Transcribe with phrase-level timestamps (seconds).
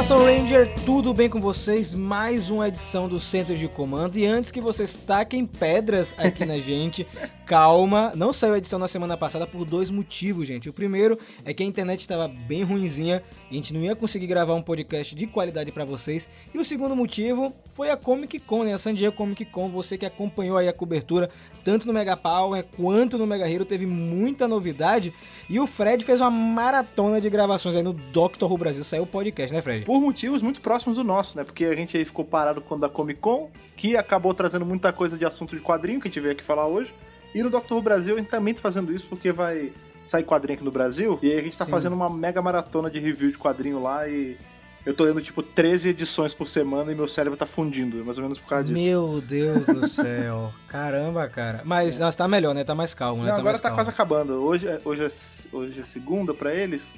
[0.00, 1.92] Nação Ranger, tudo bem com vocês?
[1.92, 4.16] Mais uma edição do Centro de Comando.
[4.16, 7.06] E antes que vocês taquem pedras aqui na gente,
[7.50, 8.12] calma.
[8.14, 10.70] Não saiu a edição na semana passada por dois motivos, gente.
[10.70, 14.54] O primeiro é que a internet estava bem ruinzinha a gente não ia conseguir gravar
[14.54, 16.28] um podcast de qualidade para vocês.
[16.54, 18.72] E o segundo motivo foi a Comic Con, né?
[18.72, 19.68] A San Diego Comic Con.
[19.70, 21.28] Você que acompanhou aí a cobertura,
[21.64, 25.12] tanto no Mega Power quanto no Mega Hero, teve muita novidade.
[25.48, 28.84] E o Fred fez uma maratona de gravações aí no Doctor Who Brasil.
[28.84, 29.84] Saiu o podcast, né, Fred?
[29.84, 31.42] Por motivos muito próximos do nosso, né?
[31.42, 35.18] Porque a gente aí ficou parado quando da Comic Con, que acabou trazendo muita coisa
[35.18, 36.92] de assunto de quadrinho que a gente veio aqui falar hoje.
[37.34, 39.72] E no Doctor Who Brasil a gente também tá fazendo isso porque vai
[40.06, 41.18] sair quadrinho aqui no Brasil.
[41.22, 41.70] E aí a gente tá Sim.
[41.70, 44.36] fazendo uma mega maratona de review de quadrinho lá e
[44.84, 48.22] eu tô lendo tipo 13 edições por semana e meu cérebro tá fundindo, mais ou
[48.24, 48.74] menos por causa disso.
[48.76, 50.52] Meu Deus do céu.
[50.68, 51.60] Caramba, cara.
[51.64, 52.64] Mas nossa, tá melhor, né?
[52.64, 53.28] Tá mais calmo, né?
[53.28, 53.78] Não, agora mais tá calmo.
[53.78, 54.42] quase acabando.
[54.42, 55.08] Hoje, é- hoje, é,
[55.56, 56.92] hoje é segunda pra eles.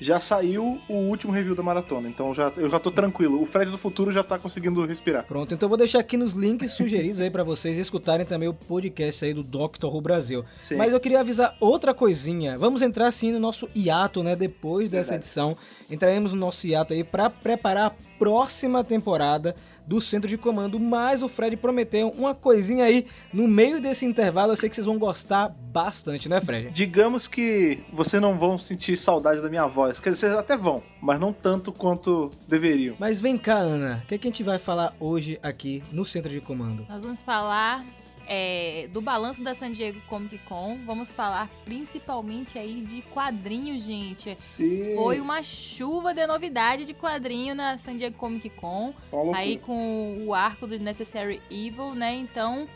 [0.00, 3.42] Já saiu o último review da maratona, então já, eu já tô tranquilo.
[3.42, 5.24] O Fred do futuro já tá conseguindo respirar.
[5.24, 8.54] Pronto, então eu vou deixar aqui nos links sugeridos aí pra vocês escutarem também o
[8.54, 10.44] podcast aí do Doctor Who Brasil.
[10.60, 10.76] Sim.
[10.76, 12.56] Mas eu queria avisar outra coisinha.
[12.58, 14.36] Vamos entrar sim no nosso hiato, né?
[14.36, 15.26] Depois dessa Verdade.
[15.26, 15.56] edição,
[15.90, 19.54] entraremos no nosso hiato aí pra preparar a próxima temporada
[19.86, 20.78] do Centro de Comando.
[20.78, 24.52] Mas o Fred prometeu uma coisinha aí no meio desse intervalo.
[24.52, 26.70] Eu sei que vocês vão gostar bastante, né, Fred?
[26.70, 30.00] Digamos que vocês não vão sentir saudade da minha voz.
[30.00, 32.96] Quer dizer, vocês até vão, mas não tanto quanto deveriam.
[32.98, 34.02] Mas vem cá, Ana.
[34.04, 36.86] O que, é que a gente vai falar hoje aqui no Centro de Comando?
[36.88, 37.84] Nós vamos falar
[38.28, 40.78] é, do balanço da San Diego Comic Con.
[40.84, 44.38] Vamos falar principalmente aí de quadrinhos, gente.
[44.38, 44.94] Sim.
[44.94, 48.92] Foi uma chuva de novidade de quadrinho na San Diego Comic Con.
[49.34, 52.14] Aí com o arco do Necessary Evil, né?
[52.14, 52.68] Então,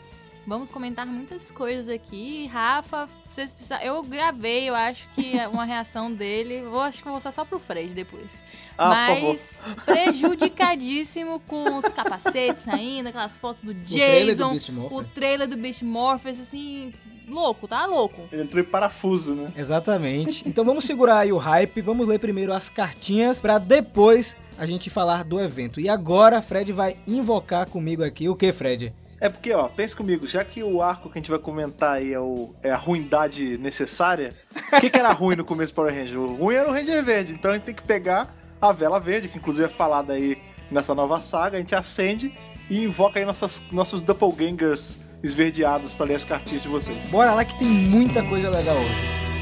[0.45, 2.47] vamos comentar muitas coisas aqui.
[2.47, 3.79] Rafa, vocês precisam...
[3.79, 6.61] Eu gravei, eu acho que é uma reação dele.
[6.63, 8.41] Vou, acho que vou mostrar só pro Fred depois.
[8.77, 9.29] Ah, por favor.
[9.33, 15.47] Mas prejudicadíssimo com os capacetes saindo, aquelas fotos do o trailer do Jason, o trailer
[15.47, 16.93] do Beast Morphers, assim,
[17.27, 18.27] louco, tá louco.
[18.31, 19.51] Ele entrou em parafuso, né?
[19.55, 20.47] Exatamente.
[20.47, 24.89] Então vamos segurar aí o hype, vamos ler primeiro as cartinhas pra depois a gente
[24.89, 25.79] falar do evento.
[25.79, 28.93] E agora Fred vai invocar comigo aqui o que, Fred?
[29.23, 32.13] É porque, ó, pense comigo, já que o arco que a gente vai comentar aí
[32.13, 35.95] é, o, é a ruindade necessária, o que, que era ruim no começo do Power
[35.95, 36.19] Ranger?
[36.19, 39.29] O ruim era o Ranger Verde, então a gente tem que pegar a vela verde,
[39.29, 40.37] que inclusive é falada aí
[40.69, 42.37] nessa nova saga, a gente acende
[42.69, 47.05] e invoca aí nossas, nossos doppelgangers esverdeados pra ler as cartinhas de vocês.
[47.05, 49.32] Bora lá que tem muita coisa legal hoje.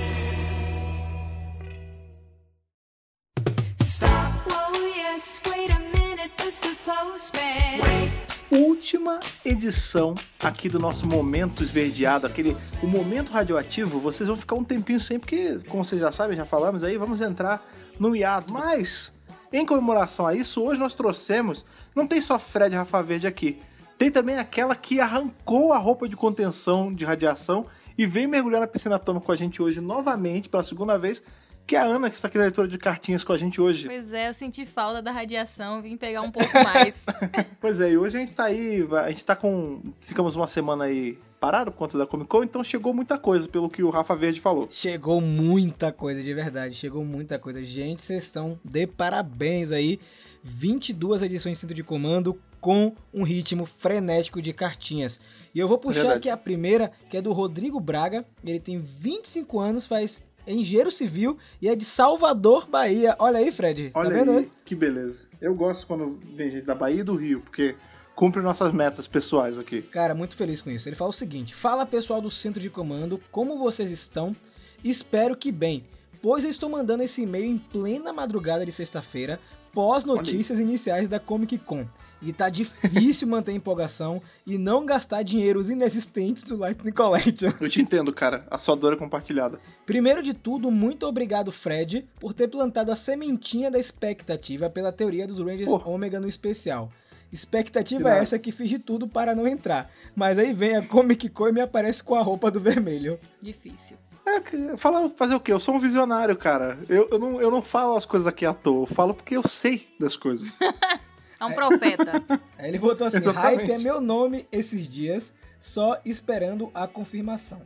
[8.91, 10.13] Última edição
[10.43, 15.17] aqui do nosso momento esverdeado, aquele o momento radioativo, vocês vão ficar um tempinho sem,
[15.17, 17.65] porque, como vocês já sabem, já falamos aí, vamos entrar
[17.97, 18.51] no hiato.
[18.51, 19.13] Mas,
[19.53, 21.63] em comemoração a isso, hoje nós trouxemos,
[21.95, 23.61] não tem só Fred Rafa Verde aqui,
[23.97, 28.67] tem também aquela que arrancou a roupa de contenção de radiação e veio mergulhar na
[28.67, 31.23] piscina atômica com a gente hoje novamente, pela segunda vez,
[31.71, 33.87] que é a Ana, que está aqui na leitura de cartinhas com a gente hoje.
[33.87, 36.93] Pois é, eu senti falta da radiação, vim pegar um pouco mais.
[37.61, 39.81] Pois é, e hoje a gente tá aí, a gente tá com.
[40.01, 43.69] Ficamos uma semana aí parado por conta da Comic Con, então chegou muita coisa, pelo
[43.69, 44.67] que o Rafa Verde falou.
[44.69, 46.75] Chegou muita coisa, de verdade.
[46.75, 47.63] Chegou muita coisa.
[47.63, 49.97] Gente, vocês estão de parabéns aí.
[50.43, 55.19] 22 edições de centro de comando com um ritmo frenético de cartinhas.
[55.53, 56.19] E eu vou puxar Verdade.
[56.19, 58.25] aqui a primeira, que é do Rodrigo Braga.
[58.43, 63.15] Ele tem 25 anos, faz engenheiro civil e é de Salvador, Bahia.
[63.19, 63.91] Olha aí, Fred.
[63.93, 65.17] Olha tá aí, que beleza.
[65.39, 67.75] Eu gosto quando vem gente da Bahia e do Rio, porque
[68.15, 69.81] cumpre nossas metas pessoais aqui.
[69.81, 70.87] Cara, muito feliz com isso.
[70.87, 74.35] Ele fala o seguinte: Fala pessoal do centro de comando, como vocês estão?
[74.83, 75.83] Espero que bem,
[76.21, 79.39] pois eu estou mandando esse e-mail em plena madrugada de sexta-feira,
[79.73, 81.85] pós notícias iniciais da Comic Con.
[82.21, 87.51] E tá difícil manter a empolgação e não gastar dinheiros inexistentes do Lightning Collection.
[87.59, 88.45] Eu te entendo, cara.
[88.49, 89.59] A sua dor é compartilhada.
[89.85, 95.27] Primeiro de tudo, muito obrigado, Fred, por ter plantado a sementinha da expectativa pela teoria
[95.27, 95.81] dos Rangers Pô.
[95.85, 96.91] Ômega no especial.
[97.31, 99.89] Expectativa é essa que fiz de tudo para não entrar.
[100.13, 103.17] Mas aí vem a Comic Con e me aparece com a roupa do vermelho.
[103.41, 103.97] Difícil.
[104.25, 104.77] É,
[105.15, 105.51] fazer o quê?
[105.51, 106.77] Eu sou um visionário, cara.
[106.87, 108.83] Eu, eu, não, eu não falo as coisas aqui à toa.
[108.83, 110.57] Eu falo porque eu sei das coisas.
[111.41, 112.23] É um profeta.
[112.57, 113.57] Aí ele botou assim: Exatamente.
[113.57, 117.61] Hype é meu nome esses dias, só esperando a confirmação.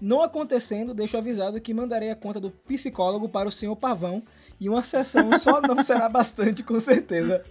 [0.00, 4.20] Não acontecendo, deixo avisado que mandarei a conta do psicólogo para o senhor Pavão
[4.58, 7.44] e uma sessão só não será bastante, com certeza.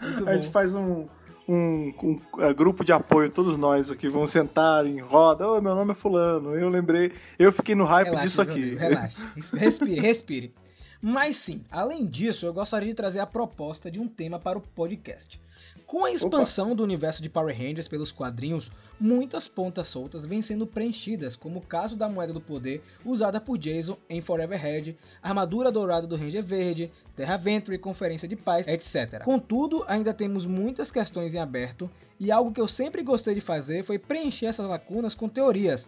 [0.00, 1.08] Muito A gente faz um,
[1.48, 4.08] um, um, é, grupo de apoio, todos nós aqui.
[4.08, 5.48] Vamos sentar em roda.
[5.48, 6.54] Ô, meu nome é Fulano.
[6.54, 7.10] Eu lembrei.
[7.36, 8.62] Eu fiquei no hype Relaxa, disso aqui.
[8.62, 9.16] amigo, relaxa.
[9.56, 10.54] Respire, respire.
[11.06, 14.62] Mas sim, além disso, eu gostaria de trazer a proposta de um tema para o
[14.62, 15.38] podcast.
[15.86, 20.66] Com a expansão do universo de Power Rangers pelos quadrinhos, muitas pontas soltas vêm sendo
[20.66, 25.70] preenchidas, como o caso da moeda do poder usada por Jason em Forever Red, armadura
[25.70, 29.22] dourada do Ranger Verde, Terra Venture, Conferência de Paz, etc.
[29.22, 33.84] Contudo, ainda temos muitas questões em aberto, e algo que eu sempre gostei de fazer
[33.84, 35.86] foi preencher essas lacunas com teorias,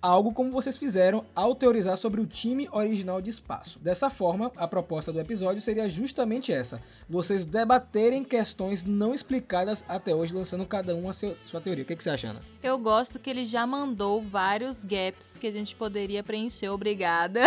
[0.00, 3.78] algo como vocês fizeram ao teorizar sobre o time original de espaço.
[3.80, 10.14] Dessa forma, a proposta do episódio seria justamente essa: vocês debaterem questões não explicadas até
[10.14, 11.84] hoje, lançando cada um a seu- sua teoria.
[11.84, 12.42] O que, que você acha, Ana?
[12.62, 16.68] Eu gosto que ele já mandou vários gaps que a gente poderia preencher.
[16.70, 17.40] Obrigada.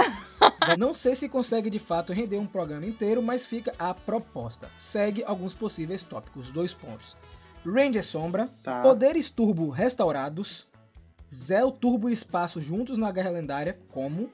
[0.77, 4.69] Não sei se consegue de fato render um programa inteiro, mas fica a proposta.
[4.79, 6.49] Segue alguns possíveis tópicos.
[6.49, 7.15] Dois pontos.
[7.65, 8.81] Ranger Sombra, Tá.
[8.81, 10.65] Poderes Turbo restaurados,
[11.33, 14.29] Zell Turbo e Espaço juntos na Guerra Lendária, como?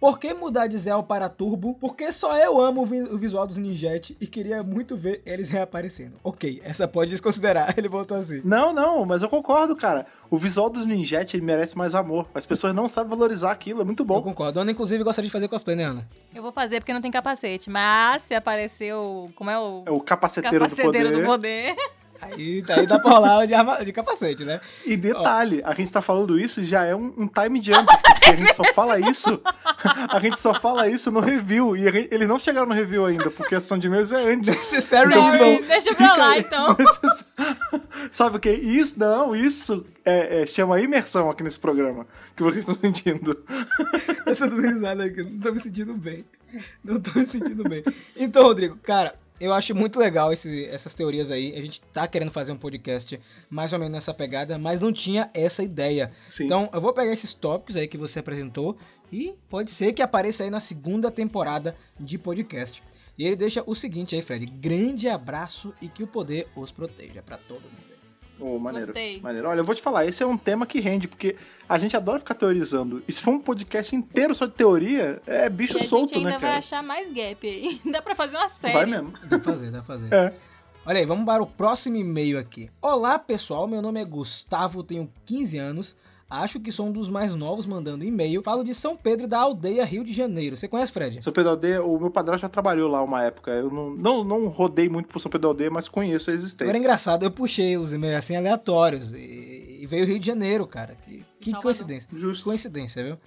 [0.00, 1.78] Por que mudar de Zell para Turbo?
[1.80, 5.48] Porque só eu amo o vi- o visual dos Ninjet e queria muito ver eles
[5.48, 6.16] reaparecendo.
[6.22, 8.42] Ok, essa pode desconsiderar, ele voltou assim.
[8.44, 10.04] Não, não, mas eu concordo, cara.
[10.30, 12.28] O visual dos Ninjet ele merece mais amor.
[12.34, 14.20] As pessoas não sabem valorizar aquilo, é muito Eu bom.
[14.20, 14.60] concordo.
[14.60, 16.06] Ana, inclusive, gostaria de fazer cosplay, né, Ana?
[16.34, 17.70] Eu vou fazer porque não tem capacete.
[17.70, 19.30] Mas se aparecer o.
[19.34, 19.84] Como é o.
[19.86, 21.12] É o capaceteiro, do poder.
[21.16, 21.76] do poder.
[22.20, 24.60] Aí, aí dá pra rolar de, arma- de capacete, né?
[24.84, 28.36] E detalhe, a gente tá falando isso já é um, um time jump, porque a
[28.36, 29.40] gente só fala isso,
[30.08, 33.30] a gente só fala isso no review, e gente- eles não chegaram no review ainda,
[33.30, 34.48] porque a sessão de e-mails é antes.
[34.72, 35.66] Necessary Então, Evil.
[35.66, 36.76] Deixa pra lá então.
[38.10, 38.50] Sabe o que?
[38.50, 42.06] Isso, não, isso é, é- chama imersão aqui nesse programa,
[42.36, 43.42] que vocês estão sentindo.
[44.26, 46.24] Eu tô dando risada aqui, não tô me sentindo bem.
[46.84, 47.82] Não tô me sentindo bem.
[48.16, 51.54] Então, Rodrigo, cara, eu acho muito legal esse- essas teorias aí.
[51.56, 53.20] A gente tá querendo fazer um podcast
[53.50, 56.12] mais ou menos nessa pegada, mas não tinha essa ideia.
[56.28, 56.44] Sim.
[56.44, 58.76] Então, eu vou pegar esses tópicos aí que você apresentou
[59.12, 62.82] e pode ser que apareça aí na segunda temporada de podcast.
[63.16, 67.22] E ele deixa o seguinte aí, Fred: grande abraço e que o poder os proteja
[67.22, 67.93] pra todo mundo.
[68.38, 68.88] Ô, maneiro.
[68.88, 69.20] Gostei.
[69.20, 69.48] Maneiro.
[69.48, 71.36] Olha, eu vou te falar, esse é um tema que rende, porque
[71.68, 73.02] a gente adora ficar teorizando.
[73.06, 76.14] E se for um podcast inteiro só de teoria, é bicho E a gente solto,
[76.16, 76.58] ainda né, vai cara?
[76.58, 77.80] achar mais gap aí.
[77.90, 78.72] Dá pra fazer uma série.
[78.74, 79.12] Vai mesmo.
[79.24, 80.14] Dá pra fazer, dá pra fazer.
[80.14, 80.34] É.
[80.86, 82.68] Olha aí, vamos para o próximo e-mail aqui.
[82.82, 83.66] Olá, pessoal.
[83.66, 85.96] Meu nome é Gustavo, tenho 15 anos.
[86.28, 88.42] Acho que sou um dos mais novos mandando e-mail.
[88.42, 90.56] Falo de São Pedro da aldeia Rio de Janeiro.
[90.56, 91.22] Você conhece, Fred?
[91.22, 93.50] São Pedro Aldeia, o meu padrasto já trabalhou lá uma época.
[93.50, 96.64] Eu não, não, não rodei muito por São Pedro Aldeia, mas conheço a existência.
[96.64, 100.66] Agora é engraçado, eu puxei os e-mails assim aleatórios e, e veio Rio de Janeiro,
[100.66, 100.96] cara.
[101.04, 102.08] Que, que coincidência.
[102.12, 102.44] Justo.
[102.44, 103.18] Coincidência, viu?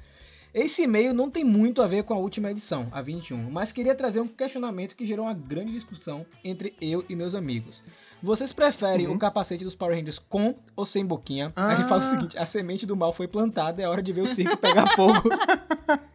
[0.53, 3.93] Esse e-mail não tem muito a ver com a última edição, a 21, mas queria
[3.93, 7.83] trazer um questionamento que gerou uma grande discussão entre eu e meus amigos.
[8.21, 9.13] Vocês preferem Uhum.
[9.15, 11.53] o capacete dos Power Rangers com ou sem boquinha?
[11.55, 12.09] Aí ele fala o Ah.
[12.09, 15.29] seguinte: a semente do mal foi plantada, é hora de ver o circo pegar fogo.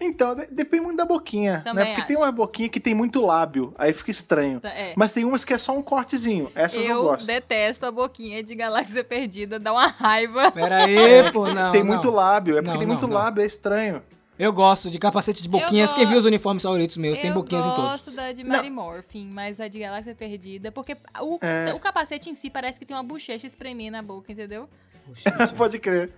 [0.00, 1.84] Então, de- depende muito da boquinha, Também né?
[1.86, 2.08] Porque acho.
[2.08, 4.60] tem uma boquinha que tem muito lábio, aí fica estranho.
[4.62, 4.92] É.
[4.96, 6.50] Mas tem umas que é só um cortezinho.
[6.54, 7.26] Essas eu, eu gosto.
[7.26, 10.50] detesto a boquinha de Galáxia Perdida, dá uma raiva.
[10.50, 11.72] Pera aí, pô, não.
[11.72, 11.88] tem não.
[11.88, 13.14] muito lábio, é porque Não, tem não, muito não.
[13.14, 14.02] lábio, é estranho.
[14.40, 15.90] Eu gosto de capacete de boquinhas.
[15.90, 17.84] Eu Quem go- viu os uniformes favoritos meus, tem eu boquinhas em todos.
[17.90, 21.72] gosto da de Mary Morphin, mas a de Galáxia Perdida, porque o, É.
[21.74, 24.68] o capacete em si parece que tem uma bochecha espremida na boca, entendeu?
[25.58, 26.12] Pode crer.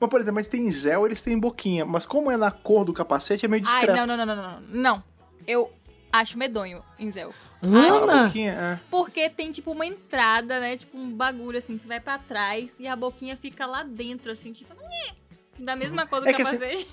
[0.00, 1.84] Mas, por exemplo, a gente tem Zell, eles têm boquinha.
[1.84, 3.96] Mas como é na cor do capacete, é meio Ai, discreto.
[3.98, 4.60] não, não, não, não, não, não.
[4.68, 5.04] Não.
[5.46, 5.70] Eu
[6.10, 7.34] acho medonho em Zell.
[7.60, 8.24] A Ana!
[8.24, 8.80] boquinha, é.
[8.90, 10.76] Porque tem, tipo, uma entrada, né?
[10.76, 14.52] Tipo, um bagulho, assim, que vai pra trás e a boquinha fica lá dentro, assim,
[14.52, 14.72] tipo...
[14.74, 15.14] "Nhê",
[15.64, 16.88] Da mesma cor do É que assim- capacete.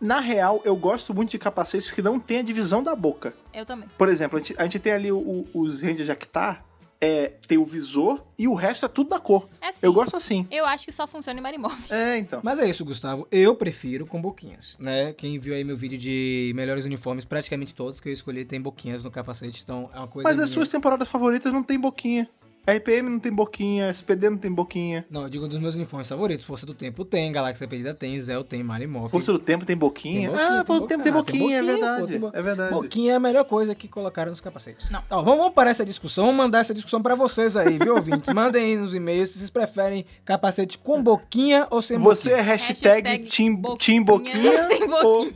[0.00, 3.34] Na real, eu gosto muito de capacetes que não tem a divisão da boca.
[3.52, 3.88] Eu também.
[3.98, 6.64] Por exemplo, a gente, a gente tem ali o- o- os Rangers Jactar,
[7.00, 9.48] é, tem o visor e o resto é tudo da cor.
[9.60, 9.78] É assim.
[9.82, 10.46] Eu gosto assim.
[10.50, 11.84] Eu acho que só funciona em Mary Morphin.
[11.92, 12.40] É, então.
[12.42, 13.26] Mas é isso, Gustavo.
[13.30, 15.12] Eu prefiro com boquinhas, né?
[15.12, 19.04] Quem viu aí meu vídeo de melhores uniformes, praticamente todos que eu escolhi tem boquinhas
[19.04, 20.28] no capacete, então é uma coisa.
[20.28, 20.54] Mas as minha.
[20.54, 22.28] suas temporadas favoritas não tem boquinha.
[22.70, 25.06] RPM não tem boquinha, SPD não tem boquinha.
[25.10, 26.44] Não, eu digo dos meus uniformes favoritos.
[26.44, 29.10] Força do Tempo tem, Galáxia Perdida tem, Zell tem, Marimorph.
[29.10, 30.28] Força do Tempo tem boquinha?
[30.28, 31.42] Tem boquinha, ah, Força do tem Tempo tem boquinha.
[31.42, 32.00] boquinha, Ah, é tem verdade.
[32.02, 32.74] boquinha, pô, tem É verdade.
[32.74, 34.90] Boquinha é a melhor coisa que colocaram nos capacetes.
[34.90, 35.02] Não.
[35.10, 38.32] Ó, vamos, vamos parar essa discussão, vamos mandar essa discussão pra vocês aí, viu, ouvintes?
[38.34, 42.52] Mandem aí nos e-mails se vocês preferem capacete com boquinha ou sem Você é boquinha.
[42.52, 45.26] hashtag, Hashtag team, boquinha team Boquinha sem ou,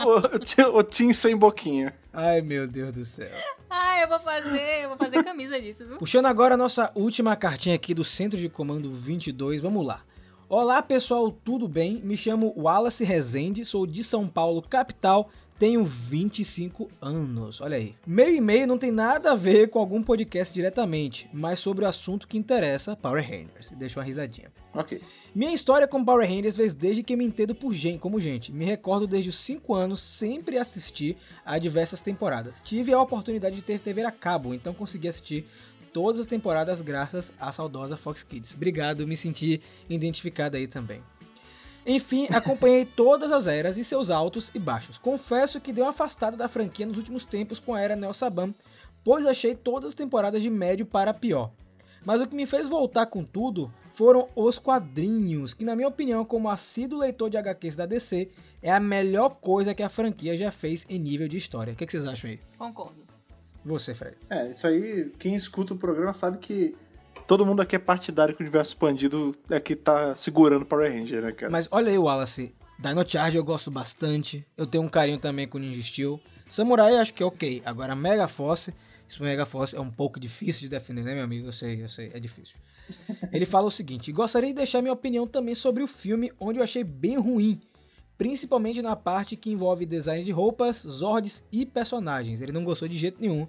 [0.00, 1.94] ou, ou Team Sem Boquinha?
[2.12, 3.28] Ai, meu Deus do céu.
[3.70, 5.98] Ah, eu vou fazer, eu vou fazer camisa disso, viu?
[5.98, 10.02] Puxando agora a nossa última cartinha aqui do Centro de Comando 22, vamos lá.
[10.48, 12.00] Olá pessoal, tudo bem?
[12.02, 17.96] Me chamo Wallace Rezende, sou de São Paulo, capital, Tenho 25 anos, olha aí.
[18.06, 21.88] Meio e meio não tem nada a ver com algum podcast diretamente, mas sobre o
[21.88, 23.72] assunto que interessa, Power Rangers.
[23.72, 24.52] Deixa uma risadinha.
[24.72, 25.00] Ok.
[25.34, 28.52] Minha história com Power Rangers veio desde que me entendo por gente, como gente.
[28.52, 32.60] Me recordo desde os 5 anos sempre assisti a diversas temporadas.
[32.62, 35.44] Tive a oportunidade de ter TV a cabo, então consegui assistir
[35.92, 38.54] todas as temporadas graças à saudosa Fox Kids.
[38.54, 39.60] Obrigado, me senti
[39.90, 41.02] identificado aí também.
[41.88, 44.98] Enfim, acompanhei todas as eras e seus altos e baixos.
[44.98, 48.54] Confesso que dei uma afastada da franquia nos últimos tempos com a era Neo Saban,
[49.02, 51.50] pois achei todas as temporadas de médio para pior.
[52.04, 56.26] Mas o que me fez voltar com tudo foram os quadrinhos, que na minha opinião,
[56.26, 58.28] como assíduo leitor de HQs da DC,
[58.60, 61.72] é a melhor coisa que a franquia já fez em nível de história.
[61.72, 62.40] O que, que vocês acham aí?
[62.58, 63.00] Concordo.
[63.64, 64.18] Você, Fred.
[64.28, 66.76] É, isso aí, quem escuta o programa sabe que
[67.28, 71.22] todo mundo aqui é partidário que o universo expandido é que tá segurando Power Ranger,
[71.22, 71.52] né, cara?
[71.52, 72.54] Mas olha aí, Wallace.
[72.78, 74.46] Dino Charge eu gosto bastante.
[74.56, 76.18] Eu tenho um carinho também com Ninja Steel.
[76.48, 77.60] Samurai acho que é ok.
[77.66, 78.72] Agora Mega Force,
[79.06, 81.48] isso Mega Force é um pouco difícil de defender, né, meu amigo?
[81.48, 82.56] Eu sei, eu sei, é difícil.
[83.30, 86.64] Ele fala o seguinte: gostaria de deixar minha opinião também sobre o filme, onde eu
[86.64, 87.60] achei bem ruim.
[88.16, 92.40] Principalmente na parte que envolve design de roupas, zords e personagens.
[92.40, 93.46] Ele não gostou de jeito nenhum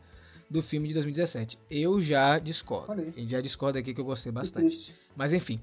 [0.49, 1.59] do filme de 2017.
[1.69, 3.01] Eu já discordo.
[3.15, 4.95] Ele já discorda aqui que eu gostei bastante.
[5.15, 5.59] Mas enfim.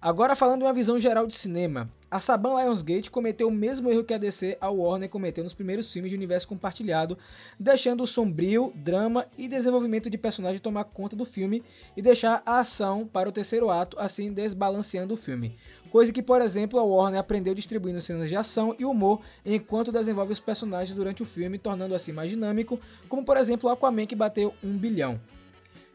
[0.00, 4.04] Agora falando de uma visão geral de cinema, a Saban Lionsgate cometeu o mesmo erro
[4.04, 7.18] que a DC a Warner cometeu nos primeiros filmes de universo compartilhado,
[7.58, 11.64] deixando o sombrio, drama e desenvolvimento de personagem tomar conta do filme
[11.96, 15.56] e deixar a ação para o terceiro ato, assim desbalanceando o filme.
[15.90, 20.32] Coisa que, por exemplo, a Warner aprendeu distribuindo cenas de ação e humor enquanto desenvolve
[20.32, 24.54] os personagens durante o filme, tornando assim mais dinâmico, como por exemplo Aquaman que bateu
[24.62, 25.20] um bilhão.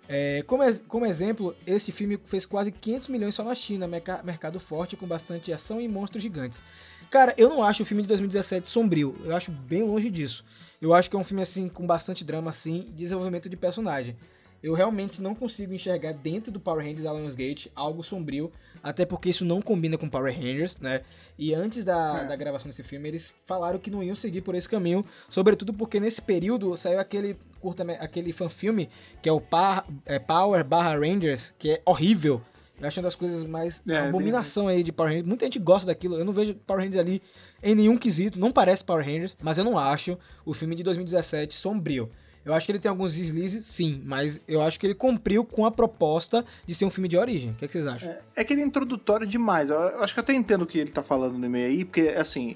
[0.09, 4.59] É, como, como exemplo, este filme fez quase 500 milhões só na China, merca- mercado
[4.59, 6.61] forte com bastante ação e monstros gigantes.
[7.09, 10.43] Cara, eu não acho o filme de 2017 sombrio, eu acho bem longe disso.
[10.81, 14.15] Eu acho que é um filme assim com bastante drama assim, desenvolvimento de personagem.
[14.63, 18.51] Eu realmente não consigo enxergar dentro do Power Rangers da Lionsgate algo sombrio,
[18.83, 21.01] até porque isso não combina com Power Rangers, né?
[21.37, 22.27] E antes da, É.
[22.27, 25.99] da gravação desse filme, eles falaram que não iam seguir por esse caminho, sobretudo porque
[25.99, 28.87] nesse período saiu aquele curta, aquele fanfilme
[29.21, 32.39] que é o Pa- é, Power barra Rangers, que é horrível.
[32.79, 35.27] Eu acho uma das coisas mais É, uma abominação aí de Power Rangers.
[35.27, 36.17] Muita gente gosta daquilo.
[36.17, 37.21] Eu não vejo Power Rangers ali
[37.61, 38.39] em nenhum quesito.
[38.39, 42.09] Não parece Power Rangers, mas eu não acho o filme de 2017 sombrio.
[42.43, 45.65] Eu acho que ele tem alguns deslizes, sim, mas eu acho que ele cumpriu com
[45.65, 47.51] a proposta de ser um filme de origem.
[47.51, 48.15] O que, é que vocês acham?
[48.35, 49.69] É que ele é introdutório demais.
[49.69, 52.09] Eu acho que eu até entendo o que ele tá falando no meio aí, porque,
[52.09, 52.55] assim,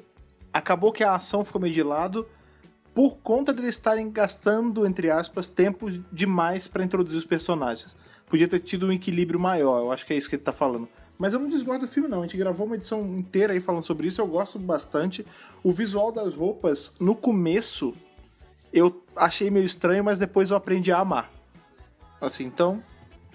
[0.51, 2.27] acabou que a ação ficou meio de lado
[2.95, 7.95] por conta de eles estarem gastando, entre aspas, tempo demais pra introduzir os personagens.
[8.27, 10.87] Podia ter tido um equilíbrio maior, eu acho que é isso que ele tá falando.
[11.17, 12.19] Mas eu não desgosto do filme, não.
[12.19, 15.25] A gente gravou uma edição inteira aí falando sobre isso, eu gosto bastante.
[15.63, 17.93] O visual das roupas, no começo,
[18.75, 21.31] eu achei meio estranho, mas depois eu aprendi a amar.
[22.19, 22.83] Assim, então,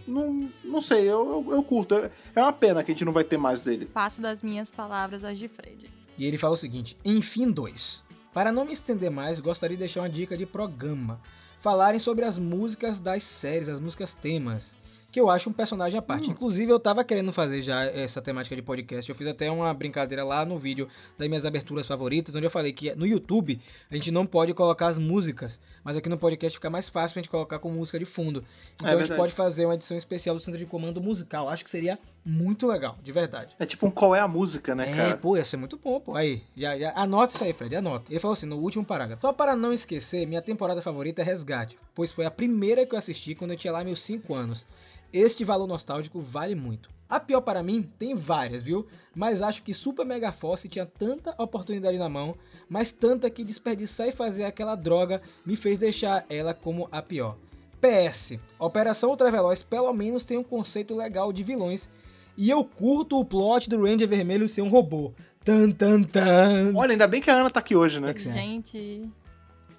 [0.06, 1.94] não, não sei, eu, eu, eu curto.
[1.94, 3.86] É uma pena que a gente não vai ter mais dele.
[3.86, 5.90] Passo das minhas palavras às de Fred.
[6.18, 8.02] E ele fala o seguinte: Enfim, dois.
[8.34, 11.20] Para não me estender mais, gostaria de deixar uma dica de programa.
[11.62, 14.76] Falarem sobre as músicas das séries, as músicas temas.
[15.10, 16.28] Que eu acho um personagem à parte.
[16.28, 16.32] Hum.
[16.32, 19.08] Inclusive, eu tava querendo fazer já essa temática de podcast.
[19.08, 20.88] Eu fiz até uma brincadeira lá no vídeo
[21.18, 24.86] das minhas aberturas favoritas, onde eu falei que no YouTube a gente não pode colocar
[24.86, 28.04] as músicas, mas aqui no podcast fica mais fácil pra gente colocar com música de
[28.04, 28.44] fundo.
[28.76, 31.48] Então a gente pode fazer uma edição especial do Centro de Comando Musical.
[31.48, 33.54] Acho que seria muito legal, de verdade.
[33.58, 35.16] É tipo um qual é a música, né, É, cara?
[35.16, 36.14] pô, ia ser muito bom, pô.
[36.14, 38.04] Aí, já, já, anota isso aí, Fred, anota.
[38.10, 39.22] Ele falou assim, no último parágrafo.
[39.22, 42.98] Só para não esquecer, minha temporada favorita é Resgate, pois foi a primeira que eu
[42.98, 44.66] assisti quando eu tinha lá meus 5 anos.
[45.12, 46.90] Este valor nostálgico vale muito.
[47.08, 48.86] A pior para mim, tem várias, viu?
[49.14, 52.36] Mas acho que Super Mega Force tinha tanta oportunidade na mão,
[52.68, 57.36] mas tanta que desperdiçar e fazer aquela droga me fez deixar ela como a pior.
[57.80, 61.88] PS, Operação Ultraveloz pelo menos tem um conceito legal de vilões
[62.36, 65.12] e eu curto o plot do Ranger Vermelho ser um robô.
[65.44, 66.72] Tan, tan, tan.
[66.76, 68.14] Olha, ainda bem que a Ana tá aqui hoje, né?
[68.16, 69.08] Gente,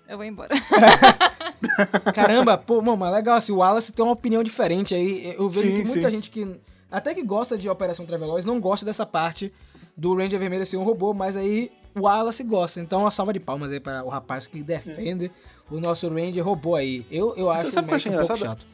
[0.07, 0.53] eu vou embora.
[2.13, 5.36] Caramba, pô, mano, mas legal, assim, o Wallace tem uma opinião diferente aí.
[5.38, 6.15] Eu vejo Sim, que muita sim.
[6.15, 9.51] gente que até que gosta de Operação Traveloz não gosta dessa parte
[9.96, 12.80] do Ranger Vermelho ser um robô, mas aí o Wallace gosta.
[12.82, 15.32] Então, uma salva de palmas aí para o rapaz que defende
[15.70, 17.06] o nosso Ranger robô aí.
[17.10, 18.50] Eu, eu acho sabe que eu o achei um pouco engraçado?
[18.50, 18.65] chato.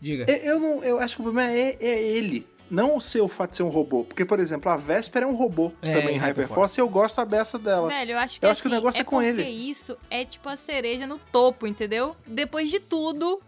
[0.00, 0.24] Diga.
[0.30, 2.46] Eu, eu não, eu acho que o problema é, é ele.
[2.70, 4.04] Não ser o fato de ser um robô.
[4.04, 6.88] Porque, por exemplo, a Vesper é um robô É, também em em Hyperforce e eu
[6.88, 7.88] gosto a beça dela.
[7.88, 9.42] Velho, eu acho que, Eu acho que o assim, negócio é com porque ele.
[9.44, 12.16] isso é tipo a cereja no topo, entendeu?
[12.26, 13.40] Depois de tudo,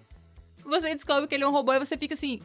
[0.64, 2.40] você descobre que ele é um robô e você fica assim,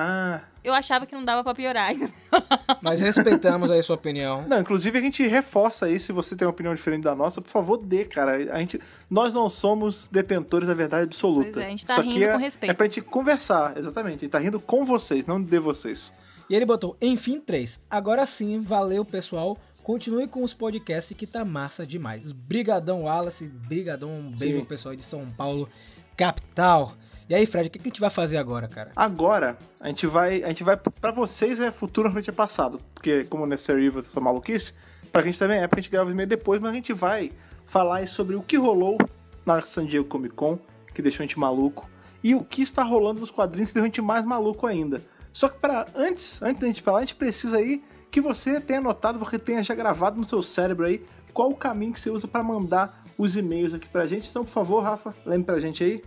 [0.00, 0.40] Ah.
[0.62, 1.92] Eu achava que não dava pra piorar.
[2.82, 4.46] Mas respeitamos aí sua opinião.
[4.46, 7.48] Não, inclusive a gente reforça aí, se você tem uma opinião diferente da nossa, por
[7.48, 8.36] favor, dê, cara.
[8.54, 11.50] A gente, nós não somos detentores da verdade absoluta.
[11.52, 12.70] Pois é, a gente tá Isso rindo aqui é, com respeito.
[12.70, 14.16] É pra gente conversar, exatamente.
[14.16, 16.12] A gente tá rindo com vocês, não de vocês.
[16.48, 17.80] E ele botou, enfim, três.
[17.90, 19.58] Agora sim, valeu, pessoal.
[19.82, 22.30] Continue com os podcasts que tá massa demais.
[22.30, 23.46] Brigadão, Wallace.
[23.46, 24.64] Brigadão, um beijo Sim.
[24.66, 25.66] pessoal de São Paulo,
[26.14, 26.92] capital.
[27.28, 28.90] E aí, Fred, o que a gente vai fazer agora, cara?
[28.96, 30.42] Agora, a gente vai.
[30.42, 30.78] A gente vai.
[30.78, 32.80] Pra vocês é futuro, pra gente é passado.
[32.94, 34.72] Porque, como Necessary Evil é maluquice,
[35.12, 37.30] pra gente também é, porque a gente grava o e-mail depois, mas a gente vai
[37.66, 38.96] falar sobre o que rolou
[39.44, 40.58] na San Diego Comic Con,
[40.94, 41.88] que deixou a gente maluco,
[42.24, 45.02] e o que está rolando nos quadrinhos que deixou a gente mais maluco ainda.
[45.30, 48.78] Só que para antes, antes da gente falar, a gente precisa aí que você tenha
[48.78, 51.04] anotado, você tenha já gravado no seu cérebro aí
[51.34, 54.28] qual o caminho que você usa para mandar os e-mails aqui pra gente.
[54.30, 56.02] Então, por favor, Rafa, lembre pra gente aí.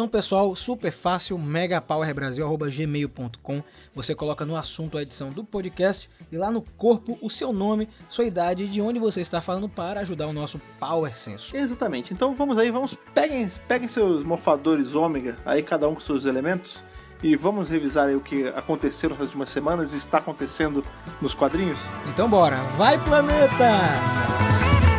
[0.00, 3.62] Então, pessoal, super fácil, megapowerbrasil.gmail.com.
[3.94, 7.86] Você coloca no assunto a edição do podcast e lá no corpo o seu nome,
[8.08, 11.54] sua idade e de onde você está falando para ajudar o nosso Power Senso.
[11.54, 12.14] Exatamente.
[12.14, 16.82] Então vamos aí, vamos peguem, peguem seus morfadores ômega, aí cada um com seus elementos,
[17.22, 20.82] e vamos revisar aí o que aconteceu nas últimas semanas e está acontecendo
[21.20, 21.78] nos quadrinhos.
[22.08, 24.89] Então, bora, vai planeta!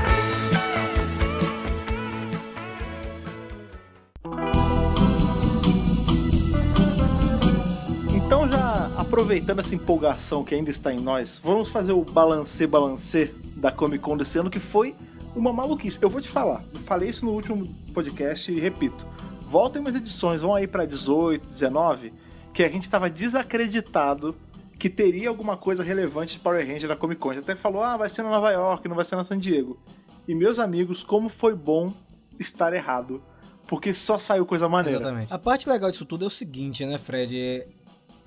[8.52, 13.72] Já aproveitando essa empolgação que ainda está em nós, vamos fazer o balancê balancê da
[13.72, 14.94] Comic Con desse ano que foi
[15.36, 15.98] uma maluquice.
[16.02, 19.06] Eu vou te falar, falei isso no último podcast e repito.
[19.48, 22.14] Voltem umas edições, vão aí para 18, 19,
[22.54, 24.36] que a gente estava desacreditado
[24.78, 27.32] que teria alguma coisa relevante de Power Ranger na Comic Con.
[27.32, 29.38] A gente até falou, ah, vai ser na Nova York, não vai ser na San
[29.38, 29.80] Diego.
[30.28, 31.94] E meus amigos, como foi bom
[32.40, 33.22] estar errado.
[33.68, 35.00] Porque só saiu coisa maneira.
[35.00, 35.32] Exatamente.
[35.32, 37.64] A parte legal disso tudo é o seguinte, né, Fred?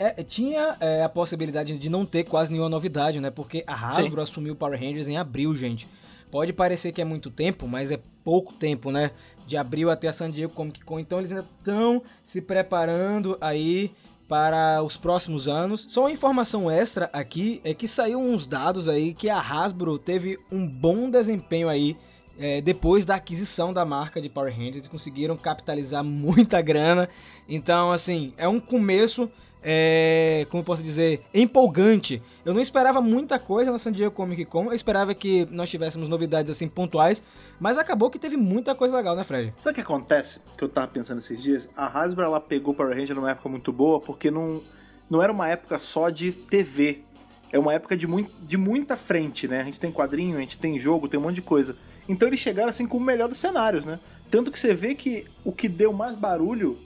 [0.04, 3.30] É, tinha é, a possibilidade de não ter quase nenhuma novidade, né?
[3.30, 5.88] Porque a Hasbro assumiu o Power Rangers em abril, gente.
[6.30, 9.12] Pode parecer que é muito tempo, mas é pouco tempo, né?
[9.46, 10.98] De abril até a San Diego Comic Con.
[10.98, 13.92] Então eles ainda estão se preparando aí
[14.28, 15.86] para os próximos anos.
[15.88, 20.38] Só uma informação extra aqui é que saiu uns dados aí que a Hasbro teve
[20.50, 21.96] um bom desempenho aí
[22.38, 24.88] é, depois da aquisição da marca de Power Rangers.
[24.88, 27.08] Conseguiram capitalizar muita grana.
[27.48, 29.30] Então, assim, é um começo
[29.64, 32.22] é, como eu posso dizer, empolgante.
[32.44, 36.06] Eu não esperava muita coisa na San Diego Comic Con, eu esperava que nós tivéssemos
[36.06, 37.24] novidades assim pontuais,
[37.58, 39.54] mas acabou que teve muita coisa legal, né, Fred?
[39.56, 40.38] Sabe o que acontece?
[40.58, 41.66] Que eu tava pensando esses dias?
[41.74, 44.60] A Hasbro ela pegou Power Ranger numa época muito boa, porque não,
[45.08, 47.02] não era uma época só de TV.
[47.50, 49.60] É uma época de, muito, de muita frente, né?
[49.60, 51.76] A gente tem quadrinho, a gente tem jogo, tem um monte de coisa.
[52.08, 53.98] Então eles chegaram assim com o melhor dos cenários, né?
[54.30, 56.76] Tanto que você vê que o que deu mais barulho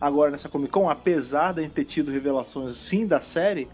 [0.00, 3.68] agora nessa Comic Con, apesar de ter tido revelações sim da série,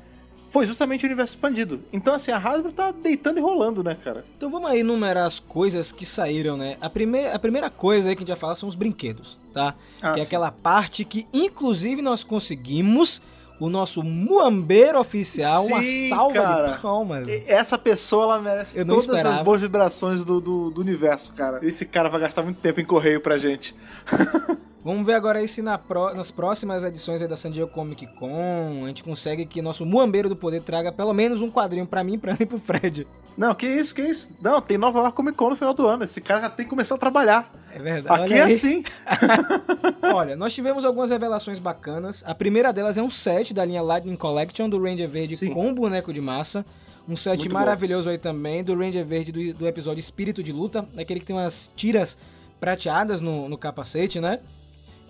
[0.55, 1.81] foi justamente o universo expandido.
[1.93, 4.25] Então, assim, a Hasbro tá deitando e rolando, né, cara?
[4.37, 6.77] Então vamos aí enumerar as coisas que saíram, né?
[6.81, 9.75] A, prime a primeira coisa aí que a gente vai falar são os brinquedos, tá?
[10.01, 10.27] Ah, que é sim.
[10.29, 13.21] aquela parte que, inclusive, nós conseguimos
[13.59, 16.73] o nosso muambeiro oficial, uma Sim, salva cara.
[16.73, 17.29] de palmas.
[17.47, 19.37] Essa pessoa, ela merece Eu todas esperava.
[19.37, 21.61] as boas vibrações do, do, do universo, cara.
[21.63, 23.75] Esse cara vai gastar muito tempo em correio pra gente.
[24.85, 28.83] Vamos ver agora aí se na pró- nas próximas edições da San Diego Comic Con
[28.85, 32.19] a gente consegue que nosso muambeiro do poder traga pelo menos um quadrinho pra mim,
[32.19, 33.07] pra mim e pro Fred.
[33.37, 34.31] Não, que isso, que isso?
[34.43, 36.05] Não, tem Nova York Comic Con no final do ano.
[36.05, 37.51] Esse cara já tem que começar a trabalhar.
[37.73, 38.23] É verdade.
[38.25, 38.85] Aqui é assim.
[40.15, 42.23] Olha, nós tivemos algumas revelações bacanas.
[42.27, 45.53] A primeira delas é um set da linha Lightning Collection do Ranger Verde Sim.
[45.53, 46.65] com boneco de massa.
[47.09, 50.87] Um set Muito maravilhoso aí também do Ranger Verde do, do episódio Espírito de Luta,
[50.97, 52.17] aquele que tem umas tiras
[52.61, 54.41] prateadas no, no capacete, né?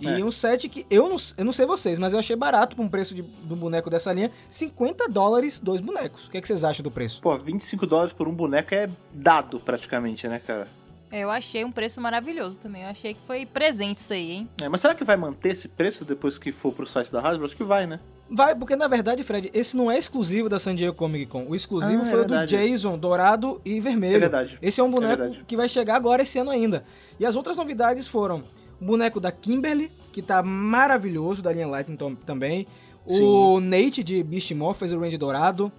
[0.00, 0.24] E É.
[0.24, 2.88] um set que eu não, eu não sei vocês, mas eu achei barato pra um
[2.88, 4.30] preço de, do boneco dessa linha.
[4.48, 6.26] 50 dólares, dois bonecos.
[6.26, 7.20] O que, é que vocês acham do preço?
[7.20, 10.66] Pô, 25 dólares por um boneco é dado praticamente, né, cara?
[11.12, 12.82] Eu achei um preço maravilhoso também.
[12.82, 14.48] Eu achei que foi presente isso aí, hein?
[14.60, 17.46] É, mas será que vai manter esse preço depois que for pro site da Hasbro?
[17.46, 18.00] Acho que vai, né?
[18.28, 21.44] Vai, porque na verdade, Fred, esse não é exclusivo da San Diego Comic Con.
[21.46, 22.46] O exclusivo Ah, é foi o do.
[22.46, 24.16] Jason, dourado e vermelho.
[24.16, 24.58] É verdade.
[24.60, 25.44] Esse é um boneco verdade.
[25.46, 26.84] que vai chegar agora esse ano ainda.
[27.20, 28.42] E as outras novidades foram
[28.80, 32.66] o boneco da Kimberly, que tá maravilhoso, da linha Lightning também.
[33.06, 35.70] O Nate de Beast Morphers, o Range dourado.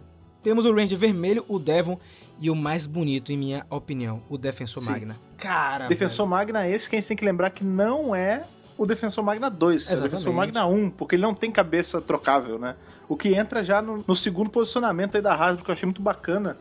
[0.43, 1.99] Temos o Range vermelho, o Devon.
[2.39, 4.89] E o mais bonito, em minha opinião, o Defensor Sim.
[4.89, 5.15] Magna.
[5.37, 8.43] Cara, Defensor Magna é esse que a gente tem que lembrar que não é
[8.77, 10.11] o Defensor Magna 2, é o Exatamente.
[10.11, 12.75] Defensor Magna 1, porque ele não tem cabeça trocável, né?
[13.07, 16.01] O que entra já no, no segundo posicionamento aí da Hasbro, que eu achei muito
[16.01, 16.57] bacana,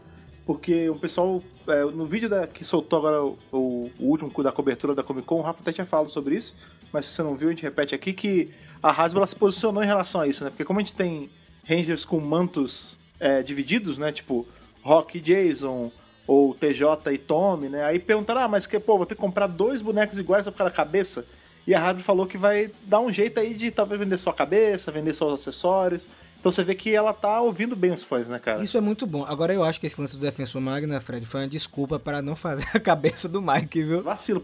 [0.47, 4.53] porque o pessoal, é, no vídeo da- que soltou agora o, o- o último da
[4.53, 6.55] cobertura da Comic Con, o Rafa até tinha falado sobre isso,
[6.93, 8.51] mas se você não viu, a gente repete aqui que
[8.83, 10.51] a Hasbro ela se posicionou em relação a isso, né?
[10.51, 11.31] Porque como a gente tem
[11.67, 14.13] Rangers com mantos é, divididos, né?
[14.13, 14.47] Tipo,
[14.83, 15.91] Rock e Jason,
[16.27, 17.85] ou TJ e Tommy, né?
[17.85, 20.59] Aí perguntaram, ah, mas que, pô, vou ter que comprar dois bonecos iguais só por
[20.59, 21.25] causa da cabeça?
[21.67, 24.35] E a Hasbro falou que vai dar um jeito aí de talvez vender só a
[24.35, 26.07] cabeça, vender só os acessórios.
[26.45, 28.63] Então você vê que ela tá ouvindo bem os fãs, né, cara?
[28.63, 29.25] Isso é muito bom.
[29.27, 32.37] Agora eu acho que esse lance do Defensor Magna, Fred, foi uma desculpa para não
[32.37, 34.03] fazer a cabeça do Mike, viu?
[34.03, 34.43] Vacilo.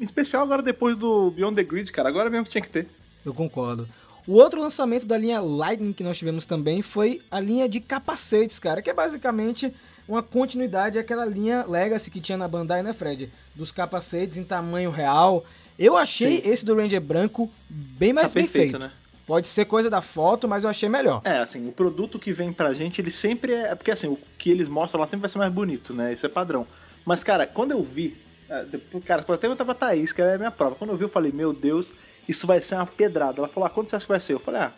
[0.00, 2.08] Em especial agora depois do Beyond the Grid, cara.
[2.08, 2.88] Agora mesmo que tinha que ter.
[3.22, 3.86] Eu concordo.
[4.26, 8.58] O outro lançamento da linha Lightning que nós tivemos também foi a linha de capacetes,
[8.58, 9.74] cara, que é basicamente
[10.08, 13.30] uma continuidade daquela linha Legacy que tinha na Bandai, né, Fred?
[13.54, 15.44] Dos capacetes em tamanho real.
[15.78, 16.48] Eu achei Sim.
[16.48, 18.82] esse do Ranger branco bem mais tá bem perfeito, feito.
[18.82, 18.92] Né?
[19.26, 21.22] Pode ser coisa da foto, mas eu achei melhor.
[21.24, 23.74] É, assim, o produto que vem pra gente, ele sempre é.
[23.74, 26.12] Porque assim, o que eles mostram lá sempre vai ser mais bonito, né?
[26.12, 26.66] Isso é padrão.
[27.04, 28.16] Mas, cara, quando eu vi.
[28.48, 28.66] É,
[29.04, 30.74] cara, até eu tava Thaís, que era a minha prova.
[30.74, 31.90] Quando eu vi, eu falei, meu Deus,
[32.28, 33.40] isso vai ser uma pedrada.
[33.40, 34.34] Ela falou, ah, quanto você acha que vai ser?
[34.34, 34.72] Eu falei, ah,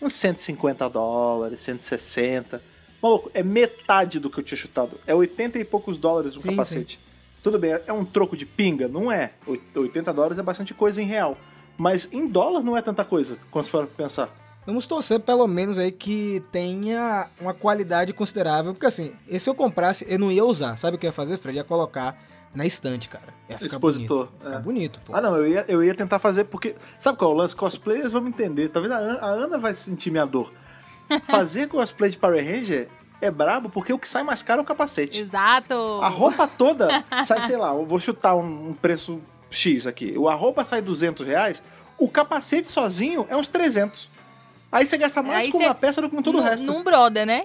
[0.00, 2.62] uns 150 dólares, 160.
[3.02, 4.98] Maluco, é metade do que eu tinha chutado.
[5.06, 6.96] É 80 e poucos dólares um sim, capacete.
[6.96, 7.06] Sim.
[7.42, 8.88] Tudo bem, é um troco de pinga?
[8.88, 9.32] Não é.
[9.74, 11.38] 80 dólares é bastante coisa em real.
[11.76, 14.30] Mas em dólar não é tanta coisa, quando você for pensar.
[14.66, 18.72] Vamos torcer pelo menos aí que tenha uma qualidade considerável.
[18.72, 20.76] Porque assim, se eu comprasse, eu não ia usar.
[20.76, 21.56] Sabe o que eu ia fazer, Fred?
[21.56, 22.18] Ia colocar
[22.52, 23.32] na estante, cara.
[23.48, 24.26] Ia ficar Expositor.
[24.26, 24.38] Bonito.
[24.44, 24.60] Ficar é.
[24.60, 25.14] bonito, pô.
[25.14, 26.74] Ah, não, eu ia, eu ia tentar fazer porque.
[26.98, 27.54] Sabe qual é o lance?
[27.54, 28.68] Cosplayers vão me entender.
[28.68, 30.52] Talvez a Ana, a Ana vai sentir minha dor.
[31.24, 32.88] Fazer cosplay de Power Ranger
[33.20, 35.20] é brabo porque o que sai mais caro é o capacete.
[35.20, 36.00] Exato.
[36.02, 39.20] A roupa toda sai, sei lá, eu vou chutar um preço
[39.56, 40.14] X aqui.
[40.28, 41.62] A roupa sai 200 reais,
[41.98, 44.10] o capacete sozinho é uns 300.
[44.70, 46.64] Aí você gasta mais Aí com uma peça do que com todo o resto.
[46.64, 47.44] Num brother, né?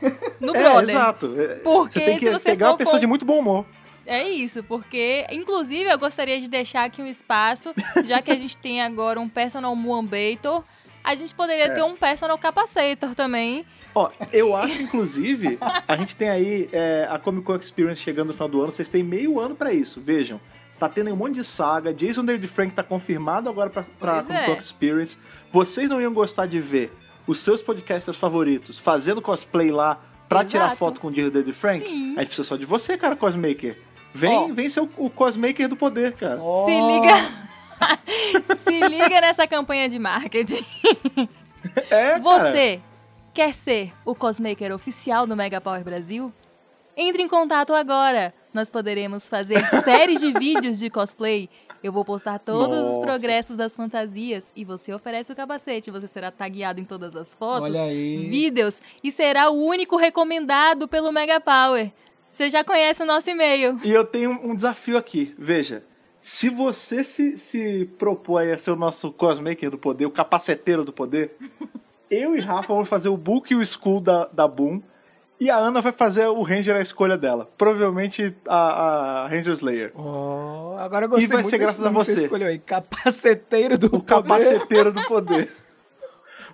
[0.40, 0.90] No é, brother.
[0.90, 1.34] Exato.
[1.38, 3.00] É, porque você tem que você pegar uma pessoa com...
[3.00, 3.64] de muito bom humor.
[4.04, 8.56] É isso, porque, inclusive, eu gostaria de deixar aqui um espaço, já que a gente
[8.56, 10.62] tem agora um personal Moambator,
[11.02, 11.68] a gente poderia é.
[11.70, 13.64] ter um personal Capacitor também.
[13.94, 18.34] Ó, eu acho, inclusive, a gente tem aí é, a Comic Con Experience chegando no
[18.34, 20.38] final do ano, vocês têm meio ano para isso, vejam.
[20.78, 21.92] Tá tendo um monte de saga.
[21.92, 24.58] Jason David Frank tá confirmado agora pra, pra Comic é.
[24.58, 25.16] Experience.
[25.50, 26.92] Vocês não iam gostar de ver
[27.26, 30.50] os seus podcasters favoritos fazendo cosplay lá pra Exato.
[30.50, 31.86] tirar foto com o Jason David Frank?
[31.86, 32.14] Sim.
[32.16, 33.78] A gente precisa só de você, cara, Cosmaker.
[34.12, 34.54] Vem, oh.
[34.54, 36.38] vem ser o, o Cosmaker do poder, cara.
[36.40, 36.66] Oh.
[36.66, 37.46] Se liga.
[38.56, 40.64] Se liga nessa campanha de marketing.
[41.90, 42.80] É, Você
[43.34, 46.32] quer ser o Cosmaker oficial do Mega Power Brasil?
[46.96, 51.50] Entre em contato agora nós poderemos fazer séries de vídeos de cosplay.
[51.84, 52.92] Eu vou postar todos Nossa.
[52.92, 55.90] os progressos das fantasias e você oferece o capacete.
[55.90, 61.38] Você será tagueado em todas as fotos, vídeos e será o único recomendado pelo Mega
[61.38, 61.92] Power.
[62.30, 63.78] Você já conhece o nosso e-mail.
[63.84, 65.34] E eu tenho um desafio aqui.
[65.38, 65.84] Veja,
[66.22, 70.94] se você se, se propõe a ser o nosso cosmaker do poder, o capaceteiro do
[70.94, 71.36] poder,
[72.10, 74.80] eu e Rafa vamos fazer o book e o school da, da Boom
[75.38, 77.50] e a Ana vai fazer o Ranger a escolha dela.
[77.58, 79.92] Provavelmente a, a Ranger Slayer.
[79.94, 82.14] Oh, agora eu gostei e vai ser graças a você.
[82.14, 82.58] você escolheu aí.
[82.58, 84.06] Capaceteiro do o poder.
[84.06, 85.50] Capaceteiro do poder.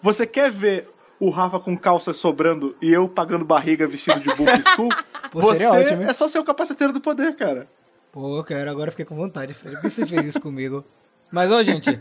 [0.02, 0.90] Você quer ver
[1.20, 4.88] o Rafa com calça sobrando e eu pagando barriga vestido de Book School?
[5.30, 7.68] Pô, você ótimo, é só ser o capaceteiro do poder, cara.
[8.10, 8.68] Pô, quero.
[8.68, 9.54] Agora eu fiquei com vontade.
[9.54, 10.84] Por que você fez isso comigo?
[11.32, 11.98] Mas, ó, gente,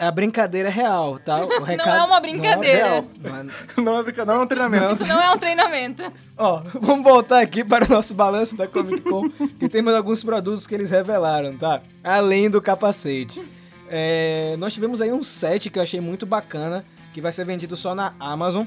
[0.00, 1.44] a brincadeira é real, tá?
[1.46, 3.04] O recado não é uma brincadeira.
[3.22, 4.92] Não é, não é brincadeira, não é um treinamento.
[4.94, 6.12] Isso não é um treinamento.
[6.36, 10.66] ó, vamos voltar aqui para o nosso balanço da Comic Con, que temos alguns produtos
[10.66, 11.82] que eles revelaram, tá?
[12.02, 13.40] Além do capacete.
[13.88, 17.76] É, nós tivemos aí um set que eu achei muito bacana, que vai ser vendido
[17.76, 18.66] só na Amazon.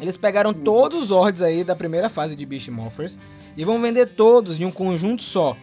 [0.00, 3.18] Eles pegaram todos os ordens aí da primeira fase de Beast Morphers
[3.56, 5.56] e vão vender todos em um conjunto só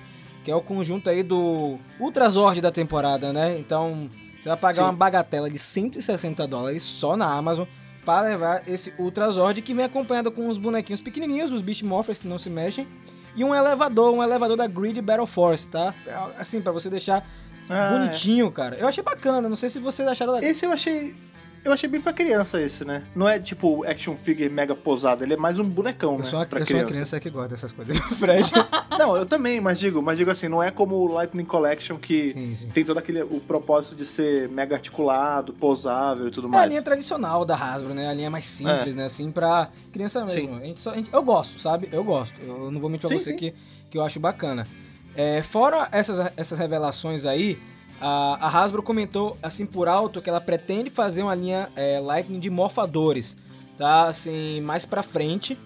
[0.44, 3.58] que é o conjunto aí do Ultrazord da temporada, né?
[3.58, 4.82] Então, você vai pagar Sim.
[4.82, 7.68] uma bagatela de 160 dólares só na Amazon
[8.06, 12.28] para levar esse Ultrazord que vem acompanhado com uns bonequinhos pequenininhos, os Beast Morphers que
[12.28, 12.88] não se mexem,
[13.36, 15.94] e um elevador, um elevador da Grid Battle Force, tá?
[16.38, 17.28] Assim, para você deixar
[17.70, 18.00] ah, é.
[18.00, 18.52] bonitinho, é.
[18.52, 18.76] cara.
[18.78, 20.50] Eu achei bacana, não sei se vocês acharam legal.
[20.50, 21.16] Esse eu achei
[21.64, 23.04] eu achei bem pra criança esse, né?
[23.16, 26.26] Não é tipo action figure mega posado, ele é mais um bonecão, eu né?
[26.26, 26.72] Sou a, pra eu criança.
[26.72, 27.98] sou uma criança que gosta dessas coisas.
[28.18, 28.52] Fred.
[28.98, 32.32] não, eu também, mas digo, mas digo assim, não é como o Lightning Collection que
[32.34, 32.70] sim, sim.
[32.70, 36.64] tem todo aquele o propósito de ser mega articulado, posável e tudo mais.
[36.64, 38.08] É a linha tradicional da Hasbro, né?
[38.08, 38.98] A linha mais simples, é.
[38.98, 39.06] né?
[39.06, 40.56] Assim, pra criança mesmo.
[40.56, 41.90] A gente só, a gente, eu gosto, sabe?
[41.92, 42.40] Eu gosto.
[42.42, 43.54] Eu não vou mentir pra sim, você que,
[43.90, 44.68] que eu acho bacana.
[45.16, 47.60] É, fora essas, essas revelações aí,
[48.02, 52.40] a, a Hasbro comentou assim por alto que ela pretende fazer uma linha é, Lightning
[52.40, 53.36] de morfadores,
[53.78, 54.08] tá?
[54.08, 55.58] Assim, mais pra frente.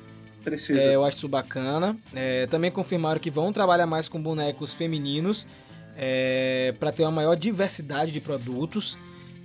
[0.44, 0.80] Precisa.
[0.82, 1.98] É, eu acho isso bacana.
[2.14, 5.48] É, também confirmaram que vão trabalhar mais com bonecos femininos.
[5.96, 8.98] é, para ter uma maior diversidade de produtos.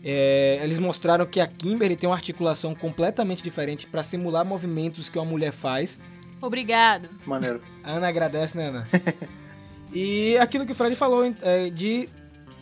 [0.05, 5.19] É, eles mostraram que a Kimberly tem uma articulação completamente diferente para simular movimentos que
[5.19, 6.01] uma mulher faz.
[6.41, 7.09] Obrigado.
[7.27, 7.61] Maneiro.
[7.83, 8.87] A Ana agradece, né, Ana?
[9.93, 12.09] e aquilo que o Fred falou é, de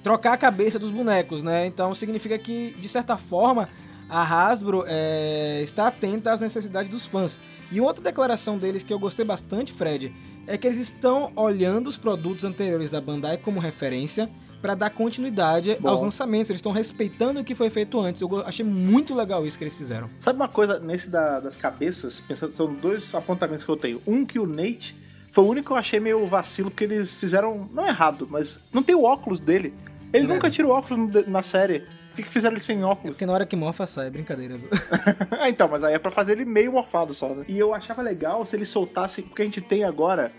[0.07, 1.67] trocar a cabeça dos bonecos, né?
[1.67, 3.69] Então significa que, de certa forma,
[4.09, 7.41] a Hasbro é, está atenta às necessidades dos fãs.
[7.73, 10.15] E outra declaração deles que eu gostei bastante, Fred,
[10.47, 14.31] é que eles estão olhando os produtos anteriores da Bandai como referência
[14.63, 15.89] para dar continuidade Bom.
[15.89, 16.51] aos lançamentos.
[16.51, 18.21] Eles estão respeitando o que foi feito antes.
[18.23, 20.09] Eu achei muito legal isso que eles fizeram.
[20.21, 24.01] Sabe uma coisa, nesse da- das cabeças, pensando, são dois apontamentos que eu tenho.
[24.07, 24.97] Um que o Nate
[25.33, 28.85] foi o único que eu achei meio vacilo, porque eles fizeram, não errado, mas não
[28.85, 29.75] tem o óculos dele.
[30.13, 31.81] Ele É nunca tira o óculos na série.
[31.81, 33.11] Por que, que fizeram ele sem É óculos?
[33.11, 34.57] porque na hora que morfa sai, é brincadeira.
[35.39, 37.45] ah, então, mas aí é pra fazer ele meio morfado só, né?
[37.49, 40.33] E eu achava legal se ele soltasse, porque a gente tem agora.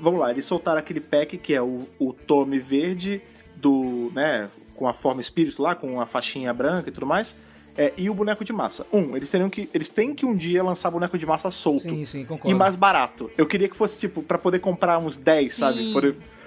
[0.00, 3.20] Vamos lá, eles soltaram aquele pack que é o, o Tome Verde,
[3.54, 4.10] do.
[4.14, 4.48] né?
[4.74, 7.34] Com a forma espírito lá, com a faixinha branca e tudo mais.
[7.76, 8.84] É, e o boneco de massa.
[8.92, 9.68] Um, eles teriam que.
[9.72, 11.82] Eles têm que um dia lançar boneco de massa solto.
[11.82, 12.58] sim, sim, E concordo.
[12.58, 13.30] mais barato.
[13.38, 15.84] Eu queria que fosse, tipo, pra poder comprar uns 10, sabe?
[15.84, 15.92] Sim.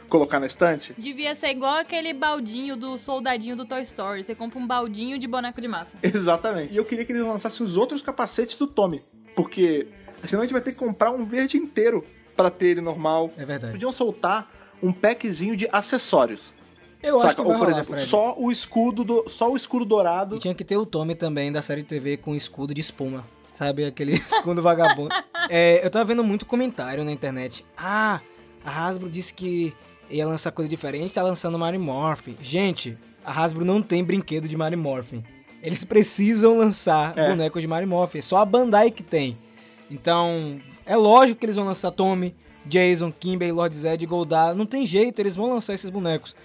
[0.09, 0.93] Colocar na estante.
[0.97, 4.23] Devia ser igual aquele baldinho do soldadinho do Toy Story.
[4.23, 5.91] Você compra um baldinho de boneco de massa.
[6.03, 6.73] Exatamente.
[6.73, 9.03] E eu queria que eles lançassem os outros capacetes do Tommy.
[9.35, 9.87] Porque
[10.23, 13.31] senão a gente vai ter que comprar um verde inteiro pra ter ele normal.
[13.37, 13.73] É verdade.
[13.73, 16.53] Podiam soltar um packzinho de acessórios.
[17.01, 17.35] Eu acho saca?
[17.35, 18.09] que vai Ou, por rolar, exemplo, Fred.
[18.09, 20.35] só o escudo do, só o escudo dourado.
[20.35, 23.23] E tinha que ter o Tommy também da série TV com escudo de espuma.
[23.53, 25.13] Sabe, aquele escudo vagabundo.
[25.49, 27.65] É, eu tava vendo muito comentário na internet.
[27.77, 28.19] Ah,
[28.65, 29.73] a Hasbro disse que
[30.09, 32.35] ia lançar coisa diferente, tá lançando Mario Morphin.
[32.41, 35.23] Gente, a Hasbro não tem brinquedo de Mario Morphin.
[35.61, 37.29] Eles precisam lançar É.
[37.29, 38.19] bonecos de Mario Morphin.
[38.19, 39.37] É só a Bandai que tem.
[39.89, 44.55] Então, é lógico que eles vão lançar Tommy, Jason, Kimber, Lord Zed Goldar.
[44.55, 46.35] Não tem jeito, eles vão lançar esses bonecos.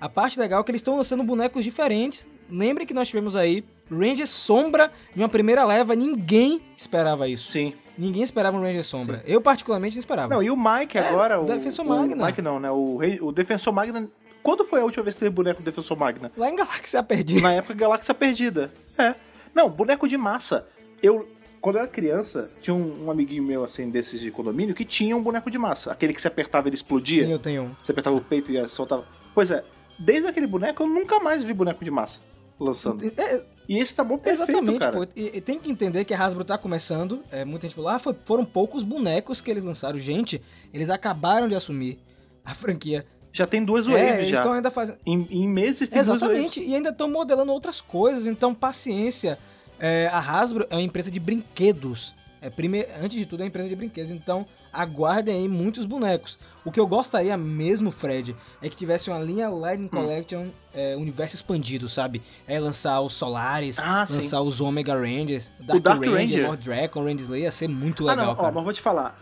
[0.00, 2.26] A parte legal é que eles estão lançando bonecos diferentes.
[2.50, 5.94] Lembre que nós tivemos aí Ranger Sombra de uma primeira leva.
[5.94, 7.52] Ninguém esperava isso.
[7.52, 7.74] Sim.
[7.98, 9.22] Ninguém esperava um Ranger Sombra.
[9.26, 10.34] Eu, particularmente, não esperava.
[10.34, 11.38] Não, e o Mike agora.
[11.40, 12.26] o o Defensor o Magna.
[12.26, 12.70] Mike não, né?
[12.70, 14.08] O, rei- o Defensor Magna.
[14.42, 16.32] Quando foi a última vez que teve boneco do Defensor Magna?
[16.36, 17.42] Lá em Galáxia Perdida.
[17.42, 18.70] Na época Galáxia Perdida.
[18.96, 19.14] É.
[19.54, 20.66] Não, boneco de massa.
[21.02, 21.28] Eu,
[21.60, 25.14] quando eu era criança, tinha um, um amiguinho meu, assim, desses de condomínio, que tinha
[25.16, 25.92] um boneco de massa.
[25.92, 27.26] Aquele que se apertava ele explodia.
[27.26, 27.70] Sim, eu tenho um.
[27.82, 29.04] Você apertava o peito e soltava.
[29.34, 29.62] Pois é,
[29.98, 32.20] desde aquele boneco eu nunca mais vi boneco de massa
[32.58, 33.12] lançando.
[33.16, 34.92] É, E esse tá bom perfeito, Exatamente, cara.
[34.92, 35.06] pô.
[35.14, 37.22] E, e tem que entender que a Hasbro tá começando.
[37.30, 39.96] É, muita gente falou, ah, foi- foram poucos bonecos que eles lançaram.
[39.96, 40.42] Gente,
[40.74, 41.96] eles acabaram de assumir
[42.44, 43.06] a franquia.
[43.32, 44.38] Já tem duas é, waves eles já.
[44.38, 44.98] estão ainda fazendo.
[45.06, 46.22] Em, em meses tem duas waves.
[46.24, 49.38] Exatamente, e ainda estão modelando outras coisas, então paciência.
[49.78, 52.14] É, a Hasbro é uma empresa de brinquedos.
[52.40, 52.86] É, prime...
[53.02, 56.38] Antes de tudo, é uma empresa de brinquedos, então aguardem aí muitos bonecos.
[56.64, 59.88] O que eu gostaria mesmo, Fred, é que tivesse uma linha Lightning Hum.
[59.88, 62.22] Collection é, universo expandido, sabe?
[62.46, 64.14] É lançar os Solaris, Ah, sim.
[64.14, 66.46] lançar os Omega Rangers, Dark, Dark Ranger, Ranger.
[66.46, 68.52] Lord Dragon, Ranger Slayer, ia ser muito Ah, legal, não, ó, cara.
[68.52, 69.18] mas vou te falar.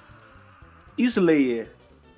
[0.96, 1.72] Slayer,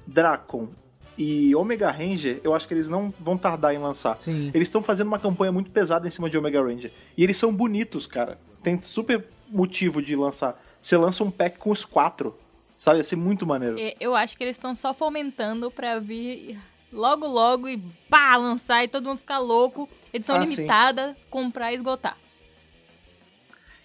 [0.06, 0.68] Dracon
[1.16, 4.16] e Omega Ranger, eu acho que eles não vão tardar em lançar.
[4.20, 4.50] Sim.
[4.54, 6.90] Eles estão fazendo uma campanha muito pesada em cima de Omega Ranger.
[7.16, 8.38] E eles são bonitos, cara.
[8.62, 10.60] Tem super motivo de lançar.
[10.80, 12.36] Você lança um pack com os quatro.
[12.76, 12.98] Sabe?
[12.98, 13.76] Ia ser muito maneiro.
[14.00, 16.58] Eu acho que eles estão só fomentando pra vir
[16.90, 17.76] logo, logo e
[18.08, 19.88] pá, lançar e todo mundo ficar louco.
[20.12, 20.54] Edição Ah, sim.
[20.54, 22.16] limitada, comprar e esgotar.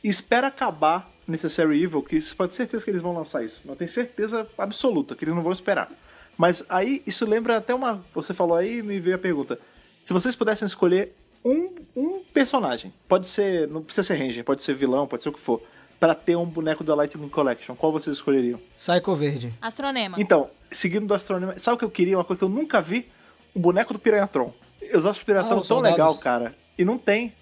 [0.03, 3.61] Espera acabar Necessary Evil, que você pode ter certeza que eles vão lançar isso.
[3.65, 5.91] Eu tenho certeza absoluta que eles não vão esperar.
[6.37, 8.03] Mas aí, isso lembra até uma.
[8.13, 9.59] Você falou aí e me veio a pergunta.
[10.03, 13.67] Se vocês pudessem escolher um, um personagem, pode ser.
[13.67, 15.61] Não precisa ser Ranger, pode ser vilão, pode ser o que for,
[15.99, 18.59] pra ter um boneco da Lightning Collection, qual vocês escolheriam?
[18.75, 19.51] Psycho Verde.
[19.61, 20.17] Astronema.
[20.19, 22.17] Então, seguindo do Astronema, sabe o que eu queria?
[22.17, 23.07] Uma coisa que eu nunca vi?
[23.55, 24.53] Um boneco do Piranhatron.
[24.81, 25.97] Eu acho o Piranhatron Ah, tão soldados.
[25.97, 26.55] legal, cara.
[26.77, 27.33] E não tem.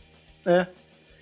[0.45, 0.67] É.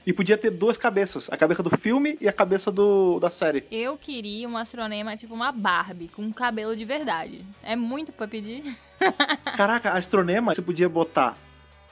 [0.05, 1.29] E podia ter duas cabeças.
[1.31, 3.63] A cabeça do filme e a cabeça do, da série.
[3.71, 7.45] Eu queria um astronema tipo uma Barbie, com um cabelo de verdade.
[7.63, 8.63] É muito pra pedir.
[9.55, 11.37] Caraca, Astronema, você podia botar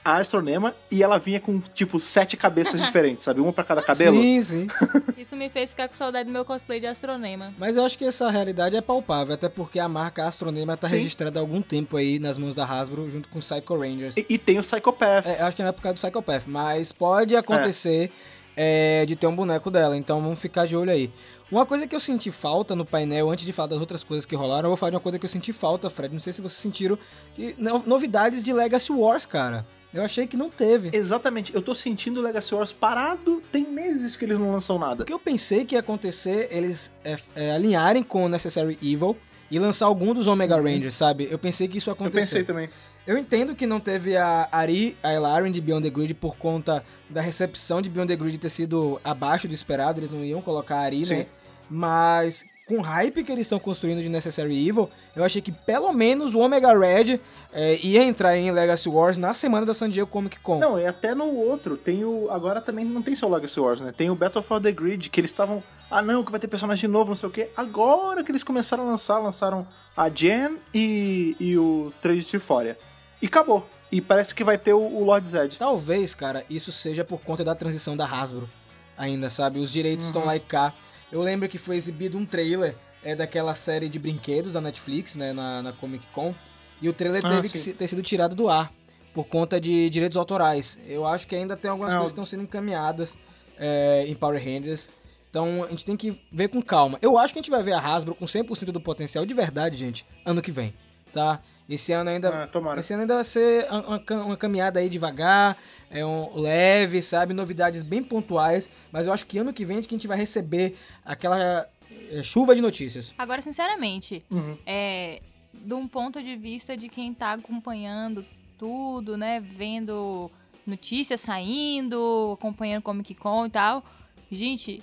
[0.04, 3.40] a Astronema e ela vinha com, tipo, sete cabeças diferentes, sabe?
[3.40, 4.16] Uma pra cada cabelo.
[4.20, 4.66] Sim, sim.
[5.18, 7.52] Isso me fez ficar com saudade do meu cosplay de astronema.
[7.58, 10.96] Mas eu acho que essa realidade é palpável, até porque a marca Astronema tá Sim.
[10.96, 14.16] registrada há algum tempo aí nas mãos da Hasbro, junto com Psycho Rangers.
[14.16, 15.26] E, e tem o Psychopath.
[15.26, 18.10] É, acho que não é por causa do Psychopath, mas pode acontecer
[18.56, 21.12] é, de ter um boneco dela, então vamos ficar de olho aí.
[21.50, 24.36] Uma coisa que eu senti falta no painel, antes de falar das outras coisas que
[24.36, 26.12] rolaram, eu vou falar de uma coisa que eu senti falta, Fred.
[26.14, 26.96] Não sei se vocês sentiram.
[27.34, 29.66] que- no- novidades de Legacy Wars, cara.
[29.92, 30.90] Eu achei que não teve.
[30.92, 35.02] Exatamente, eu tô sentindo o Legacy Wars parado, tem meses que eles não lançam nada.
[35.02, 39.16] O que eu pensei que ia acontecer, eles é, é, alinharem com o Necessary Evil
[39.50, 41.26] e lançar algum dos Omega Rangers, sabe?
[41.30, 42.70] Eu pensei que isso ia Eu pensei também.
[43.06, 47.20] Eu entendo que não teve a Ari Ailaren de Beyond the Grid por conta da
[47.20, 50.82] recepção de Beyond the Grid ter sido abaixo do esperado, eles não iam colocar a
[50.82, 51.14] Ari, Sim.
[51.16, 51.26] né?
[51.68, 55.92] Mas com o hype que eles estão construindo de Necessary Evil, eu achei que pelo
[55.92, 57.18] menos o Omega Red
[57.52, 60.60] é, ia entrar em Legacy Wars na semana da San Diego Comic Con.
[60.60, 62.28] Não, e até no outro, tem o.
[62.30, 63.92] Agora também não tem só o Legacy Wars, né?
[63.96, 65.60] Tem o Battle for the Grid, que eles estavam.
[65.90, 67.50] Ah, não, que vai ter personagem novo, não sei o quê.
[67.56, 72.78] Agora que eles começaram a lançar, lançaram a Jen e, e o Trade de Fória.
[73.20, 73.66] E acabou.
[73.90, 75.56] E parece que vai ter o, o Lord Zed.
[75.58, 78.48] Talvez, cara, isso seja por conta da transição da Hasbro.
[78.96, 79.58] Ainda, sabe?
[79.58, 80.10] Os direitos Uhum.
[80.10, 80.72] estão lá e cá.
[81.12, 85.32] Eu lembro que foi exibido um trailer é, daquela série de brinquedos da Netflix, né?
[85.32, 86.34] Na, na Comic Con.
[86.80, 87.64] E o trailer Ah, teve que sim.
[87.64, 88.72] se- ter sido tirado do ar
[89.12, 90.78] por conta de direitos autorais.
[90.86, 93.16] Eu acho que ainda tem algumas Ah, coisas que estão sendo encaminhadas
[93.58, 94.90] é, em Power Rangers.
[95.28, 96.98] Então a gente tem que ver com calma.
[97.02, 99.76] Eu acho que a gente vai ver a Hasbro com 100% do potencial de verdade,
[99.76, 100.72] gente, ano que vem,
[101.12, 101.40] tá?
[101.70, 104.88] Esse ano ainda Ah, esse ano ainda vai ser uma, uma cam- uma caminhada aí
[104.88, 105.56] devagar,
[105.90, 107.32] é um leve, sabe?
[107.32, 108.68] Novidades bem pontuais.
[108.90, 111.66] Mas eu acho que ano que vem é que a gente vai receber aquela
[112.10, 113.14] é, chuva de notícias.
[113.16, 114.58] Agora, sinceramente, Uhum.
[114.66, 115.22] é,
[115.54, 118.24] de um ponto de vista de quem tá acompanhando
[118.58, 119.38] tudo, né?
[119.40, 120.28] Vendo
[120.66, 123.84] notícias saindo, acompanhando Comic Con e tal.
[124.30, 124.82] Gente,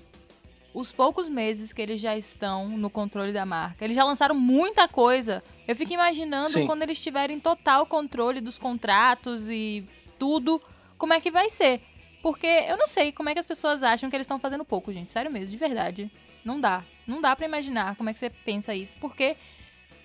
[0.78, 4.88] os poucos meses que eles já estão no controle da marca, eles já lançaram muita
[4.88, 5.44] coisa.
[5.68, 6.68] Eu fico imaginando Sim.
[6.68, 9.84] quando eles tiverem total controle dos contratos e
[10.20, 10.62] tudo,
[10.96, 11.82] como é que vai ser.
[12.22, 14.94] Porque eu não sei como é que as pessoas acham que eles estão fazendo pouco,
[14.94, 15.10] gente.
[15.10, 16.12] Sério mesmo, de verdade.
[16.46, 16.84] Não dá.
[17.08, 18.96] Não dá pra imaginar como é que você pensa isso.
[19.00, 19.36] Porque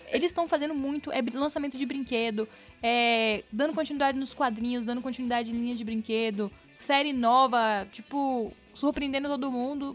[0.09, 1.13] eles estão fazendo muito.
[1.13, 2.49] É lançamento de brinquedo,
[2.83, 9.29] é, dando continuidade nos quadrinhos, dando continuidade em linha de brinquedo, série nova, tipo, surpreendendo
[9.29, 9.95] todo mundo.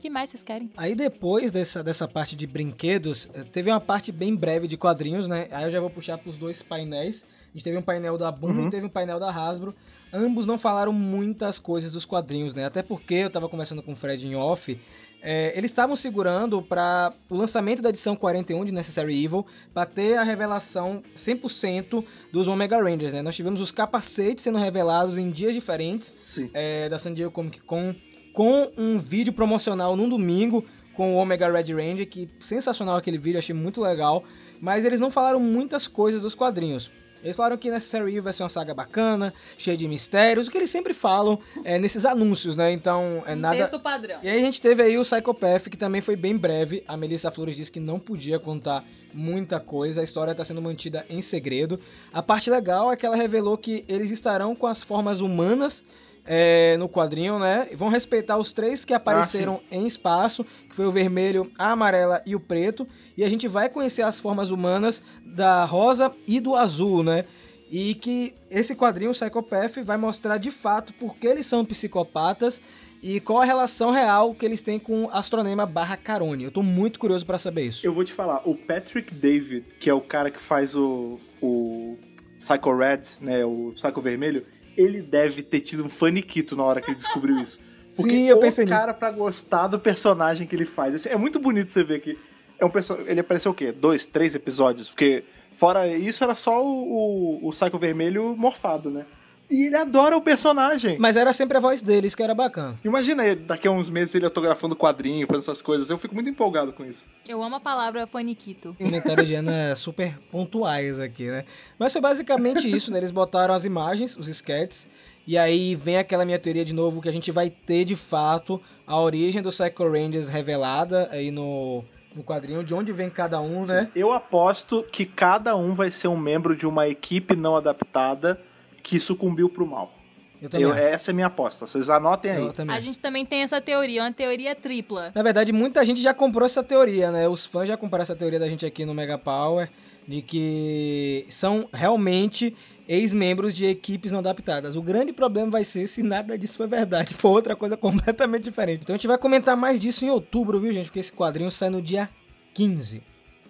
[0.00, 0.70] O que mais vocês querem?
[0.78, 5.28] Aí depois dessa, dessa parte de brinquedos, eh, teve uma parte bem breve de quadrinhos,
[5.28, 5.46] né?
[5.50, 7.22] Aí eu já vou puxar pros dois painéis.
[7.22, 8.68] A gente teve um painel da Boom Uhum.
[8.68, 9.74] e teve um painel da Hasbro.
[10.10, 12.64] Ambos não falaram muitas coisas dos quadrinhos, né?
[12.64, 14.80] Até porque eu tava conversando com o Fred em off.
[15.22, 20.16] eh, eles estavam segurando para o lançamento da edição 41 de Necessary Evil para ter
[20.16, 23.20] a revelação 100% dos Omega Rangers, né?
[23.20, 26.48] Nós tivemos os capacetes sendo revelados em dias diferentes Sim.
[26.54, 27.94] é, da San Diego Comic Con
[28.32, 30.64] com um vídeo promocional num domingo
[30.94, 34.24] com o Omega Red Ranger, que sensacional aquele vídeo, achei muito legal.
[34.60, 36.90] Mas eles não falaram muitas coisas dos quadrinhos.
[37.22, 40.56] Eles falaram que Necessary Evil vai ser uma saga bacana, cheia de mistérios, o que
[40.56, 42.72] eles sempre falam é, nesses anúncios, né?
[42.72, 43.78] Então, é nada.
[43.78, 44.18] padrão.
[44.22, 46.82] E aí a gente teve aí o Psychopath, que também foi bem breve.
[46.88, 51.04] A Melissa Flores disse que não podia contar muita coisa, a história está sendo mantida
[51.10, 51.78] em segredo.
[52.12, 55.84] A parte legal é que ela revelou que eles estarão com as formas humanas
[56.24, 57.68] é, no quadrinho, né?
[57.76, 62.34] Vão respeitar os três que apareceram em espaço, que foi o vermelho, a amarela e
[62.34, 62.86] o preto.
[63.16, 67.24] E a gente vai conhecer as formas humanas da rosa e do azul, né?
[67.70, 72.60] E que esse quadrinho, o Psychopath, vai mostrar de fato por que eles são psicopatas
[73.02, 76.44] e qual a relação real que eles têm com o Astronema barra Carone.
[76.44, 77.86] Eu tô muito curioso pra saber isso.
[77.86, 81.96] Eu vou te falar, o Patrick David, que é o cara que faz o, o
[82.36, 84.44] Psycho Red, né, o Psycho Vermelho,
[84.76, 87.58] ele deve ter tido um faniquito na hora que ele descobriu isso.
[87.96, 88.76] Porque Sim, eu o pensei nisso.
[88.76, 90.94] cara pra gostar do personagem que ele faz.
[90.94, 92.16] Isso É muito bonito você ver que
[92.58, 93.72] é um perso- ele apareceu o quê?
[93.72, 94.88] Dois, três episódios?
[94.88, 99.04] Porque fora isso era só o, o, o Psycho Vermelho morfado, né?
[99.50, 100.96] E ele adora o personagem.
[100.98, 102.78] Mas era sempre a voz deles, que era bacana.
[102.84, 105.90] Imagina ele, daqui a uns meses ele autografando quadrinho, fazendo essas coisas.
[105.90, 107.08] Eu fico muito empolgado com isso.
[107.26, 108.74] Eu amo a palavra faniquito.
[108.78, 111.44] Comentários de Ana super pontuais aqui, né?
[111.78, 112.98] Mas foi basicamente isso, né?
[112.98, 114.88] Eles botaram as imagens, os sketches,
[115.26, 118.60] e aí vem aquela minha teoria de novo que a gente vai ter de fato
[118.86, 121.84] a origem do Psycho Rangers revelada aí no,
[122.14, 123.90] no quadrinho, de onde vem cada um, né?
[123.94, 128.40] Eu aposto que cada um vai ser um membro de uma equipe não adaptada
[128.82, 129.94] que sucumbiu pro mal.
[130.40, 131.66] Eu também Eu- essa é a minha aposta.
[131.66, 132.48] Vocês anotem aí.
[132.68, 135.12] A gente também tem essa teoria, uma teoria tripla.
[135.14, 137.28] Na verdade, muita gente já comprou essa teoria, né?
[137.28, 139.70] Os fãs já compraram essa teoria da gente aqui no Mega Power,
[140.08, 142.56] de que são realmente
[142.88, 144.76] ex-membros de equipes não adaptadas.
[144.76, 148.80] O grande problema vai ser se nada disso for verdade, for outra coisa completamente diferente.
[148.82, 150.86] Então a gente vai comentar mais disso em outubro, viu, gente?
[150.86, 152.08] Porque esse quadrinho sai no dia
[152.54, 153.02] 15.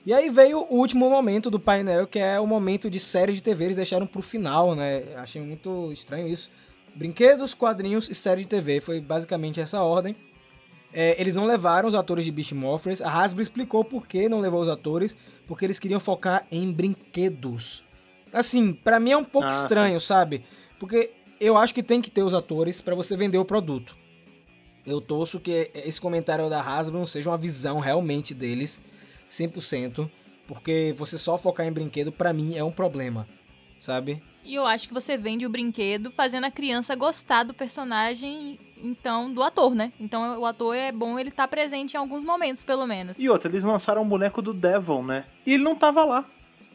[0.04, 3.42] E aí veio o último momento do painel, que é o momento de série de
[3.42, 3.64] TV.
[3.64, 5.02] Eles deixaram pro final, né?
[5.16, 6.50] Achei muito estranho isso.
[6.94, 8.80] Brinquedos, quadrinhos e série de TV.
[8.80, 10.16] Foi basicamente essa ordem.
[10.92, 13.00] É, eles não levaram os atores de Beast Morphers.
[13.00, 15.14] A Hasbro explicou por que não levou os atores.
[15.46, 17.84] Porque eles queriam focar em brinquedos.
[18.32, 20.44] Assim, pra mim é um pouco Ah, estranho, sabe?
[20.78, 23.96] Porque eu acho que tem que ter os atores pra você vender o produto.
[24.86, 28.80] Eu torço que esse comentário da Hasbro não seja uma visão realmente deles,
[29.30, 30.10] 100%.
[30.46, 33.28] Porque você só focar em brinquedo, pra mim, é um problema,
[33.78, 34.20] sabe?
[34.44, 39.32] E eu acho que você vende o brinquedo fazendo a criança gostar do personagem, então,
[39.32, 39.92] do ator, né?
[40.00, 43.18] Então o ator é bom ele estar presente em alguns momentos, pelo menos.
[43.18, 45.24] E outra, eles lançaram um boneco do Devon, né?
[45.46, 46.26] E ele não tava lá.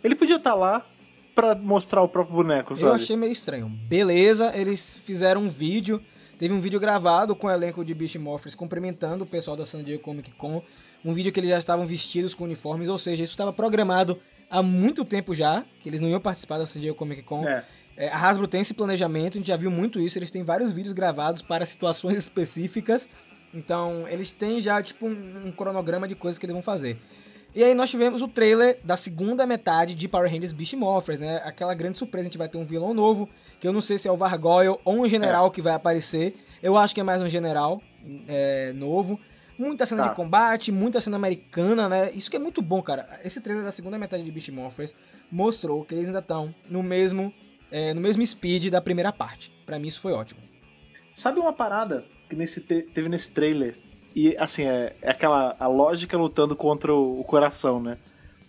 [0.03, 0.86] Ele podia estar lá
[1.34, 2.88] pra mostrar o próprio boneco, sabe?
[2.91, 3.68] Eu achei meio estranho.
[3.68, 6.01] Beleza, eles fizeram um vídeo.
[6.38, 9.84] Teve um vídeo gravado com o elenco de Beast Morphers cumprimentando o pessoal da San
[9.84, 10.62] Diego Comic Con.
[11.06, 14.64] Um vídeo que eles já estavam vestidos com uniformes, ou seja, isso estava programado há
[14.64, 17.47] muito tempo já, que eles não iam participar da San Diego Comic Con.
[17.47, 17.64] É.
[17.95, 20.72] É, a Hasbro tem esse planejamento, a gente já viu muito isso, eles têm vários
[20.72, 23.08] vídeos gravados para situações específicas.
[23.53, 26.99] Então, eles têm já, tipo, um, um cronograma de coisas que eles vão fazer.
[27.56, 31.38] E aí nós tivemos o trailer da segunda metade de Power Rangers Beast Morphers, né?
[31.45, 33.30] Aquela grande surpresa, a gente vai ter um vilão novo,
[33.62, 36.36] que eu não sei se é o Vargoyle ou um general que vai aparecer.
[36.62, 37.82] Eu acho que é mais um general
[38.28, 39.18] é, novo.
[39.58, 40.10] Muita cena Tá.
[40.10, 42.12] de combate, muita cena americana, né?
[42.14, 43.20] Isso que é muito bom, cara.
[43.24, 44.93] Esse trailer da segunda metade de Beast Morphers
[45.32, 47.34] mostrou que eles ainda estão no mesmo,
[47.72, 49.51] é, no mesmo speed da primeira parte.
[49.66, 50.41] Pra mim isso foi ótimo.
[51.14, 53.78] Sabe uma parada que nesse te- teve nesse trailer?
[54.14, 57.97] E assim, é, é aquela a lógica lutando contra o, o coração, né?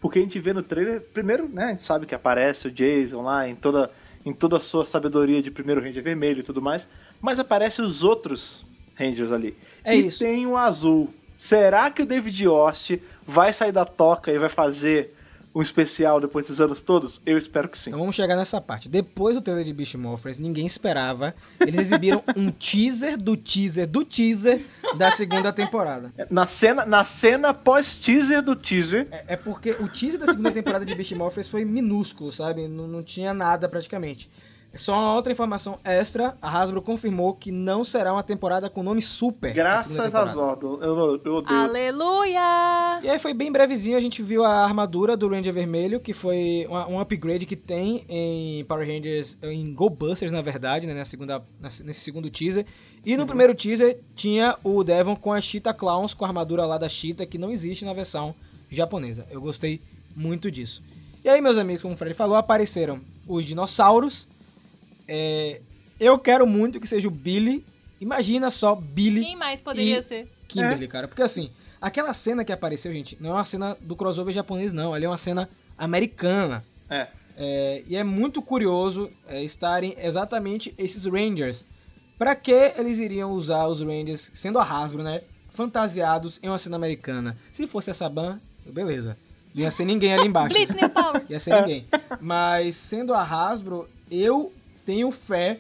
[0.01, 3.23] Porque a gente vê no trailer, primeiro, né, a gente sabe que aparece o Jason
[3.23, 3.91] lá em toda,
[4.25, 6.87] em toda a sua sabedoria de primeiro Ranger vermelho e tudo mais,
[7.21, 8.65] mas aparecem os outros
[8.97, 9.57] Rangers ali.
[9.85, 10.19] É e isso.
[10.19, 11.09] tem o azul.
[11.37, 15.15] Será que o David Yost vai sair da toca e vai fazer
[15.55, 17.21] um especial depois desses anos todos?
[17.25, 17.91] Eu espero que sim.
[17.91, 18.89] Então vamos chegar nessa parte.
[18.89, 21.35] Depois do trailer de Beast Morphers, ninguém esperava.
[21.61, 24.63] Eles exibiram um teaser do teaser do teaser
[24.97, 26.13] da segunda temporada.
[26.31, 30.85] Na cena, na cena pós-teaser do teaser, É, é porque o teaser da segunda temporada
[30.85, 32.67] de Beast Morphers foi minúsculo, sabe?
[32.67, 34.29] Não, não tinha nada praticamente.
[34.79, 39.01] Só uma outra informação extra, a Hasbro confirmou que não será uma temporada com nome
[39.03, 39.53] Super.
[39.53, 40.25] Graças a.
[40.27, 40.79] Zordon.
[40.83, 41.61] Eu, eu odeio.
[41.61, 43.01] Aleluia!
[43.03, 46.67] E aí foi bem brevezinho, a gente viu a armadura do Ranger Vermelho, que foi
[46.69, 51.05] uma- um upgrade que tem em Power Rangers, em Go Busters, na verdade, né, na
[51.05, 52.67] segunda, na- nesse segundo teaser.
[53.05, 56.79] E no primeiro teaser tinha o Devon com a Cheetah Clowns, com a armadura lá
[56.79, 58.35] da Cheetah, que não existe na versão
[58.71, 59.27] japonesa.
[59.31, 59.81] Eu gostei
[60.15, 60.83] muito disso.
[61.25, 64.29] E aí, meus amigos, como o Fred falou, apareceram os dinossauros.
[65.09, 65.61] É,
[65.99, 67.65] eu quero muito que seja o Billy.
[68.01, 70.29] Imagina só Billy Quem mais poderia E- ser?
[70.49, 71.09] Kimberly, cara.
[71.09, 71.51] Porque assim,
[71.81, 74.93] aquela cena que apareceu, gente, não é uma cena do crossover japonês, não.
[74.95, 76.65] Ali é uma cena americana.
[76.89, 77.07] É.
[77.39, 81.65] É, e é muito curioso é, estarem exatamente esses Rangers.
[82.19, 85.21] Pra que eles iriam usar os Rangers, sendo a Hasbro, né?
[85.53, 87.37] Fantasiados em uma cena americana.
[87.51, 89.17] Se fosse a Saban, beleza.
[89.55, 90.55] Não ia ser ninguém ali embaixo.
[90.57, 91.29] Blitz New Powers.
[91.29, 91.87] ia ser ninguém.
[92.21, 94.53] Mas sendo a Hasbro, eu
[94.87, 95.59] tenho fé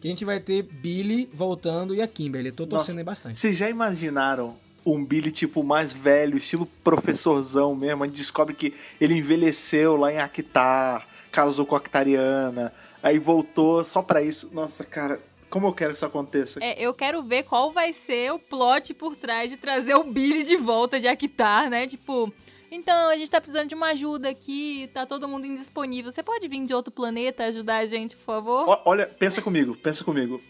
[0.00, 2.52] que a gente vai ter Billy voltando e a Kimberly.
[2.52, 3.36] Tô torcendo Nossa, aí bastante.
[3.36, 4.54] Vocês já imaginaram
[4.84, 8.04] um Billy tipo mais velho, estilo professorzão mesmo?
[8.04, 12.70] A gente descobre que ele envelheceu lá em Akitar, casou com a Actariana,
[13.02, 14.50] aí voltou só pra isso.
[14.52, 15.18] Nossa, cara,
[15.48, 16.58] como eu quero que isso aconteça.
[16.62, 20.42] É, eu quero ver qual vai ser o plot por trás de trazer o Billy
[20.42, 21.86] de volta de Akitar, né?
[21.86, 22.30] Tipo,
[22.74, 26.10] então a gente tá precisando de uma ajuda aqui, tá todo mundo indisponível.
[26.10, 28.68] Você pode vir de outro planeta ajudar a gente, por favor?
[28.68, 30.42] Ó, Olha, pensa comigo, pensa comigo.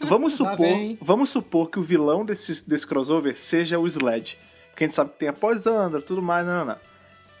[0.00, 0.98] Vamos supor, vem.
[1.00, 4.38] vamos supor que o vilão desse, desse crossover seja o Sled.
[4.70, 6.76] Porque a gente sabe que tem a Pós-Andra, tudo mais, não, não, não.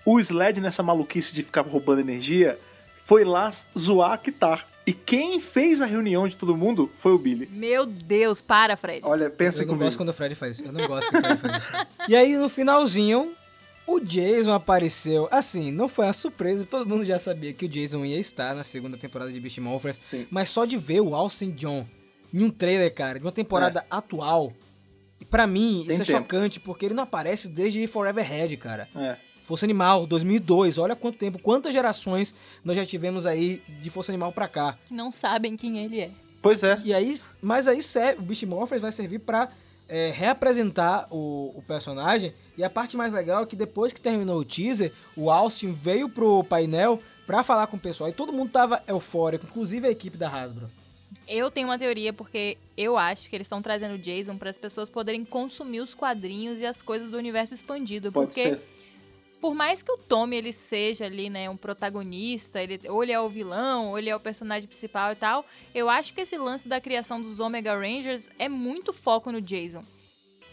[0.04, 2.58] O Sled, nessa maluquice de ficar roubando energia,
[3.04, 4.66] foi lá zoar a Kitar.
[4.86, 7.48] E quem fez a reunião de todo mundo foi o Billy.
[7.50, 9.00] Meu Deus, para, Fred.
[9.02, 9.84] Olha, pensa eu não comigo.
[9.86, 10.68] gosto quando o Fred faz isso.
[10.68, 11.72] Eu não gosto que o Fred faz isso.
[12.08, 13.32] E aí, no finalzinho,
[13.86, 15.28] o Jason apareceu.
[15.30, 16.64] Assim, não foi uma surpresa.
[16.66, 19.98] Todo mundo já sabia que o Jason ia estar na segunda temporada de Beast Morphers.
[20.08, 20.26] Sim.
[20.30, 21.86] Mas só de ver o Austin John
[22.32, 24.52] em um trailer, cara, de uma temporada atual.
[25.20, 25.86] E pra mim, É.
[25.86, 26.18] Tem isso é tempo.
[26.18, 28.88] chocante, porque ele não aparece desde Forever Head, cara.
[28.96, 29.16] É.
[29.46, 30.78] Força Animal, 2002.
[30.78, 34.78] Olha quanto tempo, quantas gerações nós já tivemos aí de Força Animal pra cá.
[34.86, 36.10] Que não sabem quem ele é.
[36.40, 36.80] Pois é.
[36.84, 39.48] E aí, mas aí serve, o Beast Morphers vai servir pra
[39.88, 42.32] é, reapresentar o, o personagem.
[42.56, 46.08] E a parte mais legal é que depois que terminou o teaser, o Austin veio
[46.08, 48.08] pro painel pra falar com o pessoal.
[48.10, 50.68] E todo mundo tava eufórico, inclusive a equipe da Hasbro.
[51.26, 54.58] Eu tenho uma teoria porque eu acho que eles estão trazendo o Jason para as
[54.58, 58.12] pessoas poderem consumir os quadrinhos e as coisas do universo expandido.
[58.12, 58.73] Pode porque ser.
[59.40, 63.20] Por mais que o Tommy ele seja ali, né, um protagonista, ele, ou ele é
[63.20, 66.66] o vilão, ou ele é o personagem principal e tal, eu acho que esse lance
[66.66, 69.84] da criação dos Omega Rangers é muito foco no Jason.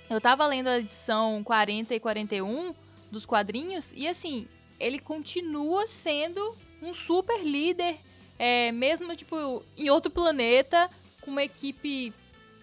[0.09, 2.75] Eu tava lendo a edição 40 e 41
[3.09, 4.45] dos quadrinhos e assim,
[4.77, 7.97] ele continua sendo um super líder,
[8.37, 10.89] é, mesmo tipo em outro planeta,
[11.21, 12.13] com uma equipe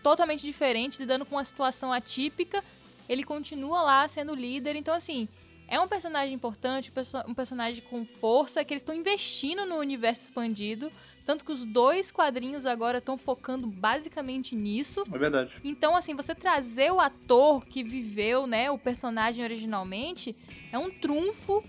[0.02, 2.62] totalmente diferente, lidando com uma situação atípica,
[3.08, 4.76] ele continua lá sendo líder.
[4.76, 5.28] Então assim,
[5.68, 10.24] É um personagem importante, um perso- personagem com força, que eles estão investindo no universo
[10.24, 10.90] expandido.
[11.26, 15.02] Tanto que os dois quadrinhos agora estão focando basicamente nisso.
[15.12, 15.52] É verdade.
[15.62, 20.34] Então, assim, você trazer o ator que viveu, né, o personagem originalmente,
[20.72, 21.62] é um trunfo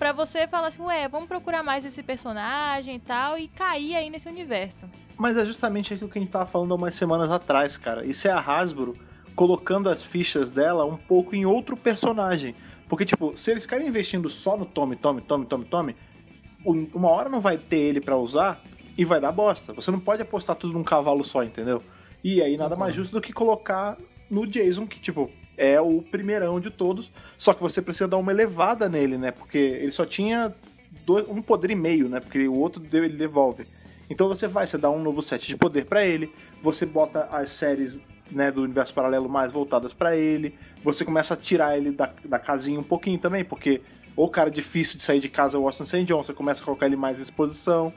[0.00, 4.10] pra você falar assim, ué, vamos procurar mais esse personagem e tal, e cair aí
[4.10, 4.90] nesse universo.
[5.16, 8.04] Mas é justamente aquilo que a gente tava falando há umas semanas atrás, cara.
[8.04, 8.94] Isso é a Hasbro
[9.36, 12.54] colocando as fichas dela um pouco em outro personagem.
[12.88, 15.96] Porque, tipo, se eles ficarem investindo só no Tommy, Tommy, Tommy, Tommy, Tommy,
[16.64, 18.62] um- uma hora não vai ter ele pra usar
[18.96, 19.72] e vai dar bosta.
[19.72, 21.82] Você não pode apostar tudo num cavalo só, entendeu?
[22.22, 23.96] E aí nada mais justo do que colocar
[24.30, 27.10] no Jason, que, tipo, é o primeirão de todos.
[27.38, 29.30] Só que você precisa dar uma elevada nele, né?
[29.30, 30.54] Porque ele só tinha
[31.06, 32.20] dois- um poder e meio, né?
[32.20, 33.66] Porque o outro deu- ele devolve.
[34.08, 36.30] Então você vai, você dá um novo set de poder pra ele,
[36.62, 37.98] você bota as séries
[38.30, 42.38] né, do universo paralelo mais voltadas pra ele, você começa a tirar ele da, da
[42.38, 43.80] casinha um pouquinho também, porque
[44.16, 46.04] o cara difícil de sair de casa é o Washington St.
[46.04, 47.92] John, você começa a colocar ele mais em exposição.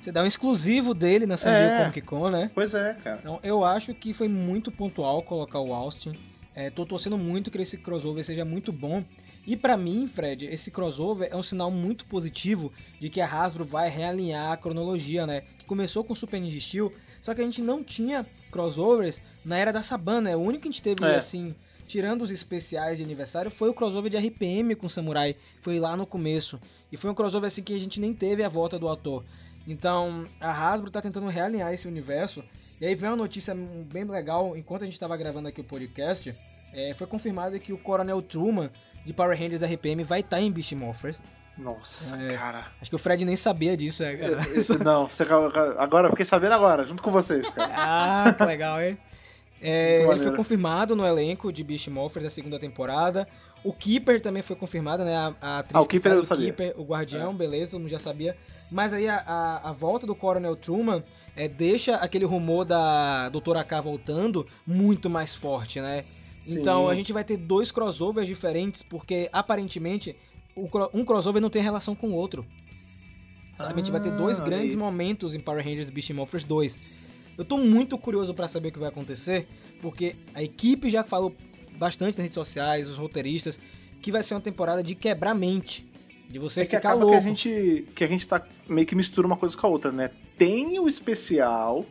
[0.00, 1.78] Você dá um exclusivo dele na San Diego É.
[1.80, 2.50] Comic Con, né?
[2.54, 3.18] Pois é, cara.
[3.20, 6.12] Então, eu acho que foi muito pontual colocar o Austin.
[6.54, 9.04] É, tô torcendo muito que esse crossover seja muito bom.
[9.46, 13.64] E pra mim, Fred, esse crossover é um sinal muito positivo de que a Hasbro
[13.64, 15.42] vai realinhar a cronologia, né?
[15.58, 19.72] Que começou com Super Ninja Steel, só que a gente não tinha crossovers na era
[19.72, 20.36] da Saban, né?
[20.36, 21.16] O único que a gente teve, É.
[21.16, 21.54] assim,
[21.86, 25.36] tirando os especiais de aniversário, foi o crossover de RPM com Samurai.
[25.60, 26.60] Foi lá no começo.
[26.90, 29.24] E foi um crossover, assim, que a gente nem teve a volta do ator.
[29.66, 32.42] Então, a Hasbro tá tentando realinhar esse universo.
[32.80, 36.34] E aí vem uma notícia bem legal, enquanto a gente tava gravando aqui o podcast,
[36.72, 38.70] é, foi confirmado que o Coronel Truman
[39.04, 41.20] de Power Rangers RPM vai estar em Beast Morphers.
[41.58, 42.36] Nossa, É.
[42.36, 42.66] cara.
[42.80, 44.38] Acho que o Fred nem sabia disso, é, cara.
[44.84, 45.24] Não, você,
[45.76, 47.72] agora eu fiquei sabendo agora, junto com vocês, cara.
[47.76, 48.96] Ah, que legal, hein?
[49.60, 50.28] É, ele maneiro.
[50.28, 53.26] foi confirmado no elenco de Beast Morphers da segunda temporada.
[53.64, 55.16] O Keeper também foi confirmado, né?
[55.16, 56.44] A, a atriz Ah, o Keeper eu sabia.
[56.52, 58.36] Keeper, o Guardião, beleza, todo mundo já sabia.
[58.70, 61.02] Mas aí a, a, a volta do Coronel Truman
[61.34, 66.04] é, deixa aquele rumor da Doutora K voltando muito mais forte, né?
[66.46, 66.92] Então Sim.
[66.92, 70.27] a gente vai ter dois crossovers diferentes, porque aparentemente o
[70.94, 72.44] um crossover não tem relação com o outro.
[73.56, 73.72] Sabe?
[73.72, 74.78] a gente vai ter dois Ah, grandes aí.
[74.78, 76.78] momentos em Power Rangers Beast Morphers 2.
[77.36, 79.48] Eu tô muito curioso pra saber o que vai acontecer,
[79.82, 81.34] porque a equipe já falou
[81.76, 83.58] bastante nas redes sociais, os roteiristas,
[84.00, 85.84] que vai ser uma temporada de quebrar mente.
[86.28, 87.18] De você É que ficar acaba louco.
[87.18, 89.90] que a gente que a gente tá meio que mistura uma coisa com a outra,
[89.90, 90.10] né?
[90.36, 91.84] Tem o especial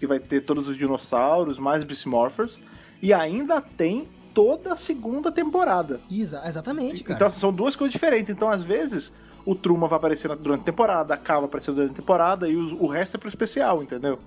[0.00, 2.60] que vai ter todos os dinossauros mais Beast Morphers
[3.00, 6.00] e ainda tem toda a segunda temporada.
[6.10, 7.16] Exa- exatamente, cara.
[7.16, 8.30] Então assim, são duas coisas diferentes.
[8.30, 9.12] Então às vezes
[9.44, 12.54] o Truma vai aparecer durante a temporada, a K vai aparecer durante a temporada e
[12.56, 14.18] o resto é pro especial, entendeu?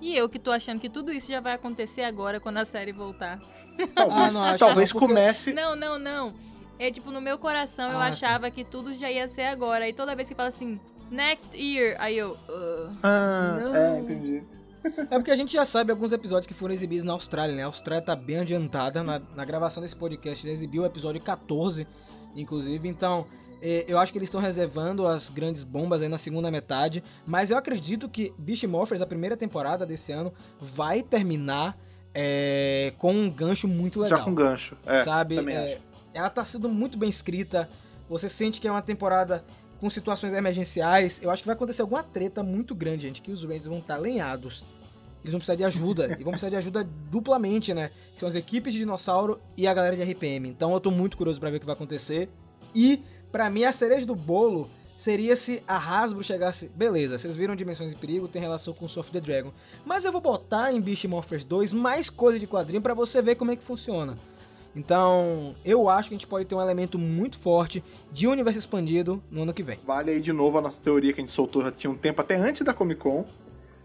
[0.00, 2.92] E eu que tô achando que tudo isso já vai acontecer agora quando a série
[2.92, 3.38] voltar.
[3.94, 5.52] Talvez, não, talvez não, porque- comece.
[5.52, 6.34] Não, não, não.
[6.78, 9.88] É tipo, no meu coração eu Ah, achava que tudo já ia ser agora.
[9.88, 10.78] E toda vez que fala assim,
[11.10, 12.30] next year, aí eu.
[12.48, 13.74] "Ugh." Ah, Não.
[13.76, 14.42] é, entendi.
[15.10, 17.62] É porque a gente já sabe alguns episódios que foram exibidos na Austrália, né?
[17.62, 20.44] A Austrália tá bem adiantada na, na gravação desse podcast.
[20.44, 21.86] Ele exibiu o episódio 14,
[22.34, 22.86] inclusive.
[22.86, 23.26] Então,
[23.62, 27.02] eh, eu acho que eles estão reservando as grandes bombas aí na segunda metade.
[27.26, 31.76] Mas eu acredito que Beast Morphers, a primeira temporada desse ano, vai terminar
[32.14, 34.18] eh, com um gancho muito legal.
[34.18, 34.76] Já com gancho.
[34.84, 35.38] É, sabe?
[35.50, 35.78] É,
[36.12, 37.68] ela tá sendo muito bem escrita.
[38.08, 39.42] Você sente que é uma temporada
[39.84, 41.20] com situações emergenciais.
[41.22, 43.98] Eu acho que vai acontecer alguma treta muito grande, gente, que os Rangers vão estar
[43.98, 44.64] lenhados.
[45.20, 46.06] Eles vão precisar de ajuda.
[46.18, 47.90] e vão precisar de ajuda duplamente, né?
[48.14, 50.48] Que são as equipes de dinossauro e a galera de RPM.
[50.48, 52.30] Então eu tô muito curioso pra ver o que vai acontecer.
[52.74, 56.70] E, pra mim, a cereja do bolo seria se a Hasbro chegasse.
[56.74, 59.52] Beleza, vocês viram Dimensões de Perigo, tem relação com Soul of the Dragon.
[59.84, 63.34] Mas eu vou botar em Beast Morphers 2 mais coisa de quadrinho pra você ver
[63.34, 64.16] como é que funciona.
[64.76, 69.22] Então, eu acho que a gente pode ter um elemento muito forte de universo expandido
[69.30, 69.78] no ano que vem.
[69.86, 72.20] Vale aí de novo a nossa teoria que a gente soltou já tinha um tempo,
[72.20, 73.24] até antes da Comic Con,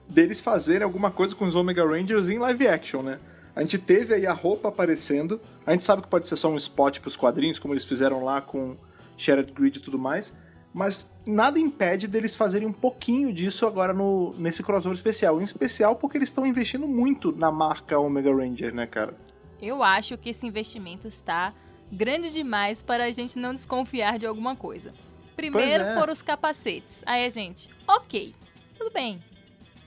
[0.07, 3.19] deles fazerem alguma coisa com os Omega Rangers em live action, né?
[3.55, 6.57] A gente teve aí a roupa aparecendo, a gente sabe que pode ser só um
[6.57, 8.75] spot pros quadrinhos, como eles fizeram lá com
[9.17, 10.31] Shared Grid e tudo mais,
[10.73, 15.41] mas nada impede deles fazerem um pouquinho disso agora no, nesse crossover especial.
[15.41, 19.13] Em especial porque eles estão investindo muito na marca Omega Ranger, né, cara?
[19.61, 21.53] Eu acho que esse investimento está
[21.91, 24.93] grande demais para a gente não desconfiar de alguma coisa.
[25.35, 25.95] Primeiro é.
[25.95, 27.01] foram os capacetes.
[27.05, 28.35] Aí a gente, ok,
[28.77, 29.23] tudo bem,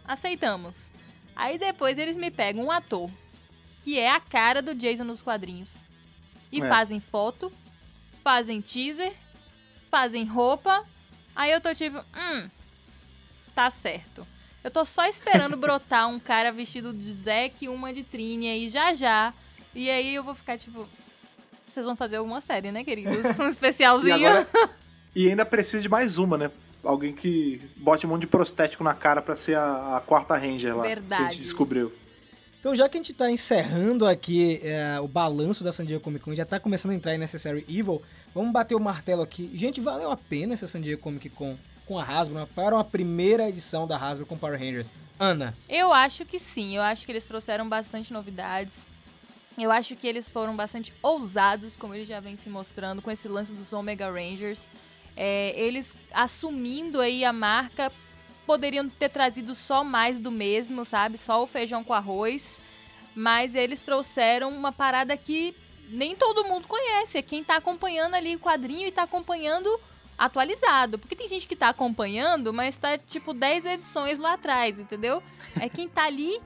[0.04, 0.76] aceitamos.
[1.34, 3.10] Aí depois eles me pegam um ator
[3.80, 5.84] que é a cara do Jason nos quadrinhos
[6.50, 6.68] e É.
[6.68, 7.52] fazem foto,
[8.22, 9.12] fazem teaser,
[9.90, 10.86] fazem roupa.
[11.34, 12.50] Aí eu tô tipo, hum,
[13.54, 14.26] tá certo.
[14.62, 18.68] Eu tô só esperando brotar um cara vestido de Zack e uma de Trini aí
[18.68, 19.34] já já.
[19.74, 20.86] E aí eu vou ficar tipo.
[21.70, 23.16] Vocês vão fazer alguma série, né, queridos?
[23.38, 24.18] Um especialzinho.
[24.18, 24.48] E, agora-
[25.16, 26.50] e ainda precisa de mais uma, né?
[26.84, 30.76] Alguém que bote um monte de prostético na cara pra ser a, a quarta Ranger
[30.76, 30.82] lá.
[30.82, 31.22] Que a Verdade.
[31.34, 31.92] gente descobriu.
[32.58, 36.24] Então, já que a gente tá encerrando aqui é, o balanço da San Diego Comic
[36.24, 38.00] Con, já tá começando a entrar em Necessary Evil,
[38.32, 39.50] vamos bater o martelo aqui.
[39.54, 41.56] Gente, valeu a pena essa San Diego Comic Con
[41.86, 44.88] com a Hasbro para uma primeira edição da Hasbro com Power Rangers?
[45.18, 48.86] Ana, Eu acho que sim, eu acho que eles trouxeram bastante novidades.
[49.58, 53.28] Eu acho que eles foram bastante ousados, como eles já vêm se mostrando, com esse
[53.28, 54.68] lance dos Omega Rangers.
[55.16, 57.92] É, eles assumindo aí a marca,
[58.46, 61.18] poderiam ter trazido só mais do mesmo, sabe?
[61.18, 62.60] Só o feijão com arroz.
[63.14, 65.54] Mas eles trouxeram uma parada que
[65.88, 67.18] nem todo mundo conhece.
[67.18, 69.68] É quem tá acompanhando ali o quadrinho e tá acompanhando
[70.16, 70.98] atualizado.
[70.98, 75.22] Porque tem gente que tá acompanhando, mas tá tipo 10 edições lá atrás, entendeu?
[75.60, 76.40] É quem tá ali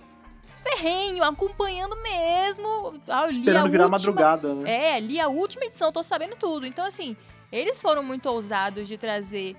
[0.71, 2.95] ferrenho, acompanhando mesmo.
[3.09, 4.97] Ah, Esperando virar última- madrugada, né?
[4.97, 6.67] É, li a última edição, tô sabendo tudo.
[6.67, 7.17] Então, assim,
[7.53, 9.57] eles foram muito ousados de trazer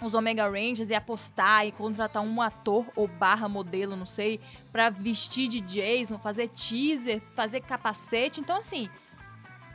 [0.00, 4.40] os Omega Rangers e apostar e contratar um ator ou barra modelo, não sei,
[4.72, 8.40] pra vestir de Jason, fazer teaser, fazer capacete.
[8.40, 8.88] Então, assim,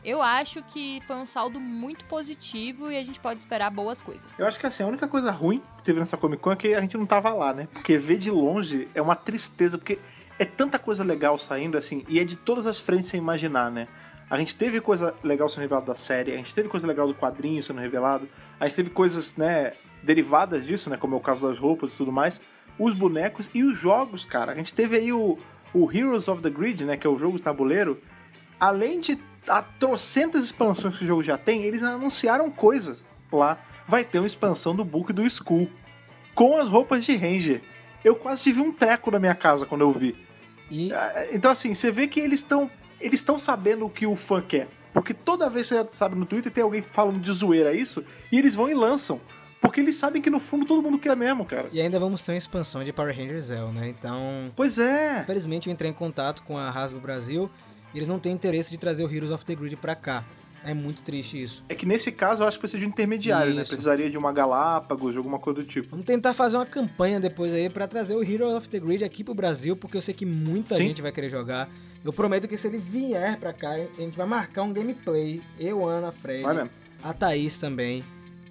[0.04, 4.40] eu acho que foi um saldo muito positivo e a gente pode esperar boas coisas.
[4.40, 6.74] Eu acho que assim, a única coisa ruim que teve nessa Comic Con é que
[6.74, 7.68] a gente não tava lá, né?
[7.72, 10.00] Porque ver de longe é uma tristeza, porque
[10.38, 13.88] é tanta coisa legal saindo, assim, e é de todas as frentes sem imaginar, né?
[14.30, 17.14] A gente teve coisa legal sendo revelada da série, a gente teve coisa legal do
[17.14, 18.28] quadrinho sendo revelado,
[18.60, 20.98] a gente teve coisas, né, derivadas disso, né?
[20.98, 22.42] Como é o caso das roupas e tudo mais,
[22.78, 24.52] os bonecos e os jogos, cara.
[24.52, 25.38] A gente teve aí o,
[25.74, 26.98] o Heroes of the Grid, né?
[26.98, 27.98] Que é o jogo tabuleiro.
[28.60, 33.58] Além de a trocentas expansões que o jogo já tem, eles anunciaram coisas lá.
[33.88, 35.70] Vai ter uma expansão do book do Skull
[36.34, 37.62] com as roupas de Ranger.
[38.04, 40.16] Eu quase tive um treco na minha casa quando eu vi.
[40.88, 42.70] E Ah, Então, assim, você vê que eles estão
[43.00, 44.68] eles estão sabendo o que o fã quer.
[44.94, 48.40] Porque toda vez que você sabe no Twitter tem alguém falando de zoeira isso, e
[48.40, 49.20] eles vão e lançam.
[49.60, 51.68] Porque eles sabem que no fundo todo mundo quer mesmo, cara.
[51.74, 53.90] E ainda vamos ter uma expansão de Power Rangers Zell, né?
[53.90, 55.22] Então, Pois é.
[55.22, 57.50] infelizmente eu entrei em contato com a Hasbro Brasil
[57.94, 60.24] e eles não têm interesse de trazer o Heroes of the Grid pra cá.
[60.66, 61.64] É muito triste isso.
[61.70, 63.62] É que nesse caso eu acho que precisa de um intermediário, né?
[63.62, 63.70] Isso.
[63.70, 65.90] Precisaria de uma Galápagos, alguma coisa do tipo.
[65.92, 69.24] Vamos tentar fazer uma campanha depois aí pra trazer o Heroes of the Grid aqui
[69.24, 70.88] pro Brasil, porque eu sei que muita Sim.
[70.88, 71.70] gente vai querer jogar.
[72.04, 75.42] Eu prometo que se ele vier pra cá, a gente vai marcar um gameplay.
[75.60, 76.70] Eu, Ana, Fred, Vai mesmo.
[77.04, 78.04] a Thaís também,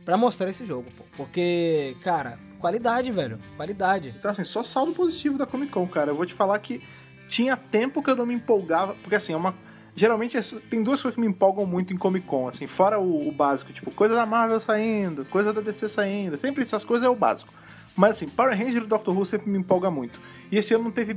[0.04, 1.04] pra mostrar esse jogo, pô.
[1.16, 3.38] Porque, cara, qualidade, velho.
[3.56, 4.14] Qualidade.
[4.16, 6.10] Então, assim, só saldo positivo da Comic Con, cara.
[6.12, 6.80] Eu vou te falar que
[7.28, 9.54] tinha tempo que eu não me empolgava, porque assim, é uma.
[9.97, 10.36] Geralmente
[10.68, 13.72] tem duas coisas que me empolgam muito em Comic Con, assim, fora o, o básico,
[13.72, 17.53] tipo, coisa da Marvel saindo, coisa da DC saindo, sempre essas coisas é o básico.
[17.97, 20.20] Mas assim, Power Ranger e Doctor Who sempre me empolga muito.
[20.51, 21.16] E esse ano não teve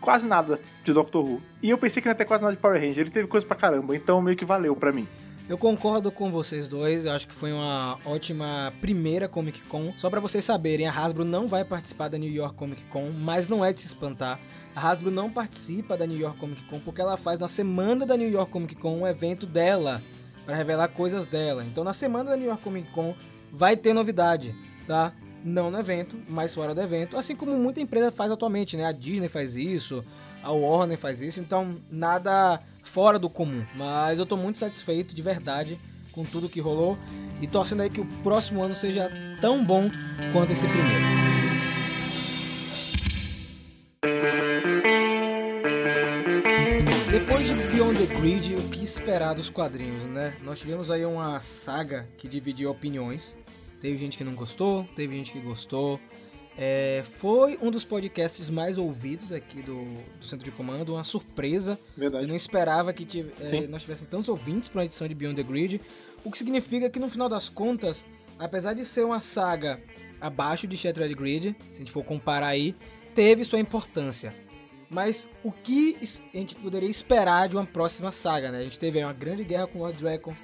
[0.00, 1.42] quase nada de Doctor Who.
[1.62, 3.46] E eu pensei que não ia ter quase nada de Power Ranger, ele teve coisa
[3.46, 5.06] pra caramba, então meio que valeu pra mim.
[5.46, 9.92] Eu concordo com vocês dois, eu acho que foi uma ótima primeira Comic Con.
[9.98, 13.46] Só pra vocês saberem, a Hasbro não vai participar da New York Comic Con, mas
[13.46, 14.40] não é de se espantar.
[14.74, 18.16] A Hasbro não participa da New York Comic Con porque ela faz na semana da
[18.16, 20.02] New York Comic Con um evento dela
[20.44, 21.64] para revelar coisas dela.
[21.64, 23.14] Então na semana da New York Comic Con
[23.52, 24.54] vai ter novidade,
[24.86, 25.12] tá?
[25.44, 28.86] Não no evento, mas fora do evento, assim como muita empresa faz atualmente, né?
[28.86, 30.04] A Disney faz isso,
[30.42, 33.64] a Warner faz isso, então nada fora do comum.
[33.76, 35.78] Mas eu tô muito satisfeito de verdade
[36.12, 36.96] com tudo que rolou
[37.40, 39.10] e torcendo aí que o próximo ano seja
[39.40, 39.90] tão bom
[40.32, 41.33] quanto esse primeiro.
[47.10, 50.36] Depois de Beyond the Grid, o que esperar dos quadrinhos, né?
[50.42, 53.34] Nós tivemos aí uma saga que dividiu opiniões.
[53.80, 55.98] Teve gente que não gostou, teve gente que gostou.
[56.56, 59.84] É, foi um dos podcasts mais ouvidos aqui do,
[60.20, 61.78] do Centro de Comando, uma surpresa.
[61.96, 62.26] Eu Verdade.
[62.26, 63.66] não esperava que tive- Sim.
[63.68, 65.80] nós tivéssemos tantos ouvintes para uma edição de Beyond the Grid,
[66.22, 68.06] o que significa que no final das contas,
[68.38, 69.80] apesar de ser uma saga
[70.20, 72.74] abaixo de Shattered Grid, se a gente for comparar aí,
[73.14, 74.34] teve sua importância.
[74.90, 75.96] Mas o que
[76.32, 78.58] a gente poderia esperar de uma próxima saga, né?
[78.58, 80.34] A gente teve uma grande guerra com Lord Dragon,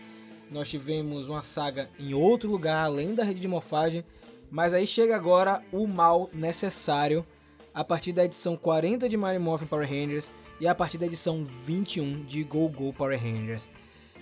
[0.51, 4.05] nós tivemos uma saga em outro lugar, além da rede de morfagem,
[4.51, 7.25] mas aí chega agora o mal necessário
[7.73, 10.29] a partir da edição 40 de Mighty Morphin Power Rangers
[10.61, 13.71] e a partir da edição 21 de Go Go Power Rangers.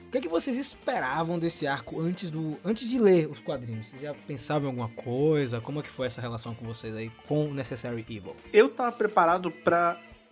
[0.08, 3.88] O que, é que vocês esperavam desse arco antes, do, antes de ler os quadrinhos?
[3.88, 5.60] Vocês já pensavam em alguma coisa?
[5.60, 8.34] Como é que foi essa relação com vocês aí com Necessary Evil?
[8.50, 9.52] Eu tava preparado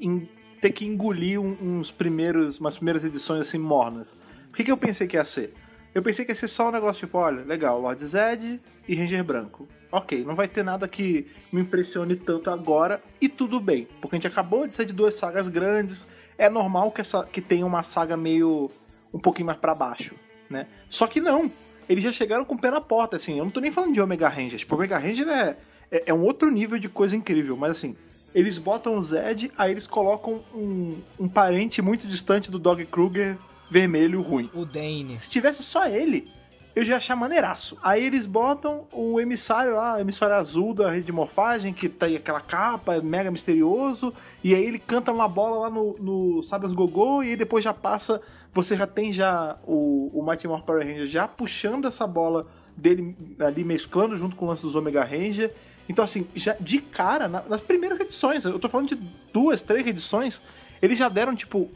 [0.01, 0.27] en-
[0.63, 4.17] ter que engolir uns primeiros, umas primeiras edições assim mornas.
[4.49, 5.53] Por que, que eu pensei que ia ser?
[5.95, 8.59] Eu pensei que ia ser só um negócio tipo, olha, legal, Lord Zed
[8.89, 9.69] e Ranger Branco.
[9.93, 14.19] Ok, não vai ter nada que me impressione tanto agora e tudo bem, porque a
[14.19, 16.07] gente acabou de sair de duas sagas grandes.
[16.39, 18.71] É normal que, essa, que tenha uma saga meio
[19.17, 20.15] um pouquinho mais para baixo,
[20.49, 20.67] né?
[20.89, 21.51] Só que não,
[21.89, 23.39] eles já chegaram com o pé na porta, assim.
[23.39, 24.59] Eu não tô nem falando de Omega Ranger.
[24.59, 25.57] Tipo, Omega Ranger é,
[25.91, 27.97] é, é um outro nível de coisa incrível, mas assim,
[28.35, 33.39] eles botam o Zed, aí eles colocam um, um parente muito distante do Dog Kruger
[33.71, 34.51] vermelho ruim.
[34.55, 35.19] O Dane.
[35.19, 36.31] Se tivesse só ele,
[36.77, 37.77] eu já ia achar maneiraço.
[37.83, 42.15] Aí eles botam o emissário lá, o emissário azul da rede de morfagem, que tem
[42.17, 44.13] aquela capa, mega misterioso,
[44.45, 47.73] e aí ele canta uma bola lá no, no Sabas Gogô, e aí depois já
[47.73, 48.21] passa,
[48.53, 52.47] você já tem já o, o Mighty Morphin Power Ranger já puxando essa bola
[52.77, 55.53] dele ali, mesclando junto com o lance dos Omega Ranger.
[55.89, 58.99] Então, assim, já de cara, na- nas primeiras edições, eu tô falando de
[59.33, 60.43] duas, três edições,
[60.83, 61.71] eles já deram, tipo,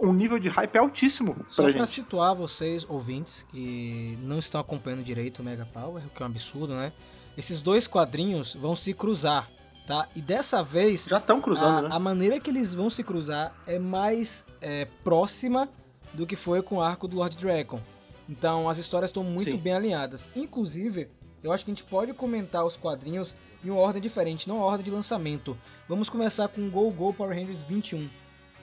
[0.00, 5.02] um nível de hype altíssimo Só pra pra situar vocês, ouvintes, que não estão acompanhando
[5.02, 6.92] direito o Mega Power, o que é um absurdo, né?
[7.36, 9.50] Esses dois quadrinhos vão se cruzar,
[9.86, 10.08] tá?
[10.14, 11.88] E dessa vez, Já estão cruzando, a, né?
[11.92, 15.68] a maneira que eles vão se cruzar é mais é, próxima
[16.12, 17.80] do que foi com o arco do Lord Dragon.
[18.28, 19.58] Então as histórias estão muito Sim.
[19.58, 20.28] bem alinhadas.
[20.34, 21.08] Inclusive,
[21.42, 24.64] eu acho que a gente pode comentar os quadrinhos em uma ordem diferente, não a
[24.64, 25.56] ordem de lançamento.
[25.88, 28.08] Vamos começar com Go Go Power Rangers 21.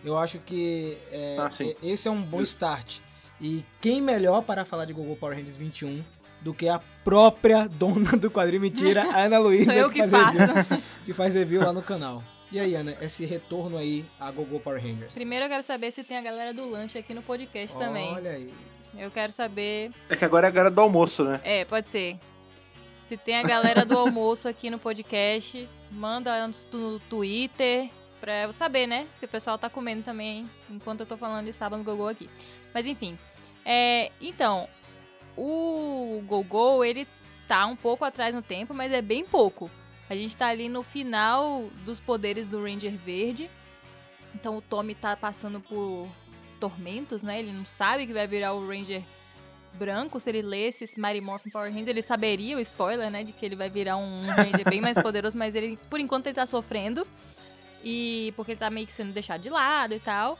[0.04, 1.50] Eu acho que é, Ah,
[1.84, 3.00] esse é um bom start.
[3.40, 6.04] E quem melhor para falar de Go Go Power Rangers 21
[6.42, 10.12] do que a própria dona do quadrinho Mentira, a Ana Luísa, Sou eu que faz
[10.32, 10.82] review- faço.
[11.06, 12.24] que faz review lá no canal.
[12.52, 15.14] E aí, Ana, esse retorno aí a Gogo Power Rangers?
[15.14, 18.14] Primeiro eu quero saber se tem a galera do lanche aqui no podcast também.
[18.14, 18.54] Olha aí.
[18.98, 19.92] Eu quero saber.
[20.10, 21.40] É que agora é a galera do almoço, né?
[21.46, 22.20] É, pode ser.
[23.06, 27.90] Se tem a galera do almoço aqui no podcast, manda no Twitter
[28.22, 29.08] pra eu saber, né?
[29.16, 32.30] Se o pessoal tá comendo também enquanto eu tô falando de sábado Gogô aqui.
[32.74, 33.18] Mas enfim.
[33.66, 34.70] É, então,
[35.36, 37.08] o Gogô, ele
[37.48, 39.70] tá um pouco atrás no tempo, mas é bem pouco.
[40.10, 43.50] A gente tá ali no final dos poderes do Ranger Verde.
[44.36, 46.08] Então o Tommy tá passando por
[46.60, 47.40] tormentos, né?
[47.40, 49.04] Ele não sabe que vai virar o Ranger
[49.74, 50.20] branco.
[50.20, 53.24] Se ele lesse esse Mighty Morphin Power Rangers, ele saberia o spoiler, né?
[53.24, 56.36] De que ele vai virar um Ranger bem mais poderoso, mas ele, por enquanto, ele
[56.36, 57.06] tá sofrendo.
[57.84, 60.38] E porque ele tá meio que sendo deixado de lado e tal.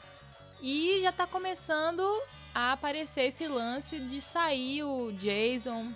[0.62, 2.04] E já tá começando
[2.54, 5.92] a aparecer esse lance de sair o Jason,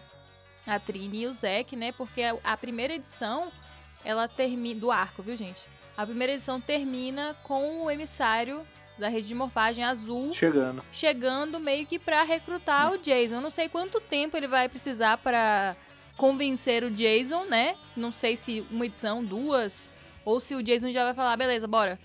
[0.65, 1.91] a Trini e o Zack, né?
[1.91, 3.51] Porque a, primeira edição,
[4.03, 4.79] ela termina.
[4.79, 5.65] Do arco, viu, gente?
[5.95, 8.65] A primeira edição termina com o emissário
[8.97, 10.83] da rede de morfagem azul Chegando.
[10.91, 13.35] chegando meio que pra recrutar o Jason.
[13.35, 15.75] Eu não sei quanto tempo ele vai precisar pra
[16.17, 17.75] convencer o Jason, né?
[17.95, 19.91] Não sei se uma edição, duas,
[20.25, 21.99] ou se o Jason já vai falar, beleza, bora.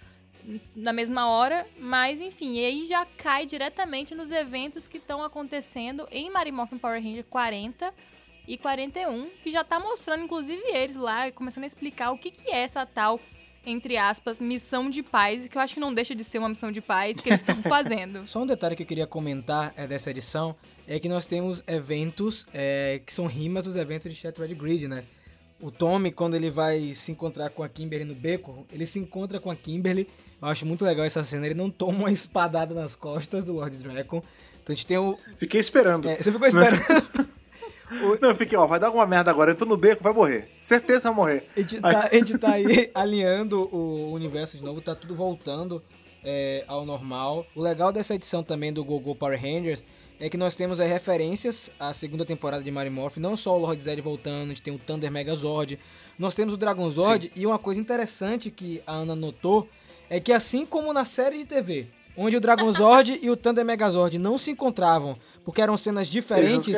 [0.76, 6.06] Na mesma hora, mas enfim, e aí já cai diretamente nos eventos que estão acontecendo
[6.10, 7.92] em Morphin Power Ranger 40
[8.46, 12.50] e 41, que já tá mostrando, inclusive, eles lá, começando a explicar o que, que
[12.50, 13.20] é essa tal,
[13.64, 16.72] entre aspas, missão de paz, que eu acho que não deixa de ser uma missão
[16.72, 18.26] de paz que eles estão fazendo.
[18.26, 20.56] Só um detalhe que eu queria comentar é, dessa edição
[20.88, 25.04] é que nós temos eventos é, que são rimas dos eventos de Shattered Grid, né?
[25.60, 29.38] O Tommy, quando ele vai se encontrar com a Kimberly no beco, ele se encontra
[29.38, 30.08] com a Kimberly.
[30.40, 31.44] Eu acho muito legal essa cena.
[31.44, 34.22] Ele não toma uma espadada nas costas do Lord Dragon.
[34.62, 35.18] Então a gente tem o.
[35.36, 36.08] Fiquei esperando.
[36.08, 36.80] é, você ficou esperando.
[38.20, 40.48] Não, eu fiquei, ó, vai dar alguma merda agora, entrou no beco, vai morrer.
[40.58, 41.48] Certeza vai morrer.
[41.54, 45.82] A gente, tá, a gente tá aí alinhando o universo de novo, tá tudo voltando
[46.24, 47.46] é, ao normal.
[47.54, 49.84] O legal dessa edição também do GoGo Power Rangers
[50.20, 53.58] é que nós temos aí referências à segunda temporada de Mario Morph, não só o
[53.58, 55.78] Lord Zed voltando, a gente tem o Thunder Megazord,
[56.18, 59.66] nós temos o Dragon Zord, e uma coisa interessante que a Ana notou
[60.10, 63.64] é que assim como na série de TV, onde o Dragon Zord e o Thunder
[63.64, 66.74] Megazord não se encontravam porque eram cenas diferentes,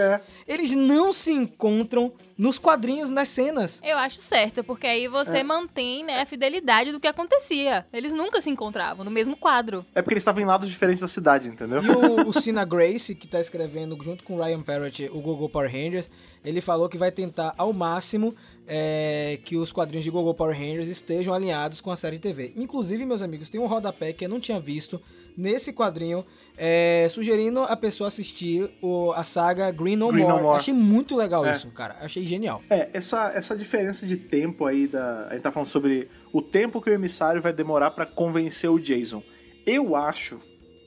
[0.47, 3.81] eles não se encontram nos quadrinhos, nas cenas.
[3.85, 5.43] Eu acho certo, porque aí você É.
[5.43, 7.85] mantém né, a fidelidade do que acontecia.
[7.93, 9.85] Eles nunca se encontravam no mesmo quadro.
[9.95, 11.83] É porque eles estavam em lados diferentes da cidade, entendeu?
[11.85, 15.49] E o, o Sina Grace, que tá escrevendo junto com o Ryan Parrott o Gogo
[15.49, 16.11] Power Rangers,
[16.45, 18.35] ele falou que vai tentar ao máximo
[18.67, 22.53] é, que os quadrinhos de Gogo Power Rangers estejam alinhados com a série de TV.
[22.57, 25.01] Inclusive, meus amigos, tem um rodapé que eu não tinha visto
[25.37, 26.25] nesse quadrinho,
[26.57, 30.43] é, sugerindo a pessoa assistir o- a saga Green No Green No More.
[30.43, 30.57] More.
[30.59, 31.53] Achei muito legal É.
[31.53, 31.97] isso, cara.
[32.01, 32.63] Achei genial.
[32.69, 35.29] É, essa, essa diferença de tempo aí da.
[35.29, 38.79] A gente tá falando sobre o tempo que o emissário vai demorar pra convencer o
[38.79, 39.23] Jason.
[39.67, 40.39] Eu acho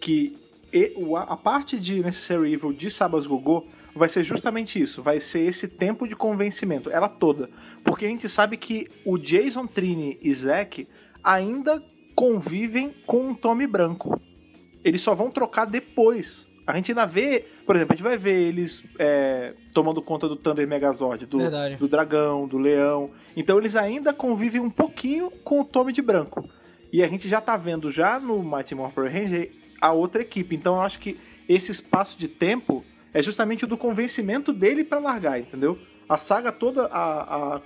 [0.01, 0.37] que
[0.73, 0.93] e-
[1.27, 3.65] a parte de Necessary Evil de Sabas Gogô
[3.95, 5.01] vai ser justamente isso.
[5.01, 7.49] Vai ser esse tempo de convencimento, ela toda.
[7.83, 10.85] Porque a gente sabe que o Jason, Trini e Zack
[11.23, 11.81] ainda
[12.13, 14.19] convivem com um Tommy branco.
[14.85, 16.45] Eles só vão trocar depois.
[16.65, 20.35] A gente ainda vê, por exemplo, a gente vai ver eles é, tomando conta do
[20.35, 21.75] Thunder Megazord, do, Verdade.
[21.75, 23.11] do dragão, do leão.
[23.35, 26.47] Então eles ainda convivem um pouquinho com o Tommy de branco.
[26.93, 30.55] E a gente já tá vendo já no Mighty Morphin Ranger a outra equipe.
[30.55, 32.83] Então eu acho que esse espaço de tempo
[33.13, 35.77] é justamente o do convencimento dele para largar, entendeu?
[36.07, 37.61] A saga toda, a, a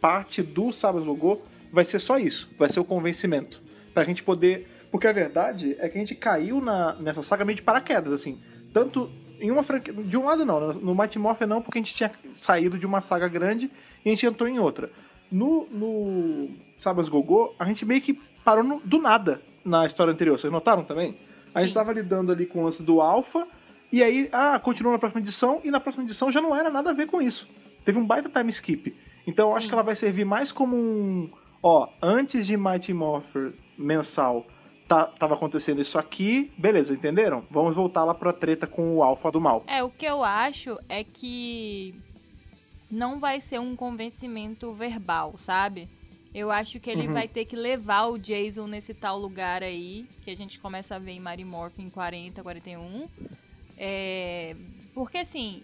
[0.00, 1.40] parte do Sabas Gogô
[1.72, 3.62] vai ser só isso, vai ser o convencimento.
[3.92, 4.68] Pra gente poder.
[4.94, 8.38] Porque a verdade é que a gente caiu na, nessa saga meio de paraquedas, assim.
[8.72, 9.92] Tanto em uma franquia.
[9.92, 13.00] De um lado não, no Mighty Morphin não, porque a gente tinha saído de uma
[13.00, 13.72] saga grande
[14.04, 14.92] e a gente entrou em outra.
[15.32, 18.14] No, no Sabas Gogô, a gente meio que
[18.44, 20.38] parou no, do nada na história anterior.
[20.38, 21.18] Vocês notaram também?
[21.52, 23.48] A gente tava lidando ali com o lance do Alpha,
[23.90, 26.90] e aí, ah, continuou na próxima edição, e na próxima edição já não era nada
[26.90, 27.48] a ver com isso.
[27.84, 28.96] Teve um baita time skip.
[29.26, 29.70] Então eu acho Sim.
[29.70, 31.28] que ela vai servir mais como um.
[31.60, 34.46] Ó, antes de Mighty Morpher mensal,
[34.88, 37.44] tá, tava acontecendo isso aqui, beleza, entenderam?
[37.50, 39.64] Vamos voltar lá pra treta com o Alpha do mal.
[39.66, 41.94] É, o que eu acho é que
[42.90, 45.88] não vai ser um convencimento verbal, sabe?
[46.34, 47.14] Eu acho que ele Uhum.
[47.14, 50.98] vai ter que levar o Jason nesse tal lugar aí, que a gente começa a
[50.98, 53.08] ver em Mary Morphin 40, 41.
[53.76, 54.54] É,
[54.92, 55.62] porque assim,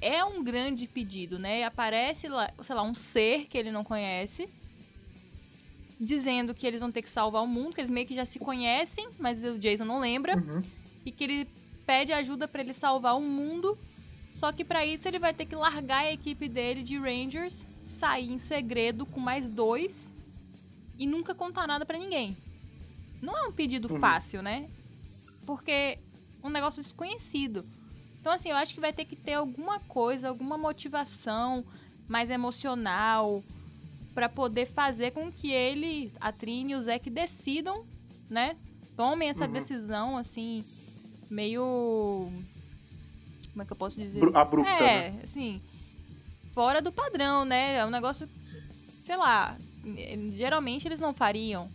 [0.00, 1.64] é um grande pedido, né?
[1.64, 4.46] Aparece lá, sei lá, um ser que ele não conhece,
[6.00, 8.38] dizendo que eles vão ter que salvar o mundo, que eles meio que já se
[8.38, 10.32] conhecem, mas o Jason não lembra
[11.04, 11.48] e que ele
[11.86, 13.76] pede ajuda pra ele salvar o mundo.
[14.32, 18.30] Só que pra isso ele vai ter que largar a equipe dele de Rangers, sair
[18.30, 20.10] em segredo com mais dois
[20.98, 22.36] e nunca contar nada pra ninguém.
[23.20, 24.00] Não é um pedido Uhum.
[24.00, 24.68] fácil, né?
[25.44, 25.98] Porque
[26.42, 27.64] um negócio desconhecido.
[28.20, 31.64] Então assim, eu acho que vai ter que ter alguma coisa, alguma motivação
[32.08, 33.42] mais emocional
[34.20, 37.84] pra poder fazer com que ele, a Trini e o Zack decidam,
[38.28, 38.54] né?
[38.94, 39.52] Tomem essa Uhum.
[39.52, 40.62] decisão assim
[41.30, 41.62] meio
[43.52, 44.20] como é que eu posso dizer?
[44.20, 45.20] Bru- abrupta, é, né?
[45.24, 45.62] assim,
[46.52, 47.76] fora do padrão, né?
[47.76, 48.28] É um negócio,
[49.02, 49.58] sei lá,
[50.32, 51.72] geralmente eles não fariam.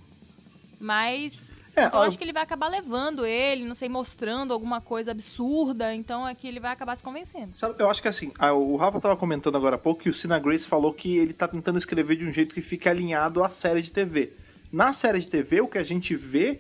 [0.79, 4.53] Mas É, então eu ó, acho que ele vai acabar levando ele, não sei, mostrando
[4.53, 7.57] alguma coisa absurda, então é que ele vai acabar se convencendo.
[7.57, 10.13] Sabe, eu acho que assim, a- o Rafa tava comentando agora há pouco que o
[10.13, 13.49] Sina Grace falou que ele tá tentando escrever de um jeito que fique alinhado à
[13.49, 14.31] série de TV.
[14.71, 16.59] Na série de TV, o que a gente vê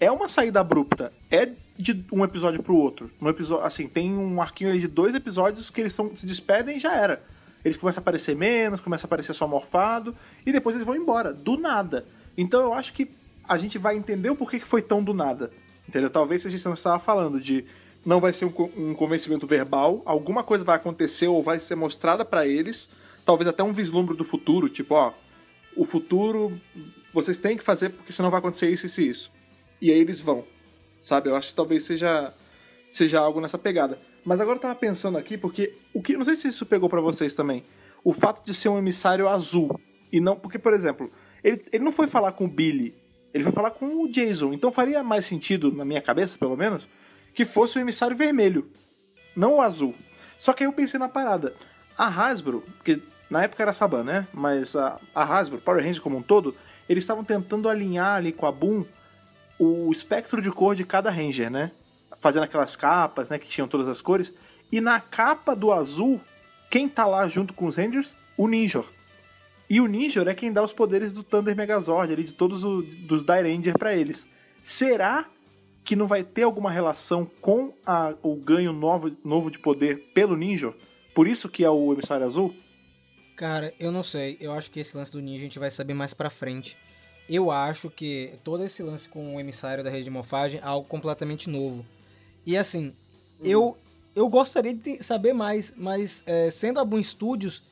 [0.00, 1.12] é uma saída abrupta.
[1.30, 3.10] É de um episódio pro outro.
[3.20, 6.76] No episódio, assim, tem um arquinho ali de dois episódios que eles são, se despedem
[6.76, 7.22] e já era.
[7.64, 10.14] Eles começam a aparecer menos, começam a aparecer só morfado,
[10.46, 12.04] e depois eles vão embora, do nada.
[12.36, 13.08] Então eu acho que
[13.48, 15.50] a gente vai entender o porquê que foi tão do nada.
[15.88, 16.10] Entendeu?
[16.10, 17.64] Talvez seja isso que você estava falando, de
[18.04, 22.24] não vai ser um, um convencimento verbal, alguma coisa vai acontecer ou vai ser mostrada
[22.24, 22.88] pra eles,
[23.24, 25.12] talvez até um vislumbre do futuro, tipo, ó,
[25.76, 26.58] o futuro
[27.12, 29.32] vocês têm que fazer porque senão vai acontecer isso, isso e isso.
[29.80, 30.44] E aí eles vão,
[31.00, 31.28] sabe?
[31.28, 32.34] Eu acho que talvez seja,
[32.90, 33.98] seja algo nessa pegada.
[34.24, 36.16] Mas agora eu tava pensando aqui, porque o que.
[36.16, 37.64] Não sei se isso pegou pra vocês também.
[38.02, 39.78] O fato de ser um emissário azul.
[40.10, 40.36] E não.
[40.36, 41.10] Porque, por exemplo,
[41.42, 42.94] ele, ele não foi falar com o Billy,
[43.34, 44.52] ele foi falar com o Jason.
[44.52, 46.88] Então faria mais sentido, na minha cabeça, pelo menos,
[47.34, 48.70] que fosse o emissário vermelho,
[49.34, 49.92] não o azul.
[50.38, 51.52] Só que aí eu pensei na parada.
[51.98, 54.28] A Hasbro, porque na época era Saban, né?
[54.32, 56.54] Mas a, a Hasbro, Power Rangers como um todo,
[56.88, 58.84] eles estavam tentando alinhar ali com a Boom
[59.58, 61.72] o espectro de cor de cada Ranger, né?
[62.20, 63.38] Fazendo aquelas capas, né?
[63.38, 64.32] Que tinham todas as cores.
[64.70, 66.20] E na capa do azul,
[66.70, 68.16] quem tá lá junto com os Rangers?
[68.36, 68.86] O Ninjor.
[69.68, 72.84] E o Ninjor é quem dá os poderes do Thunder Megazord, ali, de todos os
[72.96, 74.26] dos Ranger pra eles.
[74.62, 75.28] Será
[75.82, 80.36] que não vai ter alguma relação com a- o ganho novo, novo de poder pelo
[80.36, 80.74] Ninjor?
[81.14, 82.54] Por isso que é o emissário azul?
[83.36, 84.36] Cara, eu não sei.
[84.40, 86.76] Eu acho que esse lance do ninja a gente vai saber mais pra frente.
[87.28, 90.86] Eu acho que todo esse lance com o emissário da rede de morfagem é algo
[90.86, 91.84] completamente novo.
[92.46, 92.92] E assim,
[93.42, 93.76] eu
[94.14, 97.62] eu gostaria de saber mais, mas é, sendo a Boom Studios,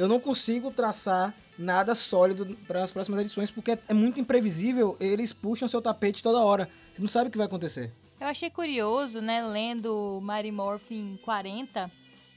[0.00, 4.96] eu não consigo traçar nada sólido para as próximas edições porque é muito imprevisível.
[4.98, 6.70] Eles puxam seu tapete toda hora.
[6.90, 7.92] Você não sabe o que vai acontecer.
[8.18, 11.90] Eu achei curioso, né, lendo Mary Morphin 40,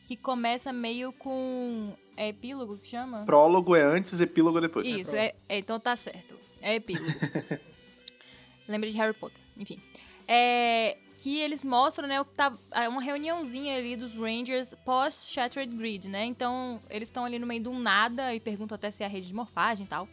[0.06, 1.94] que começa meio com.
[2.18, 3.24] É epílogo que chama?
[3.24, 4.86] Prólogo é antes, epílogo é depois.
[4.86, 6.36] Isso, é, é, então tá certo.
[6.62, 7.08] É epílogo.
[8.68, 9.82] Lembra de Harry Potter, enfim.
[10.28, 15.26] É, que eles mostram, né, o que tá, é uma reuniãozinha ali dos Rangers pós
[15.26, 16.26] Shattered Grid, né?
[16.26, 19.28] Então, eles estão ali no meio do nada e perguntam até se é a rede
[19.28, 20.06] de morfagem e tal.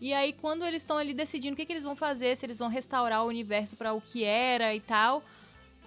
[0.00, 2.58] E aí, quando eles estão ali decidindo o que, que eles vão fazer, se eles
[2.58, 5.22] vão restaurar o universo para o que era e tal,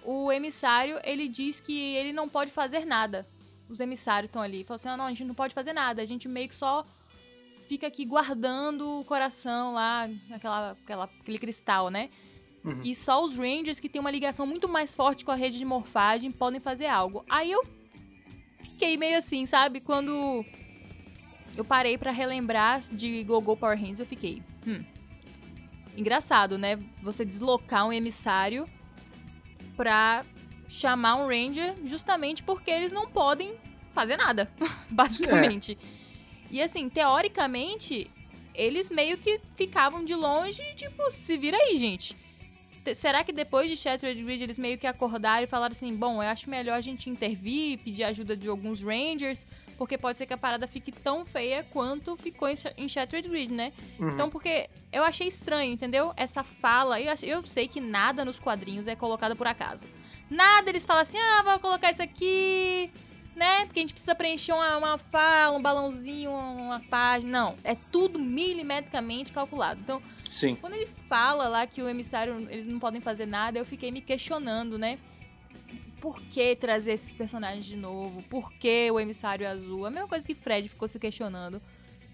[0.04, 3.26] o emissário, ele diz que ele não pode fazer nada.
[3.68, 4.62] Os emissários estão ali.
[4.62, 6.02] Falam assim, ah, não, a gente não pode fazer nada.
[6.02, 6.86] A gente meio que só
[7.66, 12.10] fica aqui guardando o coração lá, aquela, aquela, aquele cristal, né?
[12.64, 12.80] Uhum.
[12.82, 15.64] E só os Rangers que têm uma ligação muito mais forte com a rede de
[15.64, 17.24] morfagem podem fazer algo.
[17.28, 17.62] Aí eu
[18.60, 19.80] fiquei meio assim, sabe?
[19.80, 20.44] Quando
[21.56, 24.82] eu parei pra relembrar de Gogo Power Rangers, eu fiquei, hum.
[25.96, 26.78] Engraçado, né?
[27.02, 28.68] Você deslocar um emissário
[29.76, 30.24] pra
[30.68, 33.54] chamar um Ranger justamente porque eles não podem
[33.92, 34.48] fazer nada,
[34.88, 35.76] basicamente.
[36.50, 38.08] E assim, teoricamente,
[38.54, 42.14] eles meio que ficavam de longe e tipo, se vira aí, gente.
[42.94, 46.28] Será que depois de Shattered Ridge eles meio que acordaram e falaram assim: bom, eu
[46.28, 50.38] acho melhor a gente intervir, pedir ajuda de alguns Rangers, porque pode ser que a
[50.38, 53.72] parada fique tão feia quanto ficou em Sha- em Shattered Ridge, né?
[53.98, 54.10] Uhum.
[54.10, 56.12] Então, porque eu achei estranho, entendeu?
[56.16, 57.00] Essa fala.
[57.00, 59.84] Eu, eu sei que nada nos quadrinhos é colocado por acaso.
[60.30, 62.90] Nada eles falam assim, ah, vou colocar isso aqui,
[63.34, 63.64] né?
[63.64, 67.30] Porque a gente precisa preencher uma, uma fala, um balãozinho, uma página.
[67.30, 69.80] Não, é tudo milimetricamente calculado.
[69.80, 70.56] Então, Sim.
[70.56, 74.00] quando ele fala lá que o emissário, eles não podem fazer nada, eu fiquei me
[74.00, 74.98] questionando, né?
[76.00, 78.22] Por que trazer esses personagens de novo?
[78.24, 79.84] Por que o emissário azul?
[79.84, 81.60] A mesma coisa que Fred ficou se questionando.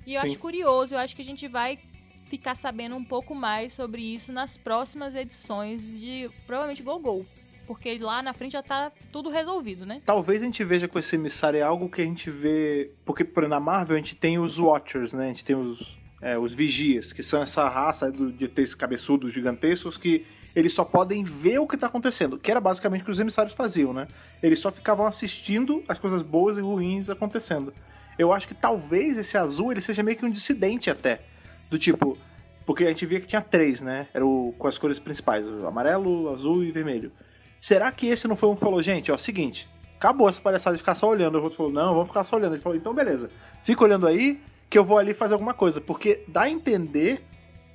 [0.06, 0.26] E eu Sim.
[0.26, 1.78] acho curioso, eu acho que a gente vai
[2.26, 7.26] ficar sabendo um pouco mais sobre isso nas próximas edições de provavelmente Go Go.
[7.66, 10.02] Porque lá na frente já tá tudo resolvido, né?
[10.04, 12.90] Talvez a gente veja com esse emissário é algo que a gente vê.
[13.04, 15.24] Porque, na Marvel a gente tem os Watchers, né?
[15.24, 19.34] A gente tem os, é, os Vigias, que são essa raça do, de ter cabeçudos
[19.34, 20.24] gigantescos que
[20.56, 22.38] eles só podem ver o que tá acontecendo.
[22.38, 24.08] Que era basicamente o que os emissários faziam, né?
[24.42, 27.74] Eles só ficavam assistindo as coisas boas e ruins acontecendo.
[28.18, 31.20] Eu acho que talvez esse azul ele seja meio que um dissidente até.
[31.68, 32.16] Do tipo.
[32.64, 34.08] Porque a gente via que tinha três, né?
[34.14, 37.12] Era o, com as cores principais: amarelo, azul e vermelho.
[37.60, 40.78] Será que esse não foi um que falou, gente, ó, seguinte, acabou essa palhaçada de
[40.78, 41.38] ficar só olhando.
[41.38, 42.54] O outro falou, não, vamos ficar só olhando.
[42.54, 43.28] Ele falou, então beleza,
[43.62, 44.40] fica olhando aí
[44.74, 45.80] que eu vou ali fazer alguma coisa.
[45.80, 47.22] Porque dá a entender,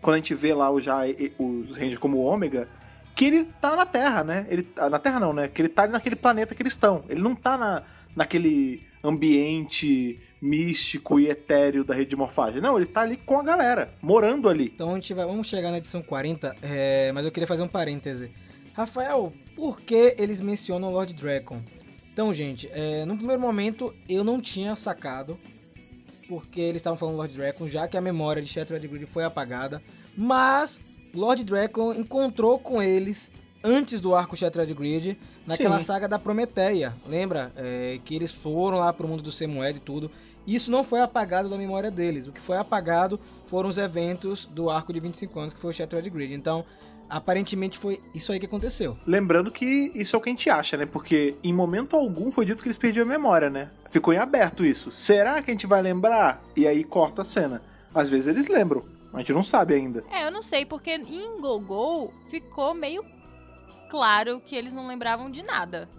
[0.01, 1.03] quando a gente vê lá o, já
[1.37, 2.67] os Rangers como ômega,
[3.15, 4.45] que ele tá na Terra, né?
[4.49, 5.47] Ele, ah, na Terra não, né?
[5.47, 7.05] Que ele tá naquele planeta que eles estão.
[7.07, 7.83] Ele não tá na,
[8.13, 12.59] naquele ambiente místico e etéreo da rede de morfagem.
[12.59, 14.69] Não, ele tá ali com a galera, morando ali.
[14.75, 17.67] Então a gente vai, vamos chegar na edição 40, é, mas eu queria fazer um
[17.69, 18.29] parêntese.
[18.73, 21.61] Rafael, por que eles mencionam Lord Dragon?
[22.11, 25.39] Então, gente, é, no primeiro momento eu não tinha sacado
[26.29, 29.81] porque eles estavam falando Lord Dragon, já que a memória de Shattered Grid foi apagada,
[30.15, 30.79] mas
[31.13, 33.31] Lord Dragon encontrou com eles
[33.63, 35.85] antes do arco Shattered Grid, naquela Sim.
[35.87, 37.51] saga da Prometeia, lembra?
[37.57, 40.09] É, que eles foram lá pro mundo do Semued e tudo.
[40.47, 42.27] Isso não foi apagado da memória deles.
[42.27, 45.73] O que foi apagado foram os eventos do arco de 25 anos, que foi o
[45.73, 46.33] Shattered Grid.
[46.33, 46.63] Então,
[47.09, 48.97] aparentemente foi isso aí que aconteceu.
[49.05, 50.85] Lembrando que isso é o que a gente acha, né?
[50.85, 53.71] Porque em momento algum foi dito que eles perdiam a memória, né?
[53.89, 54.91] Ficou em aberto isso.
[54.91, 56.43] Será que a gente vai lembrar?
[56.55, 57.61] E aí corta a cena.
[57.93, 60.03] Às vezes eles lembram, mas a gente não sabe ainda.
[60.11, 63.03] É, eu não sei, porque em Go Go ficou meio
[63.89, 65.89] claro que eles não lembravam de nada.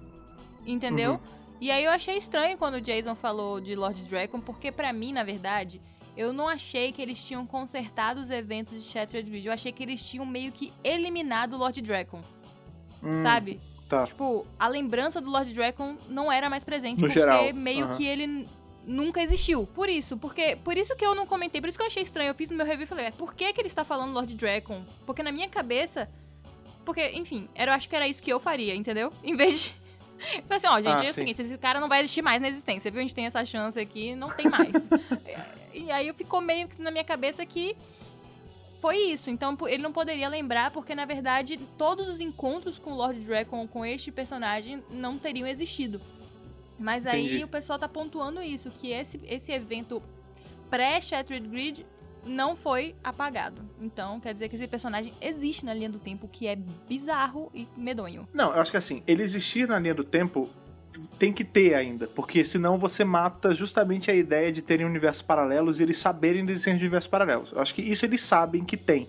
[0.64, 1.12] Entendeu?
[1.12, 1.40] Uhum.
[1.60, 5.12] E aí eu achei estranho quando o Jason falou de Lord Dragon, porque pra mim,
[5.12, 5.80] na verdade,
[6.20, 9.46] eu não achei que eles tinham consertado os eventos de Shattered Ridge.
[9.46, 12.20] Eu achei que eles tinham meio que eliminado o Lord Dragon,
[13.02, 13.58] Hum, sabe?
[13.88, 14.06] Tá.
[14.06, 17.96] Tipo, a lembrança do Lord Dragon não era mais presente, No porque geral, meio aham.
[17.96, 18.46] que ele
[18.86, 19.66] nunca existiu.
[19.66, 22.28] Por isso, porque por isso que eu não comentei, por isso que eu achei estranho.
[22.30, 24.34] Eu fiz no meu review e falei, "Ué, por que que ele está falando Lord
[24.34, 24.82] Dragon?
[25.06, 26.08] Porque na minha cabeça,
[26.84, 29.12] porque, enfim, era, eu acho que era isso que eu faria, entendeu?
[29.24, 29.79] Em vez de
[30.20, 31.20] falei assim, ó, gente, Ah, é o sim.
[31.20, 33.00] seguinte, esse cara não vai existir mais na existência, viu?
[33.00, 34.72] A gente tem essa chance aqui, não tem mais.
[35.72, 37.76] e aí ficou meio que na minha cabeça que
[38.80, 39.30] foi isso.
[39.30, 43.66] Então ele não poderia lembrar, porque na verdade todos os encontros com o Lord Dragon,
[43.68, 46.00] com este personagem, não teriam existido.
[46.78, 47.44] Mas aí Entendi.
[47.44, 50.02] o pessoal tá pontuando isso, que esse, esse evento
[50.70, 51.84] pré-Shattered Grid
[52.24, 53.62] não foi apagado.
[53.80, 56.56] Então quer dizer que esse personagem existe na linha do tempo, que é
[56.88, 58.28] bizarro e medonho.
[58.32, 60.48] Não, eu acho que assim, ele existir na linha do tempo
[61.18, 65.78] tem que ter ainda, porque senão você mata justamente a ideia de terem universos paralelos
[65.78, 67.52] e eles saberem da de universos paralelos.
[67.52, 69.06] Eu acho que isso eles sabem que tem,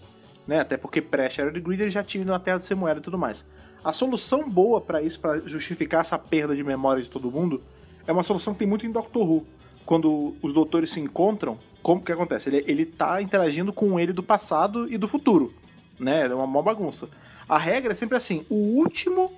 [0.48, 0.60] né?
[0.60, 3.44] Até porque pré-Shattered Grid eles já tinham na Terra do Semoera e tudo mais.
[3.84, 7.62] A solução boa pra isso, pra justificar essa perda de memória de todo mundo,
[8.06, 9.46] é uma solução que tem muito em Doctor Who.
[9.92, 12.48] Quando os doutores se encontram, como que acontece?
[12.48, 15.54] Ele, ele tá interagindo com ele do passado e do futuro,
[16.00, 16.28] né?
[16.28, 17.10] É uma mó bagunça.
[17.46, 19.34] A regra é sempre assim: o último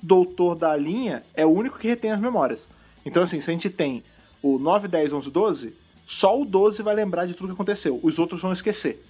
[0.00, 2.68] doutor da linha é o único que retém as memórias.
[3.04, 4.04] Então, assim, se a gente tem
[4.40, 5.74] o 9, 10, 11, 12,
[6.06, 7.98] só o 12 vai lembrar de tudo que aconteceu.
[8.00, 9.04] Os outros vão esquecer.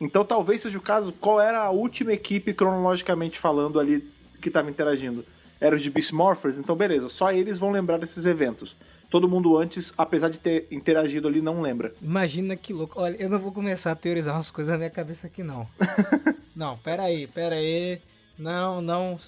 [0.00, 4.04] Então, talvez seja o caso, qual era a última equipe, cronologicamente falando, ali
[4.42, 5.24] que estava interagindo?
[5.60, 6.58] Era os de Beast Morphers?
[6.58, 8.76] Então, beleza, só eles vão lembrar desses eventos.
[9.10, 11.94] Todo mundo antes, apesar de ter interagido ali, não lembra.
[12.02, 13.00] Imagina que louco.
[13.00, 15.66] Olha, eu não vou começar a teorizar umas coisas na minha cabeça aqui, não.
[16.54, 18.00] não, pera aí, pera aí.
[18.38, 19.18] Não, não.